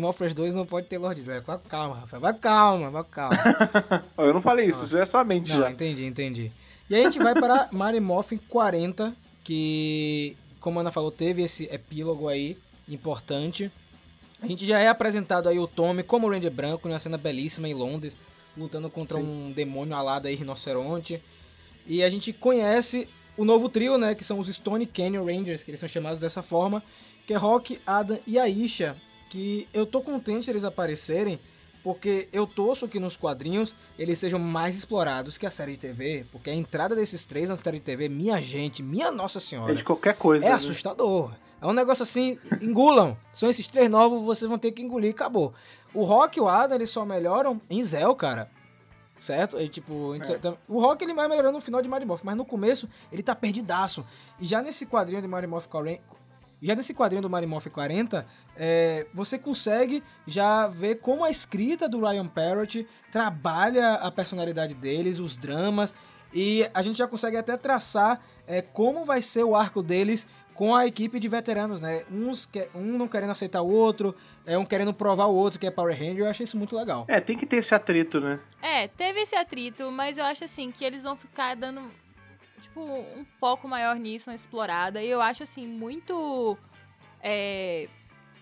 [0.00, 1.44] Morphers 2 não pode ter Lord Dragon.
[1.46, 2.20] Vai com calma, Rafael.
[2.20, 3.36] Vai calma, vai calma.
[4.18, 5.70] Eu não falei isso, isso é só a mente Não, já.
[5.70, 6.52] entendi, entendi.
[6.90, 9.14] E aí a gente vai para Mary Morphin 40,
[9.44, 12.58] que, como a Ana falou, teve esse epílogo aí
[12.88, 13.70] importante.
[14.42, 17.74] A gente já é apresentado aí o Tommy como Ranger branco, numa cena belíssima em
[17.74, 18.16] Londres,
[18.58, 19.22] lutando contra Sim.
[19.22, 21.22] um demônio alado aí, rinoceronte.
[21.86, 25.70] E a gente conhece o novo trio, né, que são os Stone Canyon Rangers, que
[25.70, 26.82] eles são chamados dessa forma,
[27.26, 28.96] que é Rock, Adam e Aisha,
[29.30, 31.38] que eu tô contente eles aparecerem,
[31.84, 36.26] porque eu torço que nos quadrinhos eles sejam mais explorados que a série de TV,
[36.32, 39.74] porque a entrada desses três na série de TV, minha gente, minha nossa senhora, É
[39.76, 40.44] de qualquer coisa.
[40.44, 40.54] é né?
[40.54, 41.32] assustador.
[41.60, 43.16] É um negócio assim, engulam.
[43.32, 45.52] São esses três novos, vocês vão ter que engolir acabou.
[45.92, 48.50] O Rock e o Adam, eles só melhoram em Zell, cara.
[49.18, 49.60] Certo?
[49.60, 50.56] E, tipo, É.
[50.68, 53.34] o Rock ele vai melhorando no final de Mighty Morph, mas no começo ele tá
[53.34, 54.04] perdidaço.
[54.38, 56.00] E já nesse quadrinho de Morph 40,
[56.62, 58.24] já nesse quadrinho do Mighty Morph 40,
[58.56, 65.18] é, você consegue já ver como a escrita do Ryan Parrott trabalha a personalidade deles,
[65.18, 65.92] os dramas,
[66.32, 70.26] e a gente já consegue até traçar é, como vai ser o arco deles
[70.58, 72.04] com a equipe de veteranos, né?
[72.10, 74.12] Uns que, um não querendo aceitar o outro,
[74.44, 77.04] é um querendo provar o outro que é Power Ranger, eu achei isso muito legal.
[77.06, 78.40] É, tem que ter esse atrito, né?
[78.60, 81.88] É, teve esse atrito, mas eu acho assim que eles vão ficar dando
[82.60, 85.00] tipo um foco maior nisso, uma explorada.
[85.00, 86.58] E eu acho assim muito
[87.22, 87.86] é,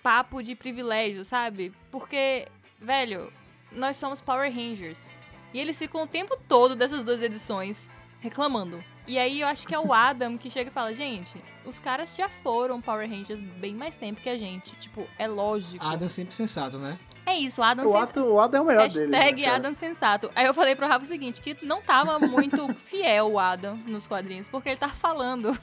[0.02, 1.70] papo de privilégio, sabe?
[1.90, 2.48] Porque,
[2.80, 3.30] velho,
[3.70, 5.14] nós somos Power Rangers.
[5.52, 7.90] E eles ficam o tempo todo dessas duas edições
[8.20, 8.82] reclamando.
[9.06, 12.16] E aí eu acho que é o Adam que chega e fala, gente, os caras
[12.16, 14.74] já foram Power Rangers bem mais tempo que a gente.
[14.76, 15.84] Tipo, é lógico.
[15.84, 16.98] Adam sempre sensato, né?
[17.24, 19.16] É isso, o Adam O Adam, o Adam é o melhor dele.
[19.16, 19.56] Hashtag né, cara?
[19.56, 20.30] Adam Sensato.
[20.34, 24.06] Aí eu falei pro Rafa o seguinte, que não tava muito fiel o Adam nos
[24.06, 25.56] quadrinhos, porque ele tá falando.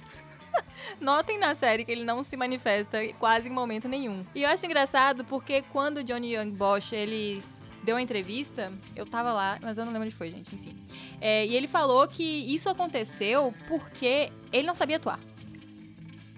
[0.99, 4.25] Notem na série que ele não se manifesta quase em momento nenhum.
[4.35, 7.41] E eu acho engraçado porque quando o Johnny Young Bosch, ele
[7.83, 10.75] deu uma entrevista, eu tava lá, mas eu não lembro onde foi, gente, enfim.
[11.19, 15.19] É, e ele falou que isso aconteceu porque ele não sabia atuar.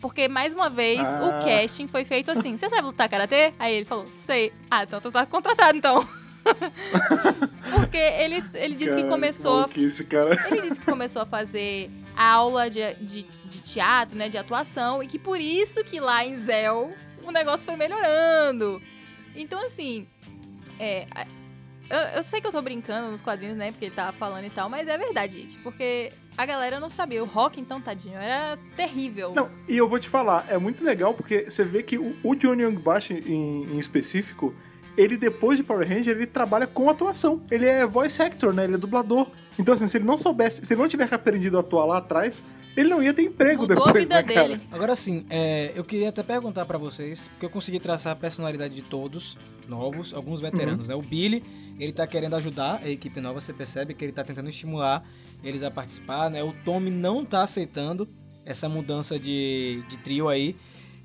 [0.02, 1.42] Porque, mais uma vez, Ah.
[1.42, 2.58] o casting foi feito assim.
[2.58, 3.54] Você sabe lutar karatê?
[3.58, 4.52] Aí ele falou, sei.
[4.70, 6.08] Ah, então tu tá contratado, então.
[7.74, 10.48] Porque ele, ele disse que Cara, começou a maluquice, cara.
[10.48, 15.08] ele disse que começou a fazer aula de, de, de teatro, né, de atuação, e
[15.08, 16.94] que por isso que lá em Zell
[17.24, 18.82] o negócio foi melhorando.
[19.36, 20.08] Então, assim,
[20.80, 21.08] é,
[21.90, 24.50] eu, eu sei que eu tô brincando nos quadrinhos, né, porque ele tava falando e
[24.50, 27.24] tal, mas é verdade, gente, porque a galera não sabia.
[27.24, 29.34] O rock, então, tadinho, era terrível.
[29.36, 32.36] Não, e eu vou te falar, é muito legal porque você vê que o, o
[32.36, 34.54] Johnny Young Bash em, em específico,
[34.98, 37.44] ele depois de Power Ranger, ele trabalha com atuação.
[37.52, 38.64] Ele é voice actor, né?
[38.64, 39.28] Ele é dublador.
[39.60, 42.42] Então, assim, se ele não soubesse, se ele não tivesse aprendido a atuar lá atrás,
[42.76, 44.48] ele não ia ter emprego Mudou depois, a vida né, cara?
[44.48, 44.62] dele.
[44.72, 48.76] Agora sim, é, eu queria até perguntar pra vocês, porque eu consegui traçar a personalidade
[48.76, 50.96] de todos, novos, alguns veteranos, né?
[50.96, 51.44] O Billy,
[51.80, 55.04] ele tá querendo ajudar a equipe nova, você percebe que ele tá tentando estimular
[55.44, 56.44] eles a participar, né?
[56.44, 58.08] O Tommy não tá aceitando
[58.46, 60.56] essa mudança de, de trio aí.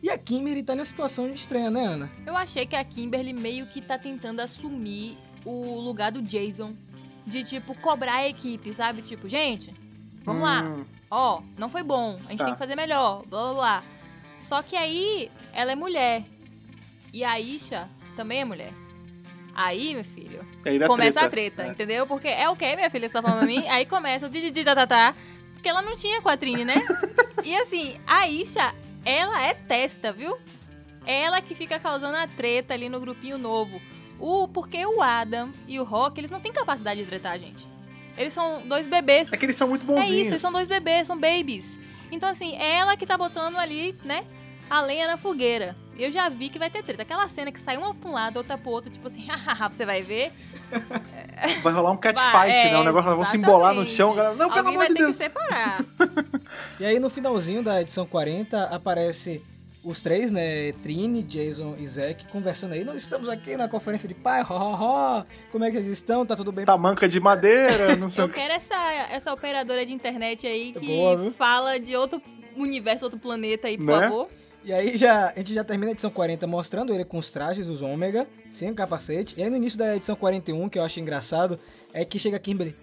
[0.02, 2.10] E a Kimberly tá numa situação estranha, né, Ana?
[2.26, 6.74] Eu achei que a Kimberly meio que tá tentando assumir o lugar do Jason.
[7.26, 9.02] De, tipo, cobrar a equipe, sabe?
[9.02, 9.72] Tipo, gente,
[10.24, 10.84] vamos lá.
[11.10, 12.18] Ó, não foi bom.
[12.26, 12.44] A gente Tá.
[12.44, 13.24] tem que fazer melhor.
[13.26, 13.82] Blá, blá, blá.
[14.38, 16.24] Só que aí, ela é mulher.
[17.12, 18.72] E a Isha também é mulher.
[19.54, 21.68] Aí, meu filho, aí começa a treta, É.
[21.68, 22.06] entendeu?
[22.06, 23.66] Porque é o que, minha filha, você tá falando pra mim?
[23.68, 25.14] Aí começa o didi tatatá.
[25.54, 26.74] Porque ela não tinha quatrine, né?
[27.44, 30.38] E assim, a Isha, ela é testa, viu?
[31.06, 33.80] Ela que fica causando a treta ali no grupinho novo.
[34.18, 37.66] O, porque o Adam e o Rock, eles não têm capacidade de tretar, gente.
[38.16, 39.32] Eles são dois bebês.
[39.32, 40.10] É que eles são muito É bonzinhos.
[40.22, 41.78] isso, eles são dois bebês, são babies.
[42.10, 44.24] Então, assim, é ela que tá botando ali, né,
[44.68, 45.76] a lenha na fogueira.
[45.96, 47.02] Eu já vi que vai ter treta.
[47.02, 49.84] Aquela cena que sai uma pra um lado, outra pro outro, tipo assim, hahaha, você
[49.84, 50.32] vai ver.
[51.62, 52.78] Vai rolar um catfight, Vai, é, né?
[52.78, 54.34] O negócio, vão se embolar no chão, galera.
[54.36, 55.16] Não, pelo amor vai de ter Deus.
[55.16, 55.82] que separar.
[56.78, 59.42] E aí no finalzinho da edição 40 aparece
[59.82, 62.84] os três, né, Trini, Jason e Zack, conversando aí.
[62.84, 64.74] Nós estamos aqui na conferência de pai, ho, ho,
[65.20, 65.24] ho.
[65.50, 66.26] Como é que vocês estão?
[66.26, 66.64] Tá tudo bem?
[66.64, 68.34] Tamanca de madeira, não sei Eu o que.
[68.34, 72.20] quero essa, essa operadora de internet aí É que boa, fala de outro
[72.56, 74.00] universo, outro planeta aí, por Né?
[74.02, 74.28] favor.
[74.62, 77.66] E aí já, a gente já termina a edição 40 mostrando ele com os trajes
[77.66, 79.34] dos Ômega, sem o capacete.
[79.38, 81.58] E aí no início da edição 41, que eu acho engraçado,
[81.94, 82.76] é que chega a Kimberly.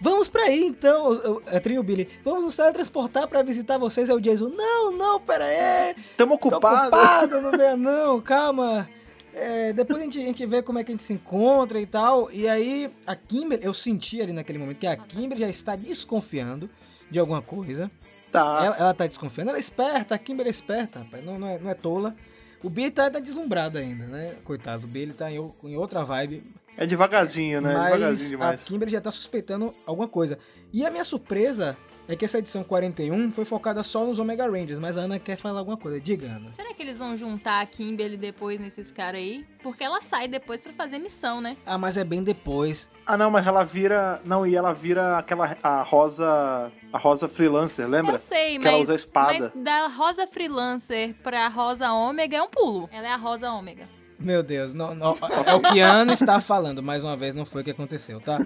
[0.00, 2.08] Vamos pra aí então, a Trini e o Billy.
[2.24, 4.08] Vamos nos teletransportar pra visitar vocês.
[4.08, 4.48] É o Jason.
[4.48, 5.94] Não, não, pera aí.
[6.16, 7.40] Tamo Tô ocupado.
[7.40, 8.88] não venha não, calma.
[9.34, 11.86] É, depois a gente, a gente vê como é que a gente se encontra e
[11.86, 12.30] tal.
[12.32, 16.68] E aí, a Kimberly, eu senti ali naquele momento que a Kimberly já está desconfiando
[17.10, 17.90] de alguma coisa.
[18.32, 18.64] Tá.
[18.64, 21.58] Ela, ela tá desconfiando, ela é esperta, a Kimberly é esperta, rapaz, não, não, é,
[21.58, 22.14] não é tola.
[22.62, 24.36] O Billy tá, tá deslumbrado ainda, né?
[24.44, 26.44] Coitado, o Billy tá em, em outra vibe.
[26.76, 27.74] É devagarzinho, né?
[27.74, 28.64] mas devagarzinho a demais.
[28.64, 30.38] Kimberly já tá suspeitando alguma coisa.
[30.72, 31.76] E a minha surpresa
[32.10, 35.36] é que essa edição 41 foi focada só nos Omega Rangers, mas a Ana quer
[35.36, 36.00] falar alguma coisa.
[36.00, 36.52] Diga, Ana.
[36.52, 39.46] Será que eles vão juntar a Kimberly depois nesses caras aí?
[39.62, 41.56] Porque ela sai depois pra fazer missão, né?
[41.64, 42.90] Ah, mas é bem depois.
[43.06, 44.20] Ah, não, mas ela vira.
[44.24, 45.56] Não, e ela vira aquela.
[45.62, 46.72] A rosa.
[46.92, 48.14] A rosa freelancer, lembra?
[48.14, 49.52] Eu sei, que mas, ela usa a espada.
[49.54, 52.90] mas da Rosa Freelancer pra Rosa Ômega é um pulo.
[52.92, 53.84] Ela é a Rosa Ômega.
[54.20, 55.16] Meu Deus, não, não,
[55.46, 56.82] é o que a Ana está falando.
[56.82, 58.38] Mais uma vez, não foi o que aconteceu, tá?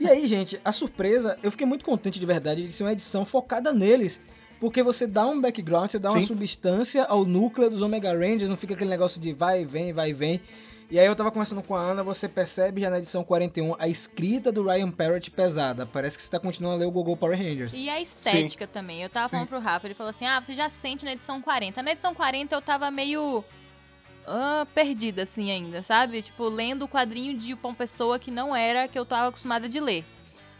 [0.00, 3.24] E aí, gente, a surpresa, eu fiquei muito contente de verdade de ser uma edição
[3.24, 4.20] focada neles.
[4.58, 6.26] Porque você dá um background, você dá uma Sim.
[6.26, 10.10] substância ao núcleo dos Omega Rangers, não fica aquele negócio de vai e vem, vai
[10.10, 10.40] e vem.
[10.88, 13.88] E aí eu tava conversando com a Ana, você percebe já na edição 41 a
[13.88, 15.84] escrita do Ryan Parrott pesada.
[15.84, 17.74] Parece que você tá continuando a ler o Google Power Rangers.
[17.74, 19.02] E a estética também.
[19.02, 19.32] Eu tava Sim.
[19.32, 21.82] falando pro Rafa, ele falou assim: ah, você já sente na edição 40.
[21.82, 23.44] Na edição 40 eu tava meio.
[24.26, 26.20] Ah, perdida, assim, ainda, sabe?
[26.20, 29.78] Tipo, lendo o quadrinho de uma pessoa que não era que eu tava acostumada de
[29.78, 30.04] ler.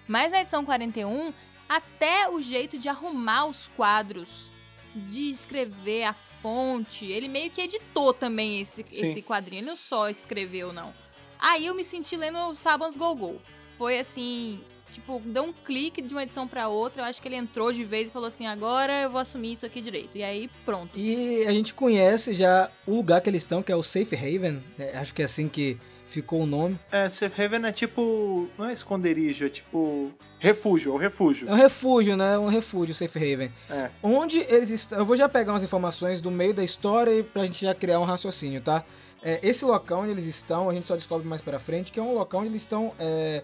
[0.07, 1.33] Mas na edição 41,
[1.69, 4.49] até o jeito de arrumar os quadros,
[4.95, 9.11] de escrever a fonte, ele meio que editou também esse, Sim.
[9.11, 10.95] esse quadrinho, ele não só escreveu, não.
[11.39, 13.37] Aí eu me senti lendo o Sabans Go Go.
[13.77, 14.63] Foi assim,
[14.97, 17.85] tipo, deu um clique de uma edição pra outra, eu acho que ele entrou de
[17.85, 20.17] vez e falou assim, agora eu vou assumir isso aqui direito.
[20.19, 20.91] E aí, pronto.
[20.99, 24.63] E a gente conhece já o lugar que eles estão, que é o Safe Haven.
[24.77, 24.93] né?
[24.95, 25.79] Acho que é assim que
[26.09, 26.79] ficou o nome.
[26.91, 28.49] É, Safe Haven é tipo.
[28.57, 30.11] Não é esconderijo, é tipo.
[30.39, 31.49] Refúgio, é o refúgio.
[31.49, 32.39] É um refúgio, né?
[32.39, 33.53] Um refúgio, Safe Haven.
[33.71, 33.91] É.
[34.03, 34.99] Onde eles estão.
[34.99, 38.05] Eu vou já pegar umas informações do meio da história pra gente já criar um
[38.05, 38.85] raciocínio, tá?
[39.23, 42.03] É, esse local onde eles estão, a gente só descobre mais pra frente, que é
[42.03, 42.93] um local onde eles estão.
[42.99, 43.43] é,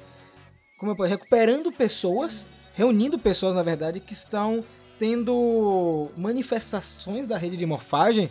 [0.83, 2.45] como eu recuperando pessoas,
[2.75, 4.65] reunindo pessoas, na verdade, que estão
[4.99, 8.29] tendo manifestações da rede de morfagem.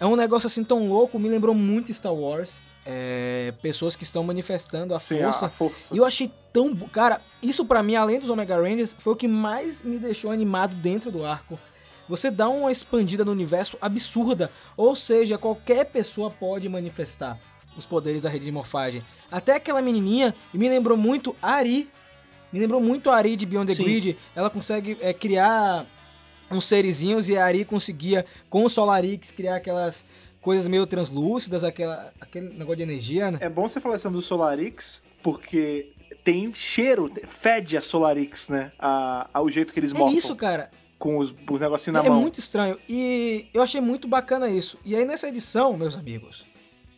[0.00, 2.54] É um negócio assim tão louco, me lembrou muito Star Wars.
[2.86, 5.94] É, pessoas que estão manifestando a Sim, força a força.
[5.94, 6.74] e eu achei tão.
[6.74, 10.74] Cara, isso pra mim, além dos Omega Rangers, foi o que mais me deixou animado
[10.76, 11.58] dentro do arco.
[12.08, 14.50] Você dá uma expandida no universo absurda.
[14.78, 17.38] Ou seja, qualquer pessoa pode manifestar
[17.76, 19.02] os poderes da rede de morfagem.
[19.30, 21.90] Até aquela menininha, e me lembrou muito a Ari.
[22.52, 23.84] Me lembrou muito a Ari de Beyond the Sim.
[23.84, 24.18] Grid.
[24.36, 25.86] Ela consegue é, criar
[26.50, 30.04] uns serizinhos e a Ari conseguia, com o Solarix, criar aquelas
[30.40, 33.38] coisas meio translúcidas, aquela, aquele negócio de energia, né?
[33.40, 35.92] É bom você falar isso do Solarix, porque
[36.24, 38.70] tem cheiro, fede a Solarix, né?
[38.78, 40.70] A, a- o jeito que eles É morfam isso, cara.
[40.98, 42.20] com os, os negocinhos na é mão.
[42.20, 42.78] muito estranho.
[42.88, 44.76] E eu achei muito bacana isso.
[44.84, 46.44] E aí nessa edição, meus amigos,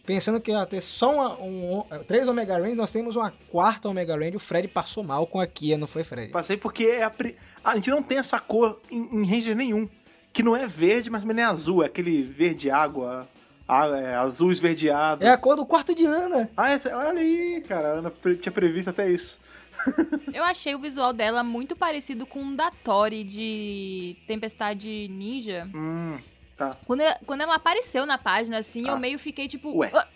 [0.07, 4.15] pensando que ia ter só uma- um, três Omega Rangers, nós temos uma quarta Omega
[4.15, 4.37] Ranger.
[4.37, 6.31] O Fred passou mal com a Kia, não foi, Fred?
[6.31, 9.89] Passei porque é a, pri- a gente não tem essa cor em, em Ranger nenhum.
[10.33, 11.83] Que não é verde, mas também não é azul.
[11.83, 13.29] É aquele verde água,
[13.69, 15.25] a- é azul esverdeado.
[15.25, 16.51] É a cor do quarto de Ana.
[16.57, 17.89] Ah, essa, olha aí, cara.
[17.89, 19.39] A Ana tinha previsto até isso.
[20.33, 25.69] Eu achei o visual dela muito parecido com o da Tori de Tempestade Ninja.
[25.75, 26.19] Hum,
[26.57, 26.77] tá.
[26.87, 28.93] Quando, eu- quando ela apareceu na página, assim, Ah.
[28.93, 29.77] eu meio fiquei tipo.
[29.79, 29.91] Ué.
[29.93, 30.07] "Ah",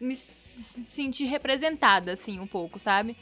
[0.00, 3.16] me senti representada, assim, um pouco, sabe?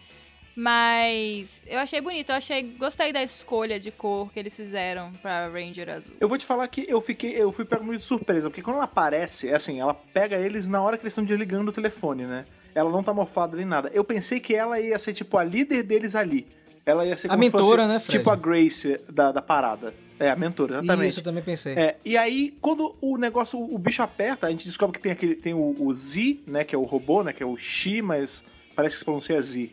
[0.61, 2.65] Mas eu achei bonito, eu achei.
[2.65, 6.17] Gostei da escolha de cor que eles fizeram pra Ranger Azul.
[6.19, 8.75] Eu vou te falar que eu fiquei, eu fui pego muito de surpresa, porque quando
[8.77, 12.27] ela aparece, é assim, ela pega eles na hora que eles estão desligando o telefone,
[12.27, 12.45] né?
[12.75, 13.89] Ela não tá morfada nem nada.
[13.95, 16.45] Eu pensei que ela ia ser tipo a líder deles ali.
[16.85, 18.19] Ela ia ser A mentora, fosse, né, Fred?
[18.19, 19.95] Tipo a Grace da, da parada.
[20.21, 21.11] É, a mentora, exatamente.
[21.11, 21.75] Isso, eu também pensei.
[21.75, 25.35] É, e aí, quando o negócio, o bicho aperta, a gente descobre que tem aquele,
[25.37, 28.43] tem o, o Z, né, que é o robô, né, que é o Shi, mas
[28.75, 29.71] parece que se pronuncia Z.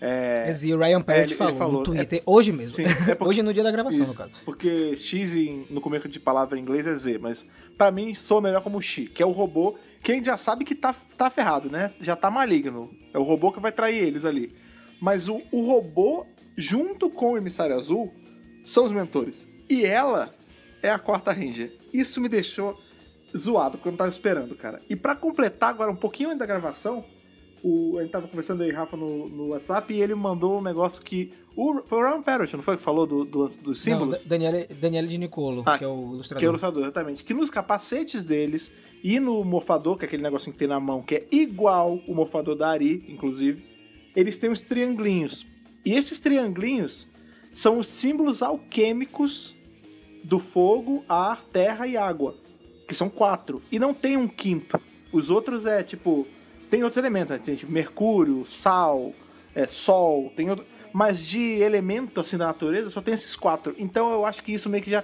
[0.00, 1.72] É, É, Zio, o Ryan Parrott É, falou, falou.
[1.78, 2.76] no Twitter, hoje mesmo.
[2.76, 4.30] Sim, é porque- hoje no dia da gravação, Isso, no caso.
[4.44, 7.44] Porque X em- no começo de palavra em inglês é Z, mas
[7.76, 10.64] pra mim soa melhor como X, que é o robô que a gente já sabe
[10.64, 11.92] que tá, tá ferrado, né?
[12.00, 12.90] Já tá maligno.
[13.12, 14.52] É o robô que vai trair eles ali.
[15.00, 16.24] Mas o, o robô,
[16.56, 18.14] junto com o emissário azul,
[18.64, 19.48] são os mentores.
[19.68, 20.34] E ela
[20.82, 21.72] é a quarta Ranger.
[21.92, 22.78] Isso me deixou
[23.36, 24.80] zoado, porque eu não tava esperando, cara.
[24.88, 27.04] E pra completar agora um pouquinho antes da gravação,
[27.62, 31.02] o, a gente tava conversando aí, Rafa, no, no WhatsApp, e ele mandou um negócio
[31.02, 31.32] que.
[31.56, 34.14] O, foi o Ryan Parrott, não foi que falou do, do, dos Não, símbolos?
[34.18, 36.38] Da- Daniele, Daniele de Nicolo, Ah, que é o ilustrador.
[36.38, 37.24] Que é o ilustrador, exatamente.
[37.24, 38.70] Que nos capacetes deles
[39.02, 42.14] e no morfador, que é aquele negocinho que tem na mão, que é igual o
[42.14, 43.64] morfador da Ari, inclusive,
[44.14, 45.44] eles têm uns trianglinhos.
[45.84, 47.08] E esses trianglinhos
[47.52, 49.56] são os símbolos alquêmicos
[50.28, 52.36] do fogo, ar, terra e água.
[52.86, 53.62] Que são quatro.
[53.72, 54.78] E não tem um quinto.
[55.10, 56.26] Os outros é tipo.
[56.70, 57.42] Tem outros elementos, né?
[57.42, 59.14] Tem tipo, mercúrio, sal,
[59.54, 60.66] é, sol, tem outro.
[60.92, 63.74] Mas de elemento assim da natureza só tem esses quatro.
[63.78, 65.02] Então eu acho que isso meio que já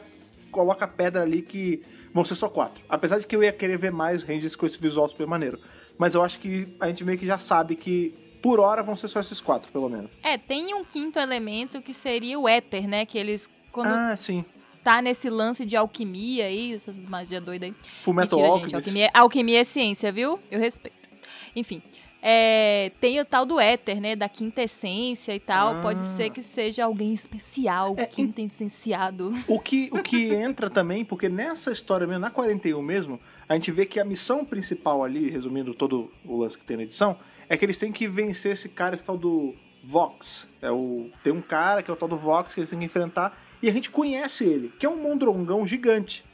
[0.51, 1.83] coloca a pedra ali que
[2.13, 2.85] vão ser só quatro.
[2.89, 5.59] Apesar de que eu ia querer ver mais Rangers com esse visual super maneiro.
[5.97, 9.09] Mas eu acho que a gente meio que já sabe que por hora vão ser
[9.09, 10.19] só esses quatro, pelo menos.
[10.23, 13.07] É, tem um quinto elemento que seria o éter, né?
[13.07, 13.49] Que eles.
[13.73, 14.45] Quando Ah, sim.
[14.85, 17.75] Tá nesse lance de alquimia aí, essas magias doidas aí.
[18.03, 18.71] Fullmetal Mentira, Alchemist.
[18.71, 18.77] gente.
[18.77, 20.39] Alquimia, alquimia é ciência, viu?
[20.51, 21.09] Eu respeito.
[21.57, 21.83] Enfim.
[22.27, 24.17] é, tem o tal do éter, né?
[24.17, 25.77] Da quinta essência e tal.
[25.77, 25.81] Ah.
[25.81, 29.33] Pode ser que seja alguém especial, É, quinta essenciado.
[29.47, 33.71] O que, o que entra também, porque nessa história mesmo, na 41 mesmo, a gente
[33.71, 37.17] vê que a missão principal ali, resumindo todo o lance que tem na edição,
[37.49, 40.49] é que eles têm que vencer esse cara, esse tal do Vox.
[40.63, 42.87] É o, tem um cara que é o tal do Vox que eles têm que
[42.87, 46.25] enfrentar, e a gente conhece ele, que é um mondrongão gigante.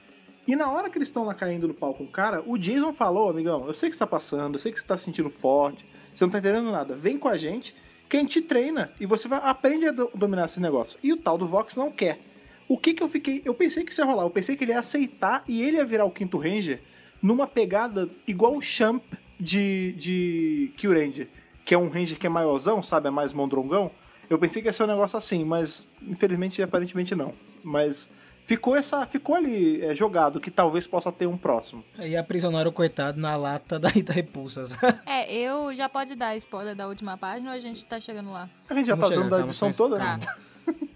[0.49, 2.93] E na hora que eles estão lá caindo no pau com o cara, o Jason
[2.93, 5.31] falou, amigão, eu sei que você tá passando, eu sei que você tá se sentindo
[5.31, 7.75] forte, você não tá entendendo nada, vem com a gente,
[8.09, 10.99] que a gente treina e você vai aprende a do- dominar esse negócio.
[11.03, 12.19] E o tal do Vox não quer.
[12.67, 13.43] O que que eu fiquei.
[13.45, 14.25] Eu pensei que isso ia rolar.
[14.25, 16.81] Eu pensei que ele ia aceitar e ele ia virar o quinto Ranger
[17.23, 19.03] numa pegada igual o Champ
[19.39, 21.29] de, de Kill Ranger,
[21.65, 23.09] que é um Ranger que é maiorzão, sabe?
[23.09, 23.91] É mais mondrongão.
[24.31, 27.35] Eu pensei que ia ser um negócio assim, mas infelizmente aparentemente não.
[27.65, 28.09] Mas
[28.45, 29.05] ficou essa.
[29.05, 31.85] Ficou ali é, jogado que talvez possa ter um próximo.
[31.99, 34.73] Aí aprisionaram o coitado na lata da Rita Repulsas.
[35.05, 38.49] É, eu já pode dar spoiler da última página ou a gente tá chegando lá?
[38.69, 40.17] A gente já Vamos tá chegar, dando a calma, edição só toda, Tá.
[40.17, 40.21] né?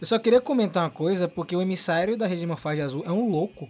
[0.00, 3.28] Eu só queria comentar uma coisa, porque o emissário da Rede Morfagem Azul é um
[3.28, 3.68] louco.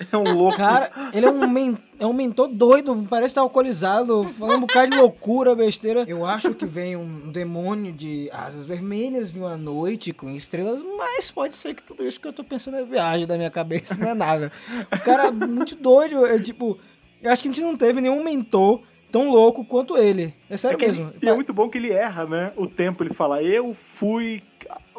[0.12, 0.56] É um louco.
[0.56, 4.90] Cara, ele é um, men é um mentor doido, parece estar alcoolizado, falando um bocado
[4.92, 6.04] de loucura, besteira.
[6.06, 11.30] Eu acho que vem um demônio de asas vermelhas, viu uma noite com estrelas, mas
[11.30, 14.08] pode ser que tudo isso que eu tô pensando é viagem da minha cabeça, não
[14.10, 14.52] é nada.
[14.92, 16.78] O cara é muito doido, é tipo,
[17.22, 20.34] eu acho que a gente não teve nenhum mentor tão louco quanto ele.
[20.50, 21.08] É sério É mesmo.
[21.08, 22.52] ele- e é muito bom que ele erra, né?
[22.56, 24.42] O tempo, ele fala, eu fui,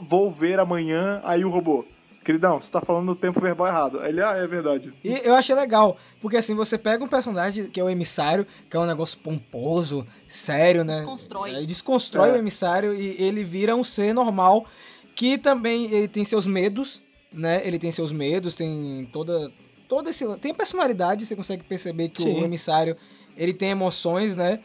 [0.02, 1.86] vou ver amanhã, aí o robô.
[2.28, 4.04] Queridão, você tá falando o tempo verbal errado.
[4.06, 4.94] Ele, ah, é verdade.
[5.02, 8.76] E eu achei legal, porque assim, você pega um personagem que é o emissário, que
[8.76, 10.98] é um negócio pomposo, sério, né?
[10.98, 11.56] Desconstrói.
[11.56, 12.34] Aí desconstrói É.
[12.34, 14.66] o emissário e ele vira um ser normal,
[15.16, 17.02] que também ele tem seus medos,
[17.32, 17.62] né?
[17.64, 19.50] Ele tem seus medos, tem toda
[19.88, 22.42] todo esse tem personalidade, você consegue perceber que Sim.
[22.42, 22.98] o emissário
[23.38, 24.60] ele tem emoções, né?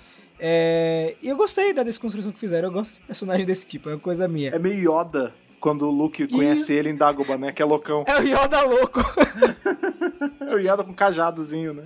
[0.45, 2.67] É, e eu gostei da desconstrução que fizeram.
[2.71, 4.51] Eu gosto de personagem desse tipo, é uma coisa minha.
[4.51, 5.33] É meio Yoda
[5.63, 7.53] quando o Luke conhece ele em Dagobah, né?
[7.53, 8.05] Que é loucão.
[8.09, 9.01] É o Yoda louco.
[10.41, 11.85] É o Yoda com cajadozinho, né?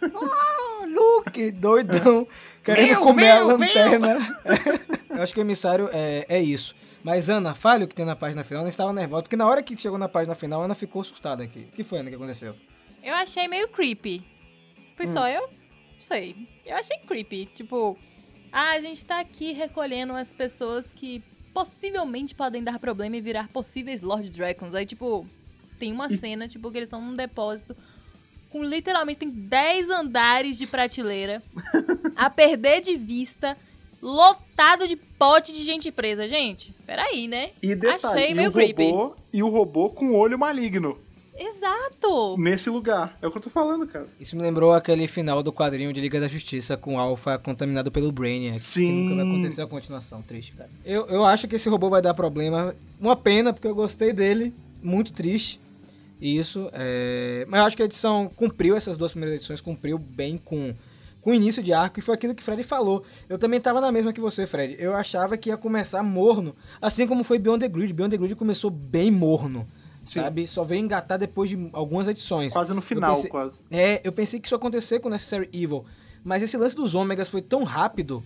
[0.00, 2.26] Ah, Luke, doidão,
[2.64, 4.40] querendo Meu, comer a meu, lanterna.
[5.10, 6.74] Eu acho que o emissário é, é isso.
[7.02, 8.62] Mas Ana, fale o que tem na página final.
[8.62, 11.66] Ana estava nervosa, porque na hora que chegou na página final, Ana ficou assustada aqui.
[11.70, 12.54] O que foi, Ana, que aconteceu?
[13.02, 14.24] Eu achei meio creepy.
[14.96, 15.42] Foi só eu?
[15.42, 16.48] Não sei.
[16.64, 17.46] Eu achei creepy.
[17.46, 17.98] Tipo,
[18.52, 23.48] ah, a gente tá aqui recolhendo as pessoas que possivelmente podem dar problema e virar
[23.48, 24.74] possíveis Lord Dragons.
[24.74, 25.26] Aí, tipo,
[25.78, 27.76] tem uma cena, tipo, que eles estão num depósito
[28.50, 31.42] com literalmente tem 10 andares de prateleira
[32.16, 33.56] a perder de vista,
[34.02, 36.26] lotado de pote de gente presa.
[36.26, 37.50] Gente, peraí, né?
[37.62, 38.90] E detalhe, Achei e, meio o creepy.
[38.90, 40.98] robô, e o robô com olho maligno
[41.40, 42.36] Exato!
[42.38, 43.16] nesse lugar.
[43.22, 44.06] É o que eu tô falando, cara.
[44.20, 47.90] Isso me lembrou aquele final do quadrinho de Liga da Justiça com o Alpha contaminado
[47.90, 48.58] pelo Brainiac.
[48.58, 48.86] Sim.
[48.86, 50.22] Que nunca vai acontecer a continuação.
[50.22, 50.68] Triste, cara.
[50.84, 52.74] Eu, eu acho que esse robô vai dar problema.
[53.00, 54.52] Uma pena, porque eu gostei dele.
[54.82, 55.60] Muito triste.
[56.20, 56.68] Isso.
[56.72, 57.46] É...
[57.48, 60.74] Mas eu acho que a edição cumpriu, essas duas primeiras edições, cumpriu bem com,
[61.22, 61.98] com o início de arco.
[61.98, 63.02] E foi aquilo que o Fred falou.
[63.28, 64.76] Eu também tava na mesma que você, Fred.
[64.78, 66.54] Eu achava que ia começar morno.
[66.80, 67.92] Assim como foi Beyond the Grid.
[67.92, 69.66] Beyond the Grid começou bem morno.
[70.04, 70.20] Sim.
[70.20, 70.46] Sabe?
[70.46, 72.52] Só veio engatar depois de algumas edições.
[72.52, 73.58] Quase no final, pensei- quase.
[73.70, 75.84] É, eu pensei que isso ia acontecer com Necessary Evil.
[76.24, 78.22] Mas esse lance dos ômegas foi tão rápido,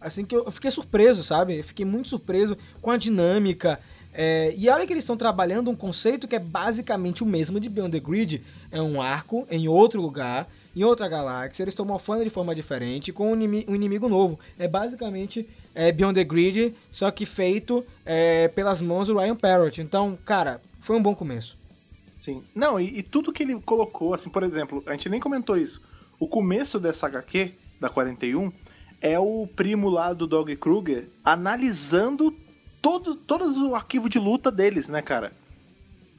[0.00, 1.58] assim que eu, eu fiquei surpreso, sabe?
[1.58, 3.80] Eu fiquei muito surpreso com a dinâmica.
[4.12, 7.68] É, e olha que eles estão trabalhando um conceito que é basicamente o mesmo de
[7.68, 8.42] Beyond the Grid.
[8.72, 11.62] É um arco em outro lugar, em outra galáxia.
[11.62, 14.38] Eles estão morfando de forma diferente, com um inimi- um inimigo novo.
[14.58, 19.80] É basicamente é, Beyond the Grid, só que feito é, pelas mãos do Ryan Parrott.
[19.80, 21.58] Então, cara, foi um bom começo.
[22.16, 22.42] Sim.
[22.54, 25.80] Não, e, e tudo que ele colocou, assim, por exemplo, a gente nem comentou isso.
[26.18, 28.52] O começo dessa HQ, da 41,
[29.00, 32.34] é o primo lá do Dog Kruger analisando
[32.82, 35.32] todo, todo o arquivo de luta deles, né, cara?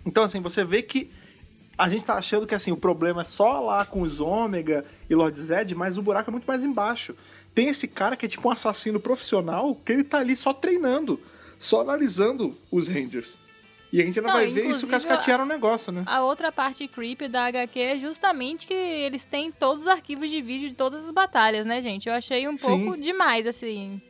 [0.05, 1.11] Então, assim, você vê que
[1.77, 5.15] a gente tá achando que, assim, o problema é só lá com os Ômega e
[5.15, 7.15] Lord Zed, mas o buraco é muito mais embaixo.
[7.53, 11.19] Tem esse cara que é tipo um assassino profissional, que ele tá ali só treinando,
[11.59, 13.37] só analisando os Rangers.
[13.91, 16.03] E a gente ainda Não, vai ver isso cascatear o negócio, né?
[16.05, 20.41] A outra parte creepy da HQ é justamente que eles têm todos os arquivos de
[20.41, 22.07] vídeo de todas as batalhas, né, gente?
[22.07, 22.85] Eu achei um Sim.
[22.85, 24.01] pouco demais, assim,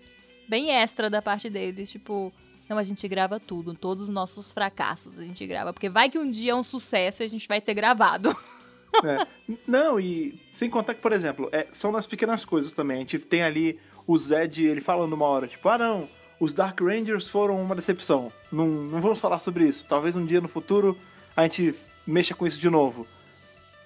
[0.48, 1.90] bem extra da parte deles.
[1.90, 2.32] Tipo,
[2.70, 5.74] não, a gente grava tudo, todos os nossos fracassos a gente grava.
[5.74, 8.36] Porque vai que um dia é um sucesso e a gente vai ter gravado.
[9.06, 9.26] É.
[9.66, 12.98] Não, e sem contar que, por exemplo, é, são nas pequenas coisas também.
[12.98, 16.10] A gente tem ali o Zed, ele falando uma hora, tipo, ah não,
[16.42, 18.34] os Dark Rangers foram uma decepção.
[18.52, 19.88] Não, não vamos falar sobre isso.
[19.88, 20.98] Talvez um dia no futuro
[21.38, 23.06] a gente mexa com isso de novo.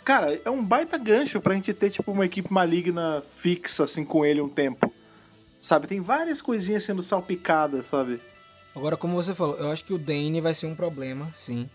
[0.06, 4.26] Cara, é um baita gancho pra gente ter, tipo, uma equipe maligna fixa, assim, com
[4.26, 4.90] ele um tempo.
[5.62, 5.86] Sabe?
[5.86, 8.22] Tem várias coisinhas sendo salpicadas, sabe?
[8.74, 11.70] Agora, como você falou, eu acho que o Dane vai ser um problema, sim.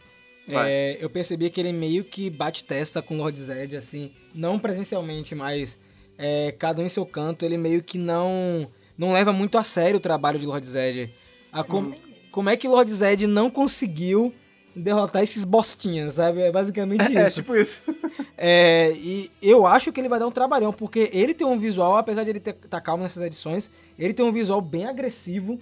[0.48, 4.58] É, eu percebi que ele meio que bate testa com o Lord Zed, assim, não
[4.58, 5.78] presencialmente, mas
[6.16, 8.66] é, cada um em seu canto, ele meio que não
[9.00, 11.12] não leva muito a sério o trabalho de Lord Zed.
[11.50, 11.92] A com-
[12.30, 14.32] como é que Lord Zed não conseguiu
[14.76, 16.40] derrotar esses bostinhas, sabe?
[16.42, 17.36] É basicamente É, isso.
[17.36, 17.82] tipo isso.
[18.36, 21.96] É, e eu acho que ele vai dar um trabalhão, porque ele tem um visual,
[21.96, 25.60] apesar de ele ter, tá calmo nessas edições, ele tem um visual bem agressivo.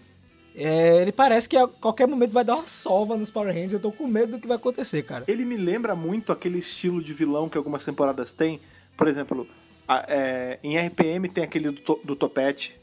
[0.54, 3.72] É, ele parece que a qualquer momento vai dar uma sova nos Power Rangers.
[3.74, 5.24] Eu tô com medo do que vai acontecer, cara.
[5.28, 8.60] Ele me lembra muito aquele estilo de vilão que algumas temporadas tem.
[8.96, 9.46] Por exemplo,
[9.86, 12.77] a- é, em RPM tem aquele do, to- do topete,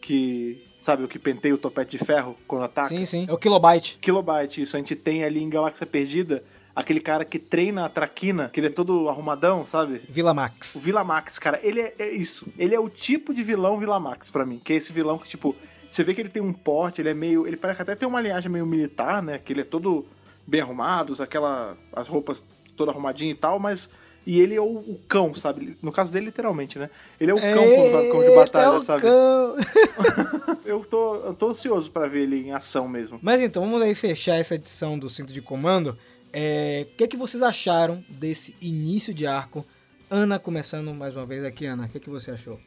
[0.00, 0.64] que.
[0.78, 2.88] Sabe, o que penteia o topete de ferro quando ataca?
[2.88, 3.26] Sim, sim.
[3.28, 3.98] É o Kilobyte.
[4.00, 4.76] Kilobyte, isso.
[4.76, 6.44] A gente tem ali em Galáxia Perdida
[6.78, 10.00] aquele cara que treina a traquina, que ele é todo arrumadão, sabe?
[10.08, 10.76] Vila Max.
[10.76, 12.46] O Vila Max, cara, ele é, é isso.
[12.56, 14.60] Ele é o tipo de vilão Vila Max pra mim.
[14.62, 15.56] Que é esse vilão que, tipo,
[15.88, 17.48] você vê que ele tem um porte, ele é meio.
[17.48, 19.38] Ele parece até ter uma linhagem meio militar, né?
[19.38, 20.06] Que ele é todo
[20.46, 21.76] bem arrumado, aquela.
[21.92, 22.44] as roupas
[22.76, 23.90] toda arrumadinha e tal, mas.
[24.28, 25.74] E ele é o, o cão, sabe?
[25.80, 26.90] No caso dele, literalmente, né?
[27.18, 29.00] Ele é o cão quando vai pro campo de batalha, é o sabe?
[29.00, 29.56] cão.
[30.66, 33.18] Eu tô, eu tô ansioso pra ver ele em ação mesmo.
[33.22, 35.96] Mas então, vamos aí fechar essa edição do Cinto de Comando.
[36.30, 39.64] É, O que, é que vocês acharam desse início de arco?
[40.10, 41.86] Ana, começando mais uma vez aqui, Ana.
[41.86, 42.60] O que, é que você achou?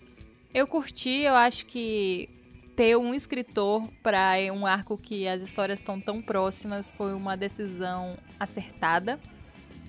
[0.52, 2.28] Eu curti, eu acho que
[2.76, 8.18] ter um escritor para um arco que as histórias estão tão próximas foi uma decisão
[8.40, 9.20] acertada.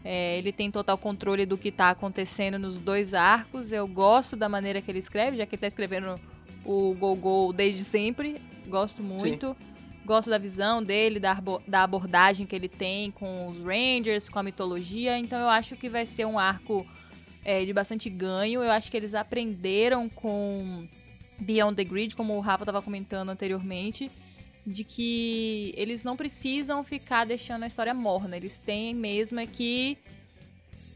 [0.04, 3.70] É, ele tem total controle do que está acontecendo nos dois arcos.
[3.70, 6.18] Eu gosto da maneira que ele escreve, já que ele está escrevendo
[6.64, 8.40] o Go Go desde sempre.
[8.66, 9.56] Gosto muito.
[10.04, 14.42] Gosto da visão dele, da, da abordagem que ele tem com os Rangers, com a
[14.42, 15.16] mitologia.
[15.18, 16.84] Então eu acho que vai ser um arco
[17.44, 18.62] é, de bastante ganho.
[18.62, 20.88] Eu acho que eles aprenderam com
[21.38, 24.10] Beyond the Grid, como o Rafa estava comentando anteriormente,
[24.66, 28.36] de que eles não precisam ficar deixando a história morna.
[28.36, 29.98] Eles têm mesmo é que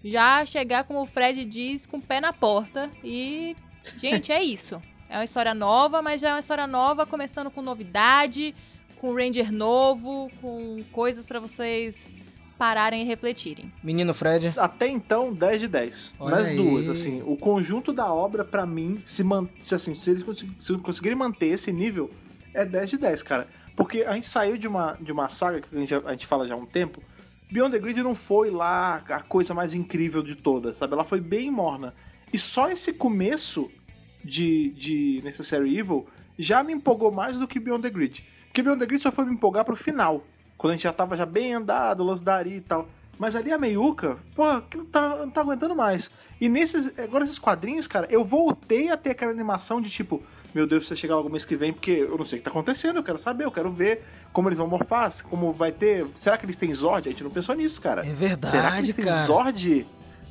[0.04, 2.90] já chegar, como o Fred diz, com o pé na porta.
[3.02, 3.56] E,
[3.98, 4.80] gente, é isso.
[5.08, 8.54] É uma história nova, mas já é uma história nova, começando com novidade,
[8.96, 12.14] com Ranger novo, com coisas para vocês
[12.58, 13.70] pararem e refletirem.
[13.82, 14.54] Menino Fred.
[14.56, 16.14] Até então, 10 de 10.
[16.18, 16.56] Olha Nas aí.
[16.56, 17.22] duas, assim.
[17.26, 19.48] O conjunto da obra, pra mim, se, man...
[19.60, 22.10] se, assim, se eles consegu- se conseguirem manter esse nível,
[22.56, 23.46] é 10 de 10, cara.
[23.76, 26.48] Porque a gente saiu de uma, de uma saga que a gente, a gente fala
[26.48, 27.02] já há um tempo.
[27.50, 30.94] Beyond the Grid não foi lá a coisa mais incrível de todas, sabe?
[30.94, 31.94] Ela foi bem morna.
[32.32, 33.70] E só esse começo
[34.24, 36.06] de, de Necessary Evil
[36.38, 38.24] já me empolgou mais do que Beyond the Grid.
[38.46, 40.24] Porque Beyond the Grid só foi me empolgar pro final.
[40.56, 42.88] Quando a gente já tava já bem andado, Los Dari e tal.
[43.18, 46.10] Mas ali a meiuca, pô, aquilo tá, não tá aguentando mais.
[46.40, 50.22] E nesses, agora esses quadrinhos, cara, eu voltei a ter aquela animação de tipo,
[50.56, 52.50] meu Deus, precisa chegar logo mês que vem, porque eu não sei o que tá
[52.50, 54.02] acontecendo, eu quero saber, eu quero ver
[54.32, 56.06] como eles vão morfar, como vai ter.
[56.14, 57.06] Será que eles têm Zord?
[57.06, 58.06] A gente não pensou nisso, cara.
[58.06, 59.26] É verdade, Será que eles têm cara.
[59.26, 59.86] Zord?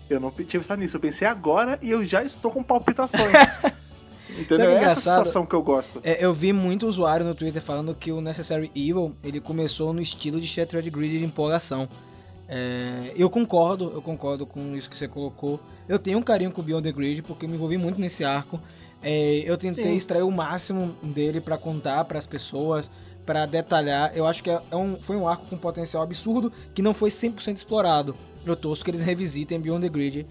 [0.10, 3.32] Eu não tinha pensado nisso, eu pensei agora e eu já estou com palpitações.
[4.36, 4.72] Entendeu?
[4.72, 6.02] É essa sensação que eu gosto.
[6.04, 10.02] É, eu vi muito usuário no Twitter falando que o Necessary Evil ele começou no
[10.02, 11.88] estilo de Shattered Grid de empolgação.
[12.48, 15.60] É, eu concordo, eu concordo com isso que você colocou.
[15.88, 18.24] Eu tenho um carinho com o Beyond the Grid porque eu me envolvi muito nesse
[18.24, 18.60] arco.
[19.02, 19.96] É, eu tentei Sim.
[19.96, 22.90] extrair o máximo dele pra contar pras pessoas,
[23.26, 24.12] pra detalhar.
[24.16, 27.10] Eu acho que é é um, foi um arco com potencial absurdo que não foi
[27.10, 28.16] 100% explorado.
[28.46, 30.26] Eu torço que eles revisitem Beyond the Grid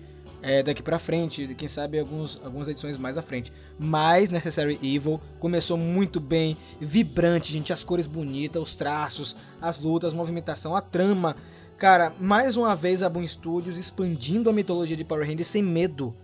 [0.46, 3.50] é, daqui pra frente, quem sabe alguns, algumas edições mais à frente.
[3.78, 10.12] Mas Necessary Evil começou muito bem, vibrante, gente, as cores bonitas, os traços, as lutas,
[10.12, 11.34] a movimentação, a trama.
[11.78, 16.14] Cara, mais uma vez a Boom Studios expandindo a mitologia de Power Rangers sem medo.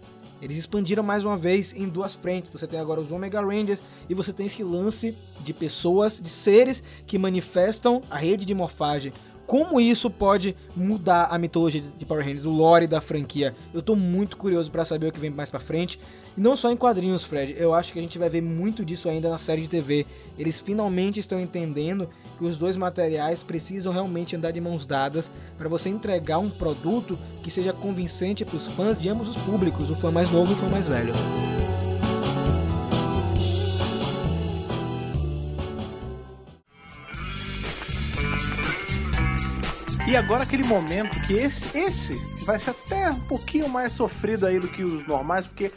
[0.41, 2.51] Eles expandiram mais uma vez em duas frentes.
[2.53, 6.83] Você tem agora os Omega Rangers e você tem esse lance de pessoas, de seres
[7.07, 9.13] que manifestam a rede de morfagem.
[9.47, 13.55] Como isso pode mudar a mitologia de Power Rangers, o lore da franquia?
[13.75, 15.99] Eu tô muito curioso pra saber o que vem mais pra frente.
[16.37, 17.55] E não só em quadrinhos, Fred.
[17.59, 20.07] Eu acho que a gente vai ver muito disso ainda na série de TV.
[20.39, 22.09] Eles finalmente estão entendendo
[22.39, 27.19] que os dois materiais precisam realmente andar de mãos dadas para você entregar um produto
[27.43, 30.55] que seja convincente para os fãs de ambos os públicos, o fã mais novo e
[30.55, 31.13] o fã mais velho.
[40.11, 44.59] E agora aquele momento que esse, esse vai ser até um pouquinho mais sofrido aí
[44.59, 45.71] do que os normais, porque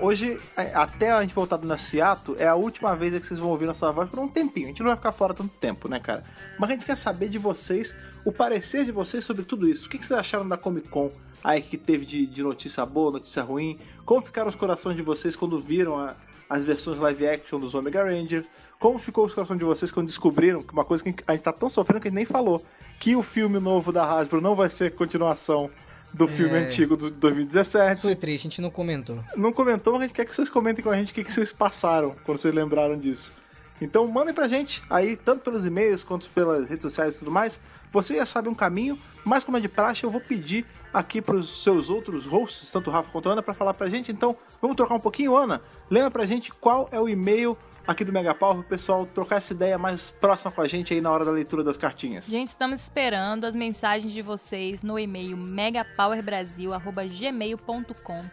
[0.00, 3.50] hoje, é, até a gente voltar do Naciato, é a última vez que vocês vão
[3.50, 4.66] ouvir nossa voz por um tempinho.
[4.66, 6.24] A gente não vai ficar fora tanto tempo, né, cara?
[6.58, 7.94] Mas a gente quer saber de vocês,
[8.24, 9.86] o parecer de vocês sobre tudo isso.
[9.86, 11.10] O que vocês acharam da Comic Con?
[11.42, 13.78] Aí que teve de, de notícia boa, notícia ruim?
[14.04, 16.14] Como ficaram os corações de vocês quando viram a,
[16.48, 18.44] as versões live action dos Omega Rangers?
[18.78, 21.52] Como ficou os corações de vocês quando descobriram que uma coisa que a gente tá
[21.52, 22.64] tão sofrendo que a gente nem falou,
[22.98, 25.70] que o filme novo da Hasbro não vai ser continuação
[26.12, 26.64] do filme É.
[26.64, 28.00] antigo do 2017.
[28.02, 29.18] Foi triste, a gente não comentou.
[29.36, 31.32] Não comentou, mas a gente quer que vocês comentem com a gente o que, que
[31.32, 33.32] vocês passaram quando vocês lembraram disso.
[33.80, 37.60] Então mandem pra gente aí, tanto pelos e-mails quanto pelas redes sociais e tudo mais.
[37.92, 41.62] Você já sabe um caminho, mas como é de praxe, eu vou pedir aqui pros
[41.62, 44.10] seus outros hosts, tanto o Rafa quanto a Ana, pra falar pra gente.
[44.10, 45.62] Então, vamos trocar um pouquinho, Ana?
[45.88, 47.56] Lembra pra gente qual é o e-mail
[47.88, 51.10] aqui do Megapau pro pessoal trocar essa ideia mais próxima com a gente aí na
[51.10, 52.26] hora da leitura das cartinhas.
[52.26, 58.24] Gente, estamos esperando as mensagens de vocês no e-mail megapowerbrasil.gmail.com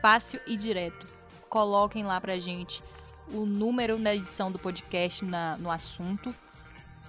[0.00, 1.06] Fácil e direto.
[1.48, 2.82] Coloquem lá pra gente
[3.32, 6.34] o número da edição do podcast na- no assunto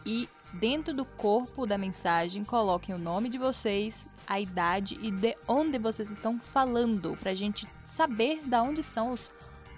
[0.05, 5.35] e dentro do corpo da mensagem coloquem o nome de vocês, a idade e de
[5.47, 9.31] onde vocês estão falando pra gente saber da onde são os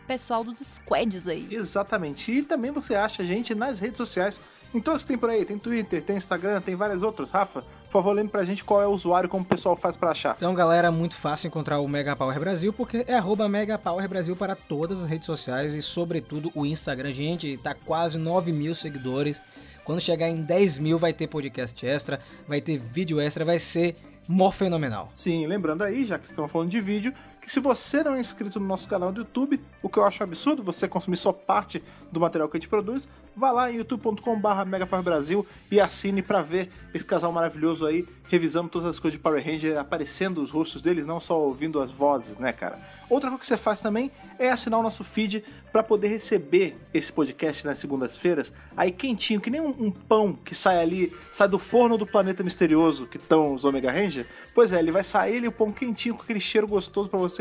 [0.07, 1.47] pessoal dos squads aí.
[1.51, 2.31] Exatamente.
[2.31, 4.39] E também você acha a gente nas redes sociais.
[4.73, 5.45] Em todos que tem por aí.
[5.45, 7.29] Tem Twitter, tem Instagram, tem várias outras.
[7.29, 10.09] Rafa, por favor, lembre pra gente qual é o usuário, como o pessoal faz pra
[10.09, 10.35] achar.
[10.35, 14.09] Então, galera, é muito fácil encontrar o Mega Power Brasil, porque é arroba Mega Power
[14.09, 17.13] Brasil para todas as redes sociais e, sobretudo, o Instagram.
[17.13, 19.39] Gente, tá quase 9 mil seguidores.
[19.85, 23.95] Quando chegar em 10 mil, vai ter podcast extra, vai ter vídeo extra, vai ser
[24.27, 25.11] mó fenomenal.
[25.13, 27.13] Sim, lembrando aí, já que estamos falando de vídeo,
[27.43, 30.23] que se você não é inscrito no nosso canal do YouTube, o que eu acho
[30.23, 33.05] absurdo, você consumir só parte do material que a gente produz,
[33.35, 38.87] vá lá em youtube.com.br Brasil e assine pra ver esse casal maravilhoso aí, revisando todas
[38.87, 42.53] as coisas de Power Ranger, aparecendo os rostos deles, não só ouvindo as vozes, né,
[42.53, 42.79] cara?
[43.09, 44.09] Outra coisa que você faz também
[44.39, 49.49] é assinar o nosso feed pra poder receber esse podcast nas segundas-feiras, aí quentinho, que
[49.49, 53.53] nem um, um pão que sai ali, sai do forno do planeta misterioso que estão
[53.53, 54.27] os Omega Ranger.
[54.53, 57.32] Pois é, ele vai sair ele, o pão quentinho com aquele cheiro gostoso pra você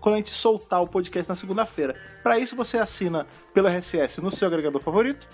[0.00, 1.96] quando a gente soltar o podcast na segunda-feira.
[2.22, 5.28] Para isso você assina pelo RSS no seu agregador favorito,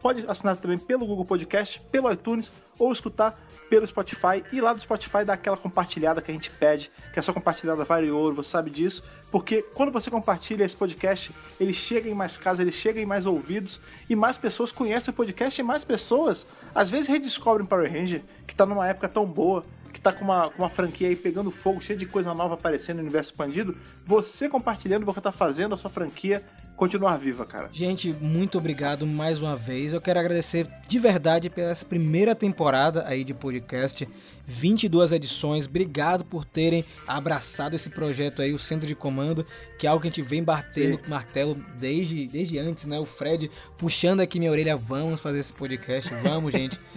[0.00, 3.38] pode assinar também pelo Google Podcast, pelo iTunes ou escutar
[3.68, 7.22] pelo Spotify e lá do Spotify dá aquela compartilhada que a gente pede, que a
[7.22, 12.08] sua compartilhada vale ouro, você sabe disso, porque quando você compartilha esse podcast, ele chega
[12.08, 15.64] em mais casas, ele chega em mais ouvidos e mais pessoas conhecem o podcast e
[15.64, 20.12] mais pessoas às vezes redescobrem Power Ranger, que tá numa época tão boa, que tá
[20.12, 23.30] com uma, com uma franquia aí pegando fogo, cheia de coisa nova aparecendo no universo
[23.30, 26.44] expandido, você compartilhando, você tá fazendo a sua franquia
[26.78, 27.68] continuar viva, cara.
[27.72, 29.92] Gente, muito obrigado mais uma vez.
[29.92, 34.08] Eu quero agradecer de verdade pela essa primeira temporada aí de podcast.
[34.46, 35.66] 22 edições.
[35.66, 39.44] Obrigado por terem abraçado esse projeto aí, o Centro de Comando,
[39.76, 41.10] que é algo que a gente vem batendo Sim.
[41.10, 42.98] martelo desde, desde antes, né?
[42.98, 46.78] O Fred puxando aqui minha orelha, vamos fazer esse podcast, vamos, gente.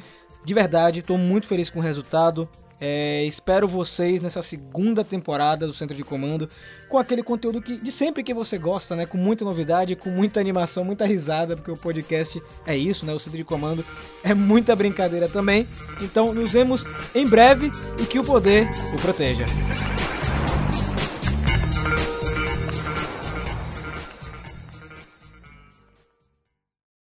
[0.43, 2.49] De verdade, tô muito feliz com o resultado.
[2.83, 6.49] É, espero vocês nessa segunda temporada do Centro de Comando
[6.89, 9.05] com aquele conteúdo que de sempre que você gosta, né?
[9.05, 13.13] Com muita novidade, com muita animação, muita risada, porque o podcast é isso, né?
[13.13, 13.85] O Centro de Comando
[14.23, 15.67] é muita brincadeira também.
[16.01, 16.83] Então nos vemos
[17.13, 19.45] em breve e que o poder o proteja.